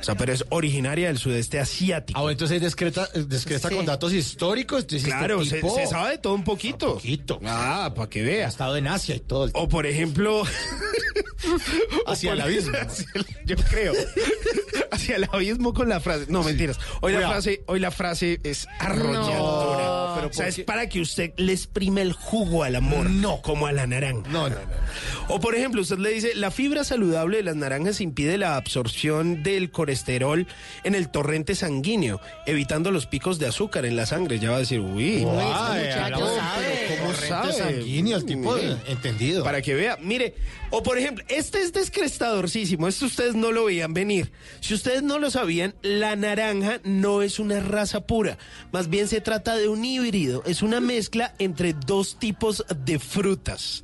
O 0.04 0.06
sea, 0.06 0.16
pero 0.16 0.34
es 0.34 0.44
originaria 0.50 1.08
del 1.08 1.18
sudeste 1.18 1.62
asiático. 1.62 2.20
Ah, 2.20 2.24
bueno, 2.24 2.34
entonces 2.34 2.58
es 2.58 2.62
discreta, 2.64 3.08
discreta 3.26 3.70
Sí. 3.70 3.76
con 3.76 3.86
datos 3.86 4.12
históricos. 4.12 4.82
Entonces, 4.82 5.08
Claro, 5.08 5.42
este 5.42 5.50
se, 5.50 5.62
tipo- 5.62 5.76
se 5.76 5.88
sabe 5.88 6.12
de 6.12 6.18
todo 6.18 6.34
un 6.34 6.44
poquito. 6.44 6.96
poquito. 6.96 7.40
Ah, 7.46 7.94
para 7.96 8.10
que 8.10 8.20
Ha 8.22 8.26
vea. 8.26 8.48
estado 8.50 8.76
en 8.76 8.88
Asia 8.88 9.16
y 9.16 9.22
todo. 9.22 9.46
el- 9.46 9.52
O 9.54 9.70
por 9.70 9.86
ejemplo... 9.86 10.44
Hacia 12.08 12.34
el 12.34 12.42
abismo. 12.42 12.74
hacia 12.82 13.06
el- 13.16 13.26
yo 13.46 13.56
creo. 13.70 13.94
Hacia 14.92 15.16
el 15.18 15.28
abismo 15.32 15.74
con 15.74 15.90
la 15.90 16.00
frase. 16.00 16.26
No, 16.30 16.44
mentiras. 16.44 16.78
Hoy 17.02 17.14
la 17.14 17.28
frase, 17.30 17.64
hoy 17.68 17.80
la 17.80 17.92
frase 17.92 18.40
es 18.44 18.68
arrolladora. 18.80 19.73
No, 19.73 19.73
pero 20.30 20.32
o 20.32 20.34
sea, 20.34 20.46
¿por 20.46 20.60
es 20.60 20.66
para 20.66 20.90
que 20.90 21.02
usted 21.02 21.34
le 21.38 21.54
exprime 21.54 22.02
el 22.02 22.14
jugo 22.14 22.64
al 22.64 22.76
amor. 22.76 23.10
No. 23.10 23.42
Como 23.42 23.68
a 23.68 23.72
la 23.72 23.88
naranja. 23.88 24.30
No, 24.30 24.50
no, 24.50 24.56
no. 24.56 24.62
O 25.28 25.40
por 25.40 25.56
ejemplo, 25.56 25.82
usted 25.82 25.98
le 25.98 26.12
dice, 26.12 26.36
la 26.36 26.52
fibra 26.52 26.84
saludable 26.84 27.38
de 27.38 27.44
las 27.44 27.56
naranjas 27.56 28.02
impide 28.02 28.38
la 28.38 28.56
absorción 28.56 29.44
del 29.44 29.72
colesterol 29.72 30.48
en 30.84 30.96
el 30.96 31.10
torrente 31.10 31.56
sanguíneo, 31.56 32.20
evitando 32.46 32.92
los 32.92 33.06
picos 33.06 33.40
de 33.40 33.48
azúcar 33.48 33.86
en 33.86 33.96
la 33.96 34.06
sangre. 34.06 34.40
Ya 34.40 34.52
va 34.52 34.58
a 34.58 34.60
decir, 34.60 34.80
uy, 34.80 35.16
este 35.16 35.26
muchacho 35.26 36.36
sabe. 36.36 36.98
¿Cómo 37.00 37.14
sabe? 37.14 37.54
sanguíneo, 37.54 38.18
el 38.18 38.26
tipo 38.26 38.58
entendido. 38.58 39.44
Para 39.44 39.62
que 39.62 39.74
vea, 39.74 39.98
mire, 40.02 40.36
o 40.76 40.82
por 40.82 40.98
ejemplo, 40.98 41.24
este 41.28 41.62
es 41.62 41.72
descrestadorcísimo, 41.72 42.88
esto 42.88 43.06
ustedes 43.06 43.36
no 43.36 43.52
lo 43.52 43.66
veían 43.66 43.94
venir. 43.94 44.32
Si 44.60 44.74
ustedes 44.74 45.04
no 45.04 45.20
lo 45.20 45.30
sabían, 45.30 45.76
la 45.84 46.16
naranja 46.16 46.80
no 46.84 47.22
es 47.22 47.38
una 47.38 47.60
raza 47.60 48.08
pura, 48.08 48.40
más 48.72 48.90
bien 48.90 49.08
se 49.08 49.22
trata 49.22 49.56
de 49.56 49.68
un 49.68 49.86
híbrido. 49.86 50.42
es 50.48 50.64
una 50.64 50.80
mezcla 50.80 51.36
entre 51.38 51.74
dos 51.74 52.18
tipos 52.18 52.66
de 52.76 52.98
frutas. 52.98 53.84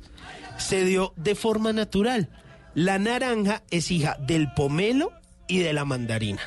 Se 0.58 0.84
dio 0.84 1.12
de 1.14 1.36
forma 1.36 1.72
natural. 1.72 2.28
La 2.74 2.98
naranja 2.98 3.62
es 3.70 3.92
hija 3.92 4.16
del 4.18 4.52
pomelo 4.52 5.12
y 5.46 5.60
de 5.60 5.72
la 5.72 5.84
mandarina. 5.84 6.42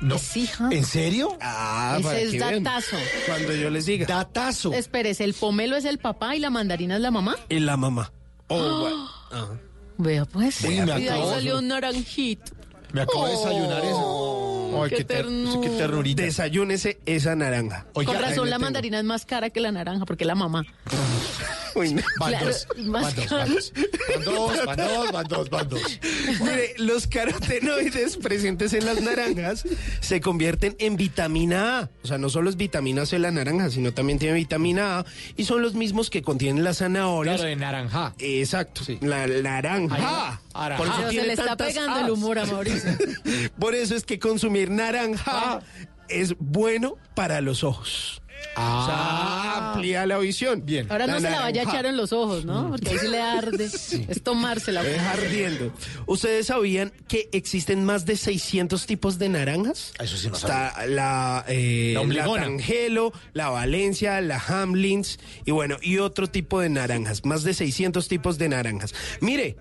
No. 0.00 0.16
Es 0.16 0.36
hija. 0.36 0.70
¿En 0.72 0.84
serio? 0.84 1.38
Ah, 1.40 1.98
Ese 2.00 2.04
para 2.04 2.20
es 2.20 2.30
que 2.32 2.38
vean. 2.40 2.64
datazo. 2.64 2.96
Cuando 3.26 3.54
yo 3.54 3.70
les 3.70 3.86
diga. 3.86 4.06
Datazo. 4.06 4.72
Espérese, 4.72 5.22
¿el 5.22 5.34
pomelo 5.34 5.76
es 5.76 5.84
el 5.84 5.98
papá 5.98 6.34
y 6.34 6.40
la 6.40 6.50
mandarina 6.50 6.96
es 6.96 7.00
la 7.00 7.12
mamá? 7.12 7.36
Y 7.48 7.60
la 7.60 7.76
mamá. 7.76 8.12
Oh, 8.48 8.80
bueno. 8.80 9.08
Ajá. 9.30 9.60
Vea 9.98 10.24
pues. 10.24 10.62
Uy, 10.64 10.80
me 10.80 11.00
y 11.00 11.08
ahí 11.08 11.22
salió 11.28 11.58
un 11.58 11.68
naranjito. 11.68 12.52
Me 12.92 13.02
acabo 13.02 13.26
de 13.26 13.32
desayunar 13.32 13.84
eso. 13.84 14.67
Ay, 14.82 14.90
qué 14.90 14.96
qué, 14.96 15.04
ter- 15.04 15.16
ternura. 15.24 15.60
qué 15.60 15.76
ternurita. 15.76 16.22
Desayúnese 16.22 16.98
esa 17.06 17.34
naranja. 17.36 17.86
Oiga, 17.94 18.12
Con 18.12 18.22
razón 18.22 18.50
la 18.50 18.56
tengo. 18.56 18.66
mandarina 18.66 18.98
es 18.98 19.04
más 19.04 19.24
cara 19.26 19.50
que 19.50 19.60
la 19.60 19.72
naranja, 19.72 20.04
porque 20.04 20.24
es 20.24 20.28
la 20.28 20.34
mamá. 20.34 20.64
Uy, 21.74 21.94
no. 21.94 22.02
Van 22.18 22.30
Claro, 22.30 22.46
dos, 22.46 22.66
más 22.78 23.14
van 23.14 23.14
dos, 23.14 23.30
van 23.30 23.54
dos. 23.54 23.72
Van 24.08 24.24
dos, 24.24 24.64
van 24.66 24.76
dos, 24.76 25.12
van 25.12 25.26
dos, 25.28 25.50
van 25.50 25.68
dos. 25.68 26.00
Mire, 26.40 26.74
los 26.78 27.06
carotenoides 27.06 28.16
presentes 28.16 28.72
en 28.72 28.84
las 28.84 29.00
naranjas 29.00 29.64
se 30.00 30.20
convierten 30.20 30.74
en 30.80 30.96
vitamina 30.96 31.78
A. 31.80 31.90
O 32.02 32.06
sea, 32.08 32.18
no 32.18 32.30
solo 32.30 32.50
es 32.50 32.56
vitamina 32.56 33.06
C 33.06 33.18
la 33.20 33.30
naranja, 33.30 33.70
sino 33.70 33.92
también 33.94 34.18
tiene 34.18 34.34
vitamina 34.34 35.00
A. 35.00 35.06
Y 35.36 35.44
son 35.44 35.62
los 35.62 35.74
mismos 35.74 36.10
que 36.10 36.20
contienen 36.22 36.64
las 36.64 36.78
zanahorias. 36.78 37.36
Claro, 37.36 37.48
de 37.50 37.56
naranja. 37.56 38.14
Exacto, 38.18 38.80
la 39.00 39.26
naranja. 39.28 40.40
Ay, 40.54 40.76
Por 40.76 40.86
eso 40.88 41.10
se 41.10 41.26
le 41.26 41.32
está 41.34 41.56
pegando 41.56 42.00
el 42.00 42.10
humor 42.10 42.40
a 42.40 42.46
Mauricio. 42.46 42.90
Por 43.60 43.76
eso 43.76 43.94
es 43.94 44.02
que 44.04 44.18
consumir 44.18 44.57
naranja 44.66 45.60
es 46.08 46.34
bueno 46.38 46.96
para 47.14 47.40
los 47.40 47.64
ojos. 47.64 48.22
O 48.56 48.86
sea, 48.86 49.72
amplía 49.72 50.06
la 50.06 50.18
visión. 50.18 50.64
Bien. 50.64 50.86
Ahora 50.90 51.06
no 51.06 51.20
se 51.20 51.30
la 51.30 51.40
vaya 51.40 51.62
a 51.62 51.64
echar 51.64 51.86
en 51.86 51.96
los 51.96 52.12
ojos, 52.12 52.44
¿no? 52.44 52.70
Porque 52.70 52.90
ahí 52.90 52.98
se 52.98 53.08
le 53.08 53.20
arde. 53.20 53.64
Es 54.08 54.22
tomársela. 54.22 54.82
Es 54.82 55.00
ardiendo. 55.00 55.72
¿Ustedes 56.06 56.46
sabían 56.46 56.92
que 57.06 57.28
existen 57.32 57.84
más 57.84 58.04
de 58.04 58.16
600 58.16 58.86
tipos 58.86 59.18
de 59.18 59.28
naranjas? 59.28 59.92
Eso 60.00 60.16
sí 60.16 60.28
no 60.28 60.36
Está 60.36 60.86
la, 60.86 61.44
eh, 61.48 61.94
La 61.96 62.26
la. 62.26 62.42
Tangelo, 62.42 63.12
la 63.32 63.50
Valencia, 63.50 64.20
la 64.20 64.38
Hamlins 64.38 65.18
y 65.44 65.52
bueno, 65.52 65.76
y 65.80 65.98
otro 65.98 66.26
tipo 66.26 66.60
de 66.60 66.68
naranjas. 66.68 67.24
Más 67.24 67.44
de 67.44 67.54
600 67.54 68.08
tipos 68.08 68.38
de 68.38 68.48
naranjas. 68.48 68.94
Mire, 69.20 69.56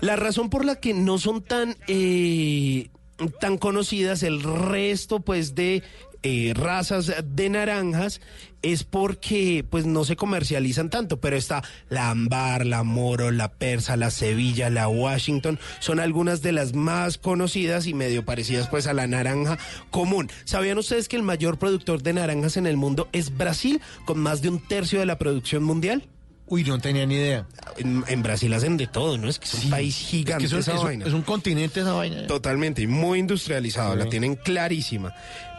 la 0.00 0.16
razón 0.16 0.48
por 0.48 0.64
la 0.64 0.76
que 0.76 0.94
no 0.94 1.18
son 1.18 1.42
tan, 1.42 1.76
eh, 1.88 2.88
tan 3.28 3.58
conocidas 3.58 4.22
el 4.22 4.42
resto 4.42 5.20
pues 5.20 5.54
de 5.54 5.82
eh, 6.22 6.52
razas 6.54 7.12
de 7.24 7.48
naranjas 7.48 8.20
es 8.60 8.84
porque 8.84 9.64
pues 9.68 9.86
no 9.86 10.04
se 10.04 10.16
comercializan 10.16 10.90
tanto, 10.90 11.18
pero 11.18 11.36
está 11.36 11.62
la 11.88 12.10
ámbar, 12.10 12.66
la 12.66 12.82
moro, 12.82 13.30
la 13.30 13.52
persa, 13.52 13.96
la 13.96 14.10
sevilla, 14.10 14.68
la 14.68 14.86
washington, 14.86 15.58
son 15.78 15.98
algunas 15.98 16.42
de 16.42 16.52
las 16.52 16.74
más 16.74 17.16
conocidas 17.16 17.86
y 17.86 17.94
medio 17.94 18.24
parecidas 18.26 18.68
pues 18.68 18.86
a 18.86 18.92
la 18.92 19.06
naranja 19.06 19.58
común. 19.90 20.30
¿Sabían 20.44 20.76
ustedes 20.76 21.08
que 21.08 21.16
el 21.16 21.22
mayor 21.22 21.58
productor 21.58 22.02
de 22.02 22.12
naranjas 22.12 22.58
en 22.58 22.66
el 22.66 22.76
mundo 22.76 23.08
es 23.12 23.34
Brasil, 23.34 23.80
con 24.04 24.18
más 24.18 24.42
de 24.42 24.50
un 24.50 24.60
tercio 24.60 24.98
de 25.00 25.06
la 25.06 25.18
producción 25.18 25.62
mundial? 25.62 26.06
Uy, 26.50 26.64
no 26.64 26.78
tenía 26.80 27.06
ni 27.06 27.14
idea. 27.14 27.46
En, 27.78 28.04
en 28.08 28.22
Brasil 28.22 28.52
hacen 28.52 28.76
de 28.76 28.86
todo, 28.88 29.16
¿no? 29.16 29.28
Es 29.28 29.38
que 29.38 29.46
es 29.46 29.54
un 29.64 29.70
país 29.70 29.96
gigante 29.96 30.44
Es 30.44 30.52
que 30.52 30.58
esa 30.58 30.74
es 30.74 30.82
vaina. 30.82 31.06
es 31.06 31.12
un 31.12 31.22
continente 31.22 31.80
esa 31.80 31.92
vaina. 31.92 32.26
Totalmente, 32.26 32.82
y 32.82 32.86
muy 32.86 33.20
industrializado, 33.20 33.94
la 33.96 34.06
tienen 34.06 34.34
clarísima. 34.36 35.14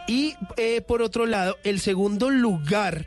Y 0.06 0.34
eh, 0.56 0.80
por 0.82 1.00
otro 1.02 1.26
lado, 1.26 1.56
el 1.64 1.80
segundo 1.80 2.28
lugar 2.30 3.06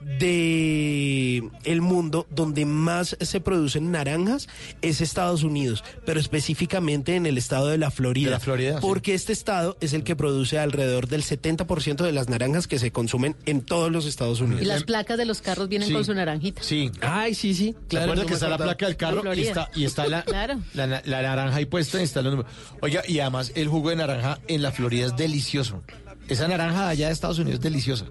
de 0.00 1.48
el 1.64 1.80
mundo 1.80 2.26
donde 2.30 2.64
más 2.66 3.16
se 3.20 3.40
producen 3.40 3.90
naranjas 3.90 4.48
es 4.82 5.00
Estados 5.00 5.42
Unidos, 5.42 5.84
pero 6.06 6.20
específicamente 6.20 7.16
en 7.16 7.26
el 7.26 7.38
estado 7.38 7.68
de 7.68 7.78
la 7.78 7.90
Florida. 7.90 8.26
De 8.26 8.30
la 8.32 8.40
Florida, 8.40 8.74
sí. 8.74 8.78
Porque 8.80 9.14
este 9.14 9.32
estado 9.32 9.76
es 9.80 9.92
el 9.92 10.04
que 10.04 10.16
produce 10.16 10.58
alrededor 10.58 11.08
del 11.08 11.22
70% 11.22 12.04
de 12.04 12.12
las 12.12 12.28
naranjas 12.28 12.66
que 12.66 12.78
se 12.78 12.90
consumen 12.92 13.36
en 13.46 13.60
todos 13.62 13.90
los 13.90 14.06
Estados 14.06 14.40
Unidos. 14.40 14.62
Y 14.62 14.66
las 14.66 14.84
placas 14.84 15.18
de 15.18 15.24
los 15.24 15.40
carros 15.42 15.68
vienen 15.68 15.88
Sí. 15.88 15.94
con 15.94 16.04
su 16.04 16.14
naranjita. 16.14 16.62
Sí. 16.62 16.90
Ay, 17.00 17.34
sí, 17.34 17.54
sí. 17.54 17.74
¿Se 17.82 17.86
Claro, 17.88 18.14
no 18.14 18.26
que 18.26 18.34
está 18.34 18.48
la 18.48 18.58
placa 18.58 18.86
del 18.86 18.96
carro 18.96 19.34
y 19.34 19.40
está, 19.42 19.70
y 19.74 19.84
está 19.84 20.06
la, 20.06 20.22
Claro. 20.22 20.60
la, 20.74 20.86
na- 20.86 21.02
la 21.04 21.22
naranja 21.22 21.56
ahí 21.56 21.66
puesta 21.66 22.00
y 22.00 22.04
está 22.04 22.20
el 22.20 22.26
número? 22.26 22.48
Oiga, 22.80 23.02
y 23.06 23.18
además 23.20 23.52
el 23.54 23.68
jugo 23.68 23.90
de 23.90 23.96
naranja 23.96 24.38
en 24.48 24.62
la 24.62 24.72
Florida 24.72 25.06
es 25.06 25.16
delicioso. 25.16 25.82
Esa 26.28 26.46
naranja 26.46 26.84
de 26.86 26.90
allá 26.90 27.06
de 27.08 27.12
Estados 27.12 27.38
Unidos 27.38 27.54
es 27.58 27.62
deliciosa. 27.62 28.06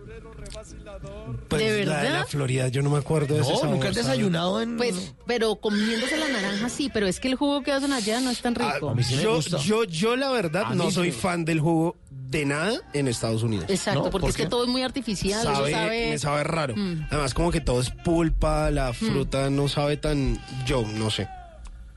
Pues 1.48 1.62
¿De 1.62 1.68
la 1.70 1.76
de 1.76 1.86
la 1.86 2.02
verdad? 2.02 2.28
Florida, 2.28 2.68
yo 2.70 2.82
no 2.82 2.90
me 2.90 2.98
acuerdo 2.98 3.36
de 3.36 3.42
ese 3.42 3.52
No, 3.52 3.58
sabor, 3.60 3.76
nunca 3.76 3.90
has 3.90 3.96
¿sabe? 3.96 4.08
desayunado 4.08 4.62
en... 4.62 4.78
Pues, 4.78 5.14
pero 5.26 5.56
comiéndose 5.56 6.18
la 6.18 6.28
naranja 6.28 6.70
sí, 6.70 6.90
pero 6.94 7.08
es 7.08 7.20
que 7.20 7.28
el 7.30 7.36
jugo 7.36 7.62
que 7.64 7.72
hacen 7.72 7.94
allá 7.94 8.20
no 8.20 8.30
es 8.30 8.42
tan 8.42 8.56
rico. 8.56 8.90
a 8.90 8.96
mí 8.96 9.04
sí 9.04 9.16
me 9.16 9.24
yo, 9.24 9.36
gusta. 9.36 9.58
yo, 9.58 9.84
yo 9.86 10.16
la 10.16 10.30
verdad 10.32 10.72
no 10.74 10.92
soy 10.92 11.12
fan 11.12 11.46
del 11.46 11.60
jugo 11.60 11.96
de 12.10 12.46
nada 12.46 12.74
en 12.94 13.08
Estados 13.08 13.44
Unidos. 13.44 13.66
Exacto, 13.70 14.04
¿No? 14.04 14.10
porque 14.10 14.22
¿Por 14.24 14.30
es 14.32 14.38
que 14.38 14.48
todo 14.48 14.64
es 14.64 14.70
muy 14.70 14.82
artificial. 14.84 15.40
eso 15.42 15.54
Sabe, 15.56 15.72
sabe... 15.72 16.10
Me 16.12 16.18
sabe 16.20 16.44
raro. 16.44 16.76
Mm. 16.76 17.08
Además, 17.10 17.34
como 17.34 17.52
que 17.52 17.62
todo 17.62 17.80
es 17.82 17.90
pulpa, 17.90 18.70
la 18.72 18.92
fruta 18.94 19.50
no 19.50 19.70
sabe 19.70 19.96
tan. 19.98 20.42
Yo, 20.66 20.84
no 20.96 21.10
sé. 21.10 21.28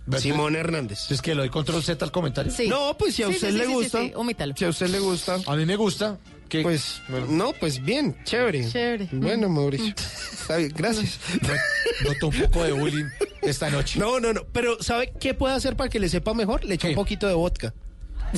¿Ves? 0.07 0.23
Simón 0.23 0.57
Hernández. 0.57 1.11
Es 1.11 1.21
que 1.23 1.35
le 1.35 1.43
doy 1.43 1.51
control 1.51 1.83
Z 1.83 2.05
al 2.05 2.11
comentario. 2.13 2.51
Sí. 2.53 2.69
No, 2.69 2.97
pues 2.99 3.15
si 3.15 3.23
a 3.23 3.29
Sí, 3.29 3.35
usted 3.35 3.51
sí, 3.51 3.57
le 3.59 3.65
sí, 3.65 3.71
sí, 3.71 3.75
gusta. 3.77 4.01
sí, 4.03 4.13
omítalo. 4.15 4.55
Si 4.57 4.65
a 4.65 4.69
usted 4.69 4.89
le 4.89 4.99
gusta. 4.99 5.39
A 5.47 5.57
mí 5.57 5.67
me 5.67 5.77
gusta. 5.77 6.19
Que 6.51 6.61
Pues, 6.61 7.01
no, 7.31 7.55
pues 7.55 7.83
bien, 7.83 8.15
chévere. 8.25 8.69
Chévere. 8.69 9.09
Bueno, 9.13 9.49
Mauricio. 9.49 9.95
Está 10.33 10.59
bien, 10.59 10.73
gracias. 10.77 11.19
Noto 12.05 12.29
un 12.29 12.39
poco 12.43 12.65
de 12.65 12.73
bullying 12.73 13.07
esta 13.41 13.71
noche. 13.71 13.99
No, 13.99 14.21
no, 14.21 14.35
no. 14.35 14.45
Pero, 14.53 14.83
¿sabe 14.83 15.13
qué 15.19 15.33
puede 15.33 15.55
hacer 15.55 15.77
para 15.77 15.89
que 15.89 15.99
le 15.99 16.09
sepa 16.11 16.35
mejor? 16.35 16.65
Le 16.65 16.75
echa 16.75 16.89
¿Qué? 16.89 16.93
un 16.93 16.97
poquito 16.97 17.27
de 17.27 17.35
vodka. 17.35 17.73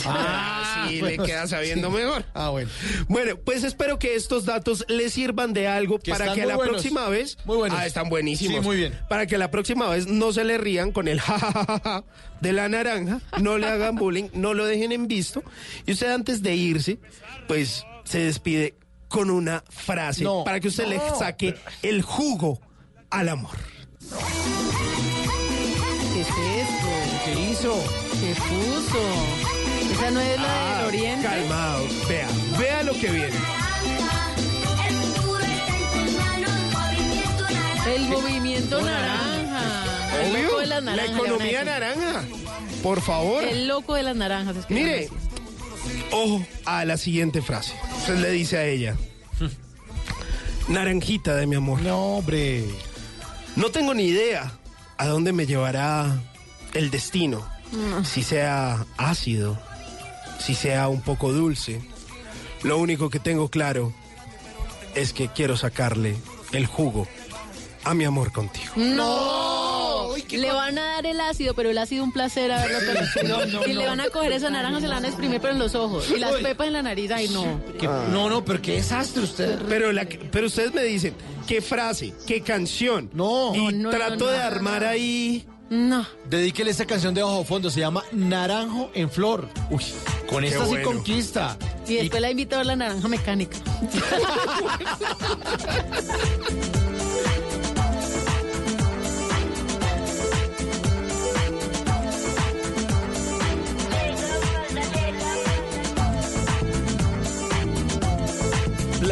Ah, 0.07 0.87
sí, 0.89 1.01
bueno, 1.01 1.23
le 1.23 1.29
queda 1.29 1.47
sabiendo 1.47 1.91
sí. 1.91 1.97
mejor. 1.97 2.25
Ah, 2.33 2.49
bueno. 2.49 2.71
Bueno, 3.09 3.37
pues 3.37 3.63
espero 3.63 3.99
que 3.99 4.15
estos 4.15 4.47
datos 4.47 4.87
les 4.89 5.13
sirvan 5.13 5.53
de 5.53 5.69
algo 5.69 5.99
Que 5.99 6.13
para 6.13 6.33
que 6.33 6.47
la 6.47 6.57
buenos. 6.57 6.75
próxima 6.77 7.09
vez. 7.11 7.37
Muy 7.45 7.59
buenos. 7.59 7.79
Ah, 7.79 7.87
están 7.87 8.09
buenísimos. 8.09 8.61
Sí, 8.61 8.65
muy 8.65 8.77
bien. 8.77 8.99
Para 9.11 9.27
que 9.27 9.37
la 9.37 9.51
próxima 9.51 9.89
vez 9.91 10.07
no 10.07 10.33
se 10.33 10.45
le 10.45 10.57
rían 10.57 10.93
con 10.93 11.09
el 11.09 11.21
jajajaja 11.21 12.05
de 12.41 12.53
la 12.53 12.69
naranja, 12.71 13.21
no 13.41 13.59
le 13.59 13.67
hagan 13.67 13.97
bullying, 13.97 14.29
no 14.33 14.55
lo 14.55 14.65
dejen 14.65 14.93
en 14.93 15.09
visto. 15.09 15.43
Y 15.87 15.93
usted 15.93 16.11
antes 16.11 16.43
de 16.43 16.55
irse, 16.55 16.99
pues 17.47 17.85
se 18.13 18.19
despide 18.19 18.75
con 19.09 19.31
una 19.31 19.65
frase 19.71 20.23
No, 20.23 20.45
para 20.45 20.61
que 20.61 20.69
usted 20.69 20.87
le 20.87 21.01
saque 21.19 21.55
el 21.83 22.03
jugo 22.03 22.61
al 23.09 23.31
amor. 23.31 23.57
¿Qué 26.13 26.21
es 26.21 26.29
esto? 26.29 26.91
¿Qué 27.25 27.51
hizo? 27.51 27.75
¿Qué 28.21 28.35
puso? 28.35 29.95
Esa 29.95 30.11
no 30.11 30.21
es 30.21 30.39
la 30.41 30.47
Ah, 30.47 30.77
del 30.79 30.87
oriente. 30.89 31.27
Calmado, 31.27 31.85
vea, 32.07 32.29
vea 32.59 32.83
lo 32.83 32.93
que 32.93 33.11
viene. 33.11 33.37
El 37.95 38.09
movimiento 38.09 38.81
naranja. 38.83 39.85
El 40.23 40.43
loco 40.45 40.59
de 40.61 40.67
las 40.67 40.83
la 40.85 40.91
naranjas. 40.97 41.17
economía 41.17 41.65
le 41.65 41.71
van 41.71 41.83
a 41.83 41.87
decir. 41.89 42.03
naranja. 42.05 42.25
Por 42.83 43.01
favor. 43.01 43.43
El 43.45 43.69
loco 43.69 43.95
de 43.95 44.03
las 44.03 44.17
naranjas. 44.17 44.57
es 44.57 44.67
que 44.67 44.75
Mire. 44.75 45.09
Ojo 46.11 46.45
a 46.65 46.85
la 46.85 46.97
siguiente 46.97 47.43
frase. 47.43 47.75
Usted 47.99 48.19
le 48.19 48.31
dice 48.31 48.59
a 48.59 48.65
ella, 48.65 48.97
naranjita 50.69 51.35
de 51.37 51.47
mi 51.47 51.57
amor, 51.57 51.81
No, 51.83 52.17
hombre. 52.19 52.65
no 53.57 53.71
tengo 53.71 53.95
ni 53.95 54.05
idea 54.05 54.53
a 54.97 55.07
dónde 55.07 55.33
me 55.33 55.47
llevará 55.47 56.21
el 56.75 56.91
destino. 56.91 57.47
Si 58.05 58.23
sea 58.23 58.85
ácido, 58.99 59.59
si 60.39 60.55
sea 60.55 60.89
un 60.89 61.01
poco 61.01 61.33
dulce. 61.33 61.81
Lo 62.63 62.77
único 62.79 63.09
que 63.09 63.19
tengo 63.19 63.49
claro 63.49 63.95
es 64.95 65.13
que 65.15 65.29
quiero 65.29 65.57
sacarle 65.57 66.15
el 66.53 66.67
jugo 66.67 67.09
a 67.85 67.95
mi 67.95 68.05
amor 68.05 68.31
contigo. 68.31 68.73
No, 68.77 69.62
le 70.31 70.53
van 70.53 70.79
a 70.79 70.83
dar 70.95 71.07
el 71.07 71.21
ácido, 71.21 71.55
pero 71.55 71.71
el 71.71 71.79
ácido 71.79 72.05
un 72.05 72.13
placer 72.13 72.51
haberlo 72.53 72.79
conocido. 72.93 73.67
y 73.67 73.73
le 73.73 73.87
van 73.87 74.01
a 74.01 74.09
coger 74.11 74.33
esa 74.33 74.51
naranja, 74.51 74.81
se 74.81 74.89
la 74.89 74.95
van 74.97 75.05
a 75.05 75.09
exprimir, 75.09 75.41
pero 75.41 75.53
en 75.53 75.59
los 75.59 75.75
ojos. 75.75 76.11
Y 76.15 76.19
las 76.19 76.33
pepas 76.35 76.67
en 76.67 76.73
la 76.75 76.83
nariz, 76.83 77.11
ay 77.11 77.29
no. 77.29 77.61
¿Qué- 77.79 77.87
No, 77.87 78.29
no, 78.31 78.45
pero 78.45 78.61
qué 78.63 78.73
desastre 78.75 79.23
usted. 79.23 79.59
Pero, 79.69 79.93
la, 79.93 80.07
pero 80.31 80.47
ustedes 80.47 80.73
me 80.75 80.83
dicen, 80.83 81.15
¿qué 81.47 81.61
frase? 81.61 82.13
¿Qué 82.27 82.43
canción? 82.43 83.11
No. 83.13 83.55
Y 83.55 83.59
No, 83.67 83.71
no, 83.71 83.91
trato 83.91 84.27
no, 84.27 84.31
de 84.31 84.39
no, 84.39 84.45
armar 84.45 84.85
ahí... 84.85 85.47
No. 85.71 86.07
Dedíquele 86.29 86.71
esta 86.71 86.85
canción 86.85 87.15
de 87.15 87.23
bajo 87.23 87.45
fondo, 87.45 87.71
se 87.71 87.81
llama 87.81 88.05
Naranjo 88.13 88.91
en 88.93 89.11
Flor. 89.11 89.49
Uy, 89.71 89.83
con 90.29 90.45
esta 90.45 90.67
sí 90.67 90.77
conquista. 90.85 91.57
Y 91.89 91.95
después 91.95 92.21
la 92.21 92.31
invito 92.31 92.57
a 92.57 92.59
ver 92.59 92.67
la 92.67 92.77
naranja 92.77 93.09
mecánica. 93.09 93.57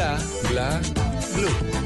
Bla, 0.01 0.17
bla, 0.49 0.81
blue. 1.35 1.80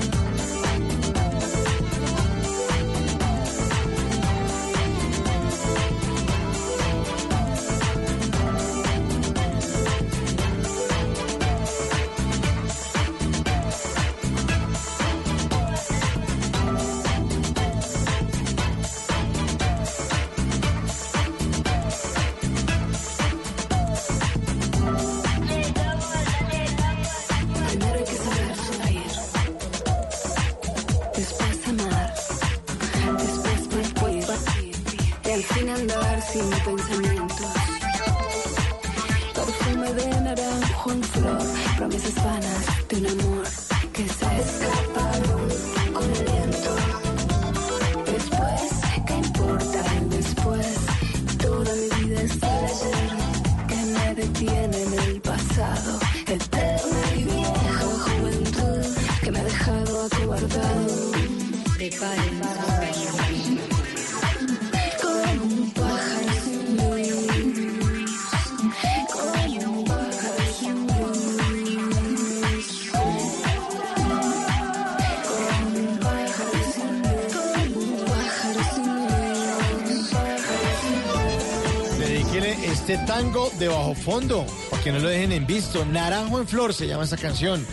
Fondo, 84.06 84.46
para 84.70 84.82
que 84.84 84.92
no 84.92 85.00
lo 85.00 85.10
dejen 85.10 85.32
en 85.32 85.46
visto. 85.48 85.84
Naranjo 85.86 86.40
en 86.40 86.48
flor 86.48 86.74
se 86.74 86.88
llama 86.88 87.04
esta 87.04 87.18
canción. 87.18 87.66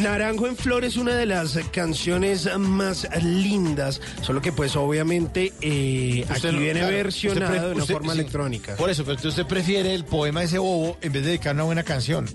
Naranjo 0.00 0.46
en 0.46 0.56
Flor 0.56 0.84
es 0.84 0.96
una 0.96 1.16
de 1.16 1.26
las 1.26 1.58
canciones 1.72 2.48
más 2.58 3.08
lindas, 3.22 4.00
solo 4.22 4.40
que 4.40 4.52
pues 4.52 4.76
obviamente 4.76 5.52
eh, 5.60 6.24
aquí 6.28 6.46
no- 6.46 6.58
viene 6.60 6.80
claro, 6.80 6.94
versionado 6.94 7.52
usted 7.52 7.66
de 7.66 7.72
una 7.74 7.82
usted- 7.82 7.94
forma 7.94 8.12
sí. 8.12 8.20
electrónica. 8.20 8.76
Por 8.76 8.88
eso, 8.88 9.04
pero 9.04 9.18
usted 9.28 9.44
prefiere 9.46 9.92
el 9.92 10.04
poema 10.04 10.40
de 10.40 10.46
ese 10.46 10.58
bobo 10.58 10.96
en 11.02 11.12
vez 11.12 11.22
de 11.22 11.28
dedicar 11.30 11.54
una 11.56 11.64
buena 11.64 11.82
canción. 11.82 12.26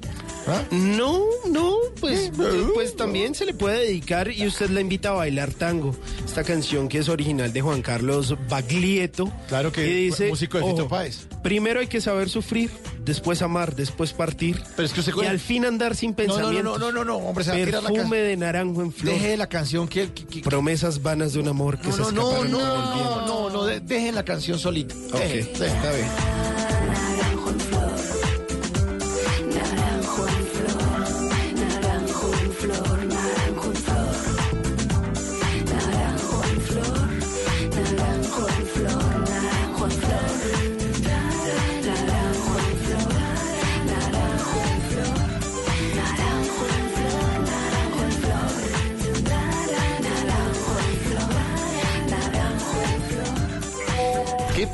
¿Ah? 0.47 0.61
No, 0.69 1.23
no, 1.49 1.77
pues, 1.99 2.29
pues 2.75 2.95
también 2.95 3.33
se 3.33 3.45
le 3.45 3.53
puede 3.55 3.79
dedicar 3.79 4.29
y 4.29 4.45
usted 4.45 4.69
la 4.69 4.81
invita 4.81 5.09
a 5.09 5.13
bailar 5.13 5.51
tango. 5.53 5.95
Esta 6.35 6.43
canción 6.51 6.89
que 6.89 6.97
es 6.97 7.07
original 7.07 7.53
de 7.53 7.61
Juan 7.61 7.81
Carlos 7.81 8.35
Baglietto. 8.49 9.31
Claro 9.47 9.71
que 9.71 9.83
dice, 9.85 10.27
músico 10.27 10.57
de 10.57 10.65
Fito 10.65 10.85
Páez. 10.89 11.27
Primero 11.41 11.79
hay 11.79 11.87
que 11.87 12.01
saber 12.01 12.27
sufrir, 12.27 12.69
después 13.05 13.41
amar, 13.41 13.73
después 13.73 14.11
partir. 14.11 14.61
Pero 14.75 14.85
es 14.85 14.91
que 14.91 14.99
usted 14.99 15.13
y 15.23 15.25
al 15.27 15.39
fin 15.39 15.63
andar 15.63 15.95
sin 15.95 16.13
No, 16.27 16.37
no, 16.37 16.51
no, 16.61 16.77
no, 16.77 16.91
no, 16.91 17.05
no, 17.05 17.15
hombre, 17.19 17.45
se 17.45 17.51
va 17.51 17.55
a 17.55 17.63
tirar 17.63 17.83
la 17.83 17.89
Perfume 17.89 18.17
de 18.17 18.35
naranjo 18.35 18.81
en 18.81 18.91
flor. 18.91 19.13
Deje 19.13 19.37
la 19.37 19.47
canción 19.47 19.87
que... 19.87 20.11
que- 20.11 20.25
que- 20.25 20.41
Promesas 20.41 21.01
vanas 21.01 21.31
de 21.31 21.39
un 21.39 21.47
amor 21.47 21.77
que 21.79 21.89
se 21.93 21.99
no, 22.01 22.11
no, 22.11 22.31
escaparon 22.33 22.51
no, 22.51 22.59
con 22.59 22.67
el 22.67 22.93
viento. 22.95 23.15
no, 23.27 23.27
no, 23.27 23.49
no, 23.51 23.63
de- 23.63 23.79
dejen 23.79 24.13
la 24.15 24.25
canción 24.25 24.59
solita. 24.59 24.93
Ok, 25.13 25.21
está 25.21 25.63
bien. 25.93 26.54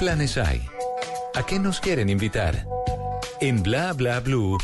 Planes 0.01 0.35
hay? 0.35 0.67
¿A 1.35 1.45
qué 1.45 1.59
nos 1.59 1.79
quieren 1.79 2.09
invitar? 2.09 2.65
En 3.39 3.61
Bla 3.61 3.93
Bla 3.93 4.19
Blue, 4.19 4.57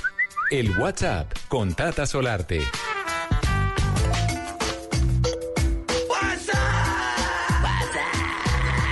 el 0.49 0.75
WhatsApp 0.79 1.31
con 1.47 1.75
Tata 1.75 2.07
Solarte. 2.07 2.63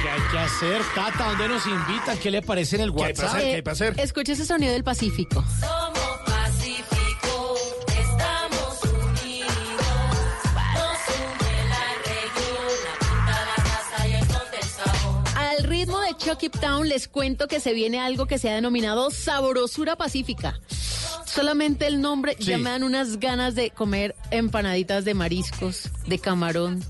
¿Qué 0.02 0.10
hay 0.10 0.22
que 0.32 0.38
hacer, 0.40 0.82
Tata? 0.94 1.30
¿Dónde 1.30 1.48
nos 1.50 1.66
invitan? 1.66 2.18
¿Qué 2.18 2.32
le 2.32 2.42
parece 2.42 2.76
en 2.76 2.84
el 2.84 2.94
¿Qué 2.94 3.04
hay 3.06 3.14
para 3.14 3.28
WhatsApp? 3.28 3.38
hacer? 3.38 3.50
¿Qué 3.50 3.56
hay 3.56 3.62
para 3.62 3.74
hacer? 3.74 4.00
Escucha 4.00 4.34
ese 4.34 4.46
sonido 4.46 4.74
del 4.74 4.84
Pacífico, 4.84 5.44
Chucky 16.18 16.50
Town 16.50 16.88
les 16.88 17.08
cuento 17.08 17.48
que 17.48 17.60
se 17.60 17.74
viene 17.74 18.00
algo 18.00 18.26
que 18.26 18.38
se 18.38 18.50
ha 18.50 18.56
denominado 18.56 19.12
sabrosura 19.12 19.96
pacífica. 19.96 20.60
Solamente 21.26 21.88
el 21.88 22.02
nombre 22.02 22.38
ya 22.40 22.58
me 22.58 22.70
dan 22.70 22.84
unas 22.84 23.20
ganas 23.20 23.56
de 23.56 23.70
comer 23.70 24.16
empanaditas 24.32 25.04
de 25.06 25.14
mariscos, 25.14 25.90
de 26.08 26.20
camarón, 26.20 26.84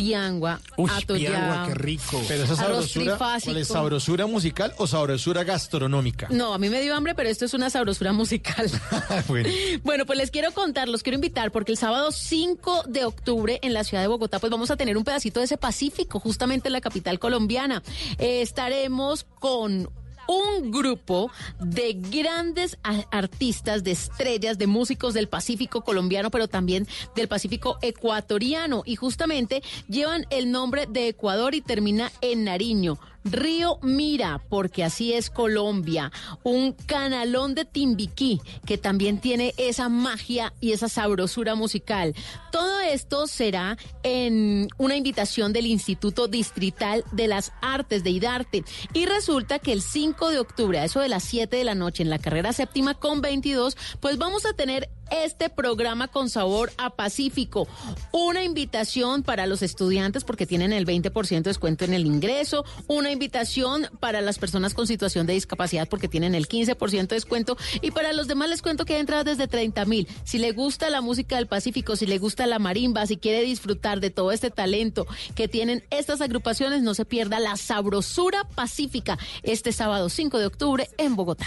piangua, 0.00 0.60
Uy, 0.76 0.90
atollado. 0.90 1.36
piangua, 1.36 1.66
qué 1.68 1.74
rico. 1.74 2.22
Pero 2.26 2.44
esa 2.44 2.56
sabrosura, 2.56 3.04
¿cuál 3.16 3.18
trifásico. 3.40 3.58
es 3.58 3.68
sabrosura 3.68 4.26
musical 4.26 4.72
o 4.78 4.86
sabrosura 4.86 5.44
gastronómica? 5.44 6.28
No, 6.30 6.54
a 6.54 6.58
mí 6.58 6.68
me 6.70 6.80
dio 6.80 6.94
hambre, 6.94 7.14
pero 7.14 7.28
esto 7.28 7.44
es 7.44 7.54
una 7.54 7.70
sabrosura 7.70 8.12
musical. 8.12 8.70
bueno, 9.28 9.48
Bueno, 9.84 10.06
pues 10.06 10.18
les 10.18 10.30
quiero 10.30 10.52
contar, 10.52 10.88
los 10.88 11.02
quiero 11.02 11.16
invitar 11.16 11.52
porque 11.52 11.72
el 11.72 11.78
sábado 11.78 12.12
5 12.12 12.84
de 12.88 13.04
octubre 13.04 13.58
en 13.62 13.74
la 13.74 13.84
ciudad 13.84 14.02
de 14.02 14.08
Bogotá 14.08 14.38
pues 14.38 14.50
vamos 14.50 14.70
a 14.70 14.76
tener 14.76 14.96
un 14.96 15.04
pedacito 15.04 15.40
de 15.40 15.44
ese 15.46 15.56
Pacífico, 15.58 16.18
justamente 16.20 16.68
en 16.68 16.72
la 16.72 16.80
capital 16.80 17.18
colombiana. 17.18 17.82
Eh, 18.18 18.40
estaremos 18.42 19.24
con 19.38 19.90
un 20.30 20.70
grupo 20.70 21.30
de 21.58 21.94
grandes 21.94 22.78
artistas, 23.10 23.82
de 23.82 23.90
estrellas, 23.90 24.58
de 24.58 24.68
músicos 24.68 25.12
del 25.12 25.28
Pacífico 25.28 25.82
colombiano, 25.82 26.30
pero 26.30 26.46
también 26.46 26.86
del 27.16 27.26
Pacífico 27.26 27.78
ecuatoriano. 27.82 28.82
Y 28.86 28.94
justamente 28.94 29.62
llevan 29.88 30.26
el 30.30 30.52
nombre 30.52 30.86
de 30.86 31.08
Ecuador 31.08 31.54
y 31.56 31.60
termina 31.60 32.12
en 32.20 32.44
Nariño. 32.44 32.98
Río 33.24 33.78
Mira, 33.82 34.42
porque 34.48 34.84
así 34.84 35.12
es 35.12 35.30
Colombia, 35.30 36.10
un 36.42 36.72
canalón 36.72 37.54
de 37.54 37.64
Timbiquí 37.64 38.40
que 38.66 38.78
también 38.78 39.20
tiene 39.20 39.54
esa 39.56 39.88
magia 39.88 40.52
y 40.60 40.72
esa 40.72 40.88
sabrosura 40.88 41.54
musical. 41.54 42.14
Todo 42.50 42.80
esto 42.80 43.26
será 43.26 43.76
en 44.02 44.68
una 44.78 44.96
invitación 44.96 45.52
del 45.52 45.66
Instituto 45.66 46.28
Distrital 46.28 47.04
de 47.12 47.28
las 47.28 47.52
Artes 47.60 48.02
de 48.04 48.10
Idarte. 48.10 48.64
Y 48.92 49.06
resulta 49.06 49.58
que 49.58 49.72
el 49.72 49.82
5 49.82 50.30
de 50.30 50.38
octubre, 50.38 50.78
a 50.78 50.84
eso 50.84 51.00
de 51.00 51.08
las 51.08 51.24
7 51.24 51.56
de 51.56 51.64
la 51.64 51.74
noche, 51.74 52.02
en 52.02 52.10
la 52.10 52.18
carrera 52.18 52.52
séptima 52.52 52.94
con 52.94 53.20
22, 53.20 53.76
pues 54.00 54.18
vamos 54.18 54.46
a 54.46 54.52
tener 54.52 54.88
este 55.10 55.50
programa 55.50 56.08
con 56.08 56.30
sabor 56.30 56.72
a 56.78 56.90
Pacífico. 56.90 57.66
Una 58.12 58.44
invitación 58.44 59.22
para 59.22 59.46
los 59.46 59.62
estudiantes 59.62 60.24
porque 60.24 60.46
tienen 60.46 60.72
el 60.72 60.86
20% 60.86 61.28
de 61.28 61.40
descuento 61.50 61.84
en 61.84 61.94
el 61.94 62.06
ingreso. 62.06 62.64
Invitación 63.12 63.88
para 64.00 64.20
las 64.20 64.38
personas 64.38 64.74
con 64.74 64.86
situación 64.86 65.26
de 65.26 65.34
discapacidad 65.34 65.88
porque 65.88 66.08
tienen 66.08 66.34
el 66.34 66.48
15% 66.48 67.08
de 67.08 67.16
descuento. 67.16 67.56
Y 67.80 67.90
para 67.90 68.12
los 68.12 68.28
demás 68.28 68.48
les 68.48 68.62
cuento 68.62 68.84
que 68.84 68.94
hay 68.94 69.00
entradas 69.00 69.24
desde 69.24 69.48
30 69.48 69.84
mil. 69.84 70.08
Si 70.24 70.38
le 70.38 70.52
gusta 70.52 70.90
la 70.90 71.00
música 71.00 71.36
del 71.36 71.46
Pacífico, 71.46 71.96
si 71.96 72.06
le 72.06 72.18
gusta 72.18 72.46
la 72.46 72.58
marimba, 72.58 73.06
si 73.06 73.16
quiere 73.16 73.42
disfrutar 73.42 74.00
de 74.00 74.10
todo 74.10 74.32
este 74.32 74.50
talento 74.50 75.06
que 75.34 75.48
tienen 75.48 75.84
estas 75.90 76.20
agrupaciones, 76.20 76.82
no 76.82 76.94
se 76.94 77.04
pierda 77.04 77.40
la 77.40 77.56
sabrosura 77.56 78.44
pacífica 78.54 79.18
este 79.42 79.72
sábado 79.72 80.08
5 80.08 80.38
de 80.38 80.46
octubre 80.46 80.88
en 80.98 81.16
Bogotá. 81.16 81.46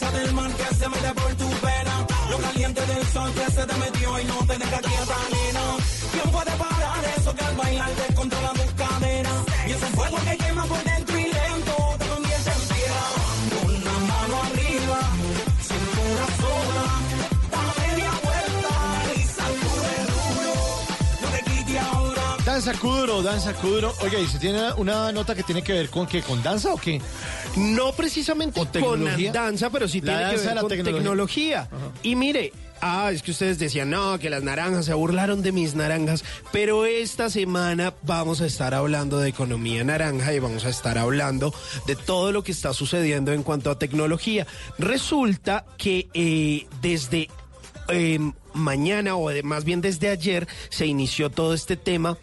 Que 0.00 0.74
se 0.74 0.88
mete 0.88 1.14
por 1.14 1.34
tu 1.34 1.48
pena. 1.60 2.06
Lo 2.30 2.38
caliente 2.38 2.80
del 2.80 3.06
sol 3.06 3.30
que 3.32 3.52
se 3.52 3.64
te 3.64 3.74
metió 3.74 4.20
y 4.20 4.24
no 4.24 4.38
te 4.46 4.58
deja 4.58 4.78
quieta, 4.78 5.16
nena. 5.30 5.76
¿Quién 6.12 6.30
puede 6.32 6.50
parar 6.52 7.04
eso 7.16 7.34
que 7.34 7.44
al 7.44 7.56
bailar 7.56 7.94
descontrola 7.94 8.52
tus 8.54 8.72
caderas? 8.74 9.44
Y 9.66 9.70
ese 9.70 9.86
fuego 9.86 10.16
que 10.24 10.36
quema 10.36 10.64
por 10.64 10.78
dentro 10.78 10.93
Danza 22.54 22.72
Kuduro, 22.74 23.20
danza 23.20 23.52
Kuduro. 23.52 23.92
Oye, 24.00 24.22
¿y 24.22 24.28
se 24.28 24.38
tiene 24.38 24.72
una 24.74 25.10
nota 25.10 25.34
que 25.34 25.42
tiene 25.42 25.60
que 25.60 25.72
ver 25.72 25.90
con 25.90 26.06
qué? 26.06 26.22
¿Con 26.22 26.40
danza 26.40 26.72
o 26.72 26.76
qué? 26.76 27.00
No 27.56 27.90
precisamente 27.90 28.60
¿O 28.60 28.62
con 28.62 28.70
tecnología? 28.70 29.32
danza, 29.32 29.70
pero 29.70 29.88
sí 29.88 30.00
La 30.00 30.30
tiene 30.30 30.30
que 30.40 30.46
ver 30.46 30.58
con 30.60 30.68
tecnología. 30.68 31.64
tecnología. 31.64 31.68
Y 32.04 32.14
mire, 32.14 32.52
ah, 32.80 33.10
es 33.12 33.22
que 33.24 33.32
ustedes 33.32 33.58
decían, 33.58 33.90
no, 33.90 34.20
que 34.20 34.30
las 34.30 34.44
naranjas, 34.44 34.84
se 34.84 34.94
burlaron 34.94 35.42
de 35.42 35.50
mis 35.50 35.74
naranjas, 35.74 36.22
pero 36.52 36.86
esta 36.86 37.28
semana 37.28 37.92
vamos 38.02 38.40
a 38.40 38.46
estar 38.46 38.72
hablando 38.72 39.18
de 39.18 39.30
economía 39.30 39.82
naranja 39.82 40.32
y 40.32 40.38
vamos 40.38 40.64
a 40.64 40.68
estar 40.68 40.96
hablando 40.96 41.52
de 41.88 41.96
todo 41.96 42.30
lo 42.30 42.44
que 42.44 42.52
está 42.52 42.72
sucediendo 42.72 43.32
en 43.32 43.42
cuanto 43.42 43.68
a 43.68 43.80
tecnología. 43.80 44.46
Resulta 44.78 45.66
que 45.76 46.08
eh, 46.14 46.68
desde 46.80 47.28
eh, 47.88 48.20
mañana 48.54 49.16
o 49.16 49.28
de- 49.30 49.42
más 49.42 49.64
bien 49.64 49.80
desde 49.80 50.08
ayer 50.08 50.46
se 50.70 50.86
inició 50.86 51.28
todo 51.30 51.54
este 51.54 51.76
tema 51.76 52.16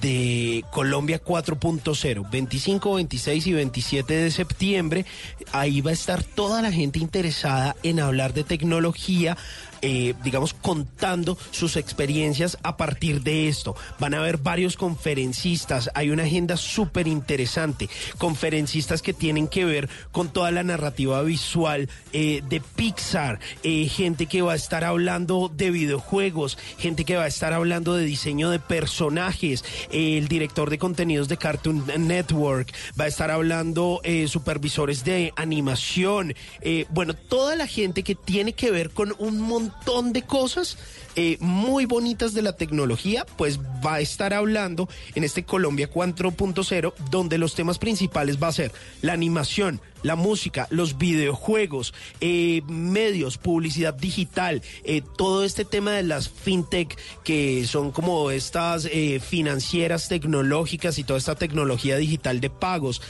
de 0.00 0.64
Colombia 0.70 1.18
4.0, 1.22 2.30
25, 2.30 2.94
26 2.94 3.46
y 3.46 3.52
27 3.54 4.14
de 4.14 4.30
septiembre. 4.30 5.04
Ahí 5.52 5.80
va 5.80 5.90
a 5.90 5.94
estar 5.94 6.22
toda 6.22 6.62
la 6.62 6.70
gente 6.70 6.98
interesada 6.98 7.74
en 7.82 8.00
hablar 8.00 8.34
de 8.34 8.44
tecnología. 8.44 9.36
Eh, 9.82 10.14
digamos, 10.24 10.54
contando 10.54 11.38
sus 11.50 11.76
experiencias 11.76 12.58
a 12.62 12.76
partir 12.76 13.22
de 13.22 13.48
esto. 13.48 13.74
Van 13.98 14.14
a 14.14 14.18
haber 14.18 14.38
varios 14.38 14.76
conferencistas, 14.76 15.90
hay 15.94 16.10
una 16.10 16.24
agenda 16.24 16.56
súper 16.56 17.06
interesante, 17.06 17.88
conferencistas 18.18 19.02
que 19.02 19.12
tienen 19.12 19.48
que 19.48 19.64
ver 19.64 19.88
con 20.12 20.32
toda 20.32 20.50
la 20.50 20.62
narrativa 20.62 21.22
visual 21.22 21.88
eh, 22.12 22.42
de 22.48 22.60
Pixar, 22.60 23.40
eh, 23.62 23.88
gente 23.88 24.26
que 24.26 24.42
va 24.42 24.52
a 24.52 24.56
estar 24.56 24.84
hablando 24.84 25.50
de 25.54 25.70
videojuegos, 25.70 26.58
gente 26.78 27.04
que 27.04 27.16
va 27.16 27.24
a 27.24 27.28
estar 27.28 27.52
hablando 27.52 27.94
de 27.94 28.04
diseño 28.04 28.50
de 28.50 28.58
personajes, 28.58 29.64
eh, 29.90 30.18
el 30.18 30.28
director 30.28 30.70
de 30.70 30.78
contenidos 30.78 31.28
de 31.28 31.36
Cartoon 31.36 31.84
Network, 31.98 32.72
va 32.98 33.04
a 33.04 33.08
estar 33.08 33.30
hablando 33.30 34.00
eh, 34.04 34.28
supervisores 34.28 35.04
de 35.04 35.32
animación, 35.36 36.34
eh, 36.60 36.86
bueno, 36.90 37.14
toda 37.14 37.56
la 37.56 37.66
gente 37.66 38.02
que 38.02 38.14
tiene 38.14 38.52
que 38.52 38.70
ver 38.70 38.90
con 38.90 39.14
un 39.18 39.40
montón 39.40 39.67
de 40.12 40.22
cosas 40.22 40.76
eh, 41.20 41.36
muy 41.40 41.84
bonitas 41.84 42.32
de 42.32 42.42
la 42.42 42.52
tecnología, 42.52 43.26
pues 43.36 43.58
va 43.84 43.94
a 43.94 44.00
estar 44.00 44.32
hablando 44.32 44.88
en 45.16 45.24
este 45.24 45.42
Colombia 45.42 45.90
4.0, 45.90 46.94
donde 47.10 47.38
los 47.38 47.56
temas 47.56 47.80
principales 47.80 48.40
va 48.40 48.46
a 48.46 48.52
ser 48.52 48.70
la 49.02 49.14
animación, 49.14 49.80
la 50.04 50.14
música, 50.14 50.68
los 50.70 50.96
videojuegos, 50.96 51.92
eh, 52.20 52.62
medios, 52.68 53.36
publicidad 53.36 53.94
digital, 53.94 54.62
eh, 54.84 55.02
todo 55.16 55.42
este 55.42 55.64
tema 55.64 55.90
de 55.90 56.04
las 56.04 56.28
fintech, 56.28 56.96
que 57.24 57.66
son 57.66 57.90
como 57.90 58.30
estas 58.30 58.88
financieras 59.20 60.08
tecnológicas 60.08 61.00
y 61.00 61.04
toda 61.04 61.18
esta 61.18 61.34
tecnología 61.34 61.96
digital 61.96 62.40
de 62.40 62.50
pagos. 62.50 63.02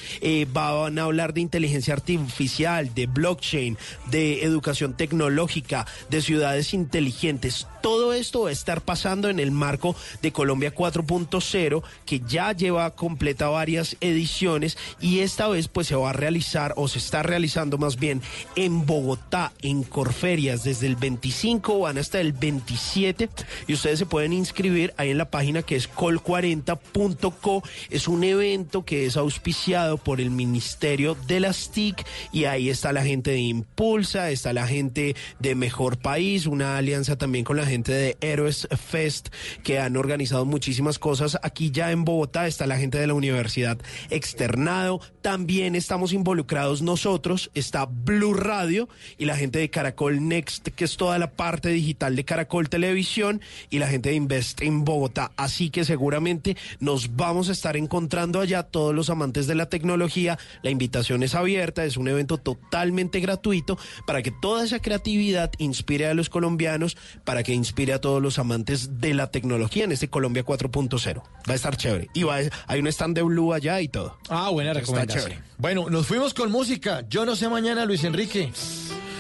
Van 0.54 0.98
a 0.98 1.02
hablar 1.02 1.34
de 1.34 1.42
inteligencia 1.42 1.92
artificial, 1.92 2.94
de 2.94 3.06
blockchain, 3.06 3.76
de 4.10 4.44
educación 4.44 4.94
tecnológica, 4.94 5.86
de 6.08 6.22
ciudades 6.22 6.72
inteligentes. 6.72 7.66
Todo 7.82 7.97
esto 8.12 8.42
va 8.42 8.48
a 8.50 8.52
estar 8.52 8.80
pasando 8.80 9.28
en 9.28 9.40
el 9.40 9.50
marco 9.50 9.94
de 10.22 10.32
Colombia 10.32 10.74
4.0, 10.74 11.82
que 12.06 12.20
ya 12.20 12.52
lleva 12.52 12.90
completa 12.94 13.48
varias 13.48 13.96
ediciones 14.00 14.76
y 15.00 15.20
esta 15.20 15.48
vez 15.48 15.68
pues 15.68 15.86
se 15.86 15.94
va 15.94 16.10
a 16.10 16.12
realizar 16.12 16.74
o 16.76 16.88
se 16.88 16.98
está 16.98 17.22
realizando 17.22 17.78
más 17.78 17.96
bien 17.96 18.22
en 18.56 18.86
Bogotá, 18.86 19.52
en 19.62 19.82
Corferias, 19.82 20.64
desde 20.64 20.86
el 20.86 20.96
25 20.96 21.80
van 21.80 21.98
hasta 21.98 22.20
el 22.20 22.32
27 22.32 23.28
y 23.66 23.74
ustedes 23.74 23.98
se 23.98 24.06
pueden 24.06 24.32
inscribir 24.32 24.94
ahí 24.96 25.10
en 25.10 25.18
la 25.18 25.30
página 25.30 25.62
que 25.62 25.76
es 25.76 25.90
col40.co. 25.90 27.62
Es 27.90 28.08
un 28.08 28.24
evento 28.24 28.84
que 28.84 29.06
es 29.06 29.16
auspiciado 29.16 29.98
por 29.98 30.20
el 30.20 30.30
Ministerio 30.30 31.16
de 31.26 31.40
las 31.40 31.70
TIC 31.70 32.04
y 32.32 32.44
ahí 32.44 32.70
está 32.70 32.92
la 32.92 33.04
gente 33.04 33.32
de 33.32 33.38
Impulsa, 33.38 34.30
está 34.30 34.52
la 34.52 34.66
gente 34.66 35.16
de 35.38 35.54
Mejor 35.54 35.98
País, 35.98 36.46
una 36.46 36.76
alianza 36.76 37.16
también 37.16 37.44
con 37.44 37.56
la 37.56 37.66
gente 37.66 37.87
de 37.92 38.16
Héroes 38.20 38.68
Fest 38.76 39.28
que 39.62 39.78
han 39.78 39.96
organizado 39.96 40.44
muchísimas 40.44 40.98
cosas. 40.98 41.38
Aquí 41.42 41.70
ya 41.70 41.90
en 41.90 42.04
Bogotá 42.04 42.46
está 42.46 42.66
la 42.66 42.78
gente 42.78 42.98
de 42.98 43.06
la 43.06 43.14
Universidad 43.14 43.78
Externado. 44.10 45.00
También 45.22 45.74
estamos 45.74 46.12
involucrados 46.12 46.82
nosotros, 46.82 47.50
está 47.54 47.86
Blue 47.86 48.34
Radio 48.34 48.88
y 49.16 49.24
la 49.24 49.36
gente 49.36 49.58
de 49.58 49.70
Caracol 49.70 50.28
Next, 50.28 50.68
que 50.68 50.84
es 50.84 50.96
toda 50.96 51.18
la 51.18 51.32
parte 51.32 51.70
digital 51.70 52.16
de 52.16 52.24
Caracol 52.24 52.68
Televisión 52.68 53.40
y 53.70 53.78
la 53.78 53.88
gente 53.88 54.10
de 54.10 54.16
Invest 54.16 54.62
en 54.62 54.84
Bogotá. 54.84 55.32
Así 55.36 55.70
que 55.70 55.84
seguramente 55.84 56.56
nos 56.80 57.16
vamos 57.16 57.48
a 57.48 57.52
estar 57.52 57.76
encontrando 57.76 58.40
allá 58.40 58.62
todos 58.62 58.94
los 58.94 59.10
amantes 59.10 59.46
de 59.46 59.54
la 59.54 59.68
tecnología. 59.68 60.38
La 60.62 60.70
invitación 60.70 61.22
es 61.22 61.34
abierta, 61.34 61.84
es 61.84 61.96
un 61.96 62.08
evento 62.08 62.38
totalmente 62.38 63.20
gratuito 63.20 63.78
para 64.06 64.22
que 64.22 64.30
toda 64.30 64.64
esa 64.64 64.80
creatividad 64.80 65.52
inspire 65.58 66.06
a 66.06 66.14
los 66.14 66.30
colombianos, 66.30 66.96
para 67.24 67.42
que 67.42 67.52
inspire 67.52 67.67
a 67.94 68.00
todos 68.00 68.22
los 68.22 68.38
amantes 68.38 69.00
de 69.00 69.14
la 69.14 69.30
tecnología 69.30 69.84
en 69.84 69.92
este 69.92 70.08
Colombia 70.08 70.44
4.0. 70.44 71.22
Va 71.48 71.52
a 71.52 71.54
estar 71.54 71.76
chévere. 71.76 72.08
Y 72.14 72.22
va 72.24 72.36
a- 72.38 72.42
hay 72.66 72.80
un 72.80 72.86
stand 72.88 73.14
de 73.16 73.22
Blue 73.22 73.52
allá 73.52 73.80
y 73.80 73.88
todo. 73.88 74.16
Ah, 74.28 74.50
buena 74.50 74.70
Está 74.70 74.80
recomendación. 74.80 75.24
chévere. 75.24 75.42
Bueno, 75.58 75.88
nos 75.90 76.06
fuimos 76.06 76.34
con 76.34 76.50
música. 76.50 77.04
Yo 77.08 77.24
no 77.24 77.36
sé 77.36 77.48
mañana, 77.48 77.84
Luis 77.84 78.04
Enrique. 78.04 78.52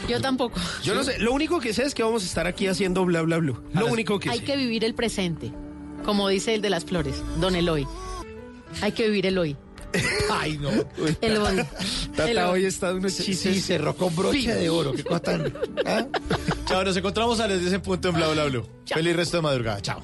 Yo 0.08 0.20
tampoco. 0.20 0.58
Yo 0.82 0.94
no 0.94 1.04
sé, 1.04 1.18
lo 1.18 1.32
único 1.32 1.60
que 1.60 1.74
sé 1.74 1.82
es 1.84 1.94
que 1.94 2.02
vamos 2.02 2.22
a 2.22 2.26
estar 2.26 2.46
aquí 2.46 2.66
haciendo 2.66 3.04
bla 3.04 3.22
bla 3.22 3.38
bla. 3.38 3.54
Lo 3.74 3.86
único 3.86 4.18
que 4.18 4.30
Hay 4.30 4.38
sé. 4.38 4.44
que 4.44 4.56
vivir 4.56 4.84
el 4.84 4.94
presente, 4.94 5.52
como 6.04 6.28
dice 6.28 6.54
el 6.54 6.62
de 6.62 6.70
las 6.70 6.84
flores, 6.84 7.22
don 7.40 7.54
Eloy. 7.54 7.86
Hay 8.80 8.92
que 8.92 9.04
vivir 9.08 9.26
el 9.26 9.36
hoy. 9.38 9.56
Ay, 10.30 10.58
no. 10.58 10.70
El 11.20 11.38
hoy. 11.38 11.56
Tata 12.14 12.30
El 12.30 12.38
hoy 12.38 12.64
está 12.66 12.88
de 12.92 12.94
unos 12.98 13.12
Sí, 13.12 13.24
chistes. 13.24 13.54
sí, 13.54 13.60
cerró 13.60 13.96
con 13.96 14.14
broche 14.14 14.54
de 14.54 14.68
oro. 14.68 14.92
Qué 14.92 15.02
cosa 15.04 15.20
tan- 15.20 15.52
¿Ah? 15.86 16.06
Chao, 16.66 16.84
nos 16.84 16.96
encontramos 16.96 17.40
a 17.40 17.48
las 17.48 17.60
10 17.60 17.72
en 17.72 17.80
punto 17.80 18.08
en 18.08 18.14
Bla 18.16 18.28
Bla 18.28 18.44
Blue. 18.44 18.66
Feliz 18.86 19.16
resto 19.16 19.38
de 19.38 19.42
madrugada. 19.42 19.80
Chao. 19.80 20.02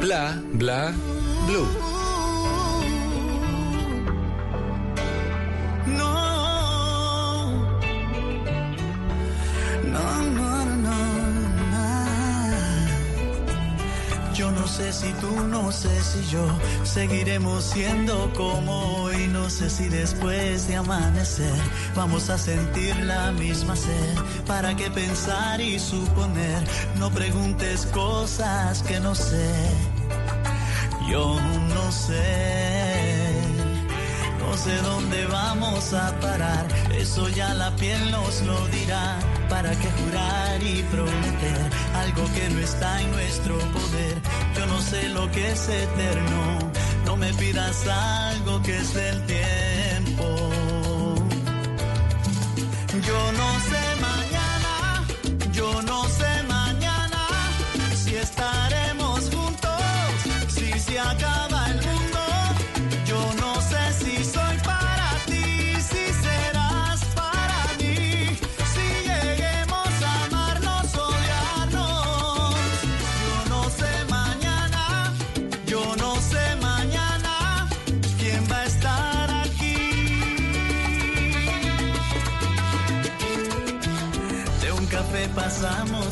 Bla, 0.00 0.40
bla, 0.52 0.92
blue. 1.48 1.66
Sé 14.76 14.92
si 14.92 15.10
tú, 15.14 15.30
no 15.48 15.72
sé 15.72 16.02
si 16.02 16.22
yo 16.30 16.46
seguiremos 16.84 17.64
siendo 17.64 18.30
como 18.34 19.02
hoy. 19.02 19.26
No 19.28 19.48
sé 19.48 19.70
si 19.70 19.88
después 19.88 20.68
de 20.68 20.76
amanecer 20.76 21.54
vamos 21.94 22.28
a 22.28 22.36
sentir 22.36 22.94
la 22.96 23.32
misma 23.32 23.74
sed. 23.74 24.16
¿Para 24.46 24.76
qué 24.76 24.90
pensar 24.90 25.62
y 25.62 25.78
suponer? 25.78 26.62
No 26.96 27.10
preguntes 27.10 27.86
cosas 27.86 28.82
que 28.82 29.00
no 29.00 29.14
sé. 29.14 29.54
Yo 31.08 31.40
no 31.74 31.90
sé. 31.90 33.32
No 34.38 34.56
sé 34.58 34.76
dónde 34.82 35.24
vamos 35.26 35.94
a 35.94 36.12
parar, 36.20 36.66
eso 36.92 37.28
ya 37.30 37.54
la 37.54 37.74
piel 37.76 38.10
nos 38.10 38.42
lo 38.42 38.66
dirá. 38.68 39.18
¿Para 39.48 39.70
qué 39.70 39.88
jurar 40.02 40.62
y 40.62 40.82
prometer 40.90 41.70
algo 41.94 42.24
que 42.34 42.48
no 42.50 42.60
está 42.60 43.00
en 43.00 43.10
nuestro 43.12 43.58
poder? 43.58 44.20
Yo 44.56 44.66
no 44.66 44.80
sé 44.80 45.08
lo 45.10 45.30
que 45.30 45.52
es 45.52 45.68
eterno, 45.68 46.72
no 47.04 47.16
me 47.16 47.32
pidas 47.34 47.86
algo 47.86 48.60
que 48.62 48.76
es 48.76 48.94
del 48.94 49.22
tiempo. 49.26 50.24
Yo 53.06 53.32
no 53.32 53.60
sé 53.60 53.85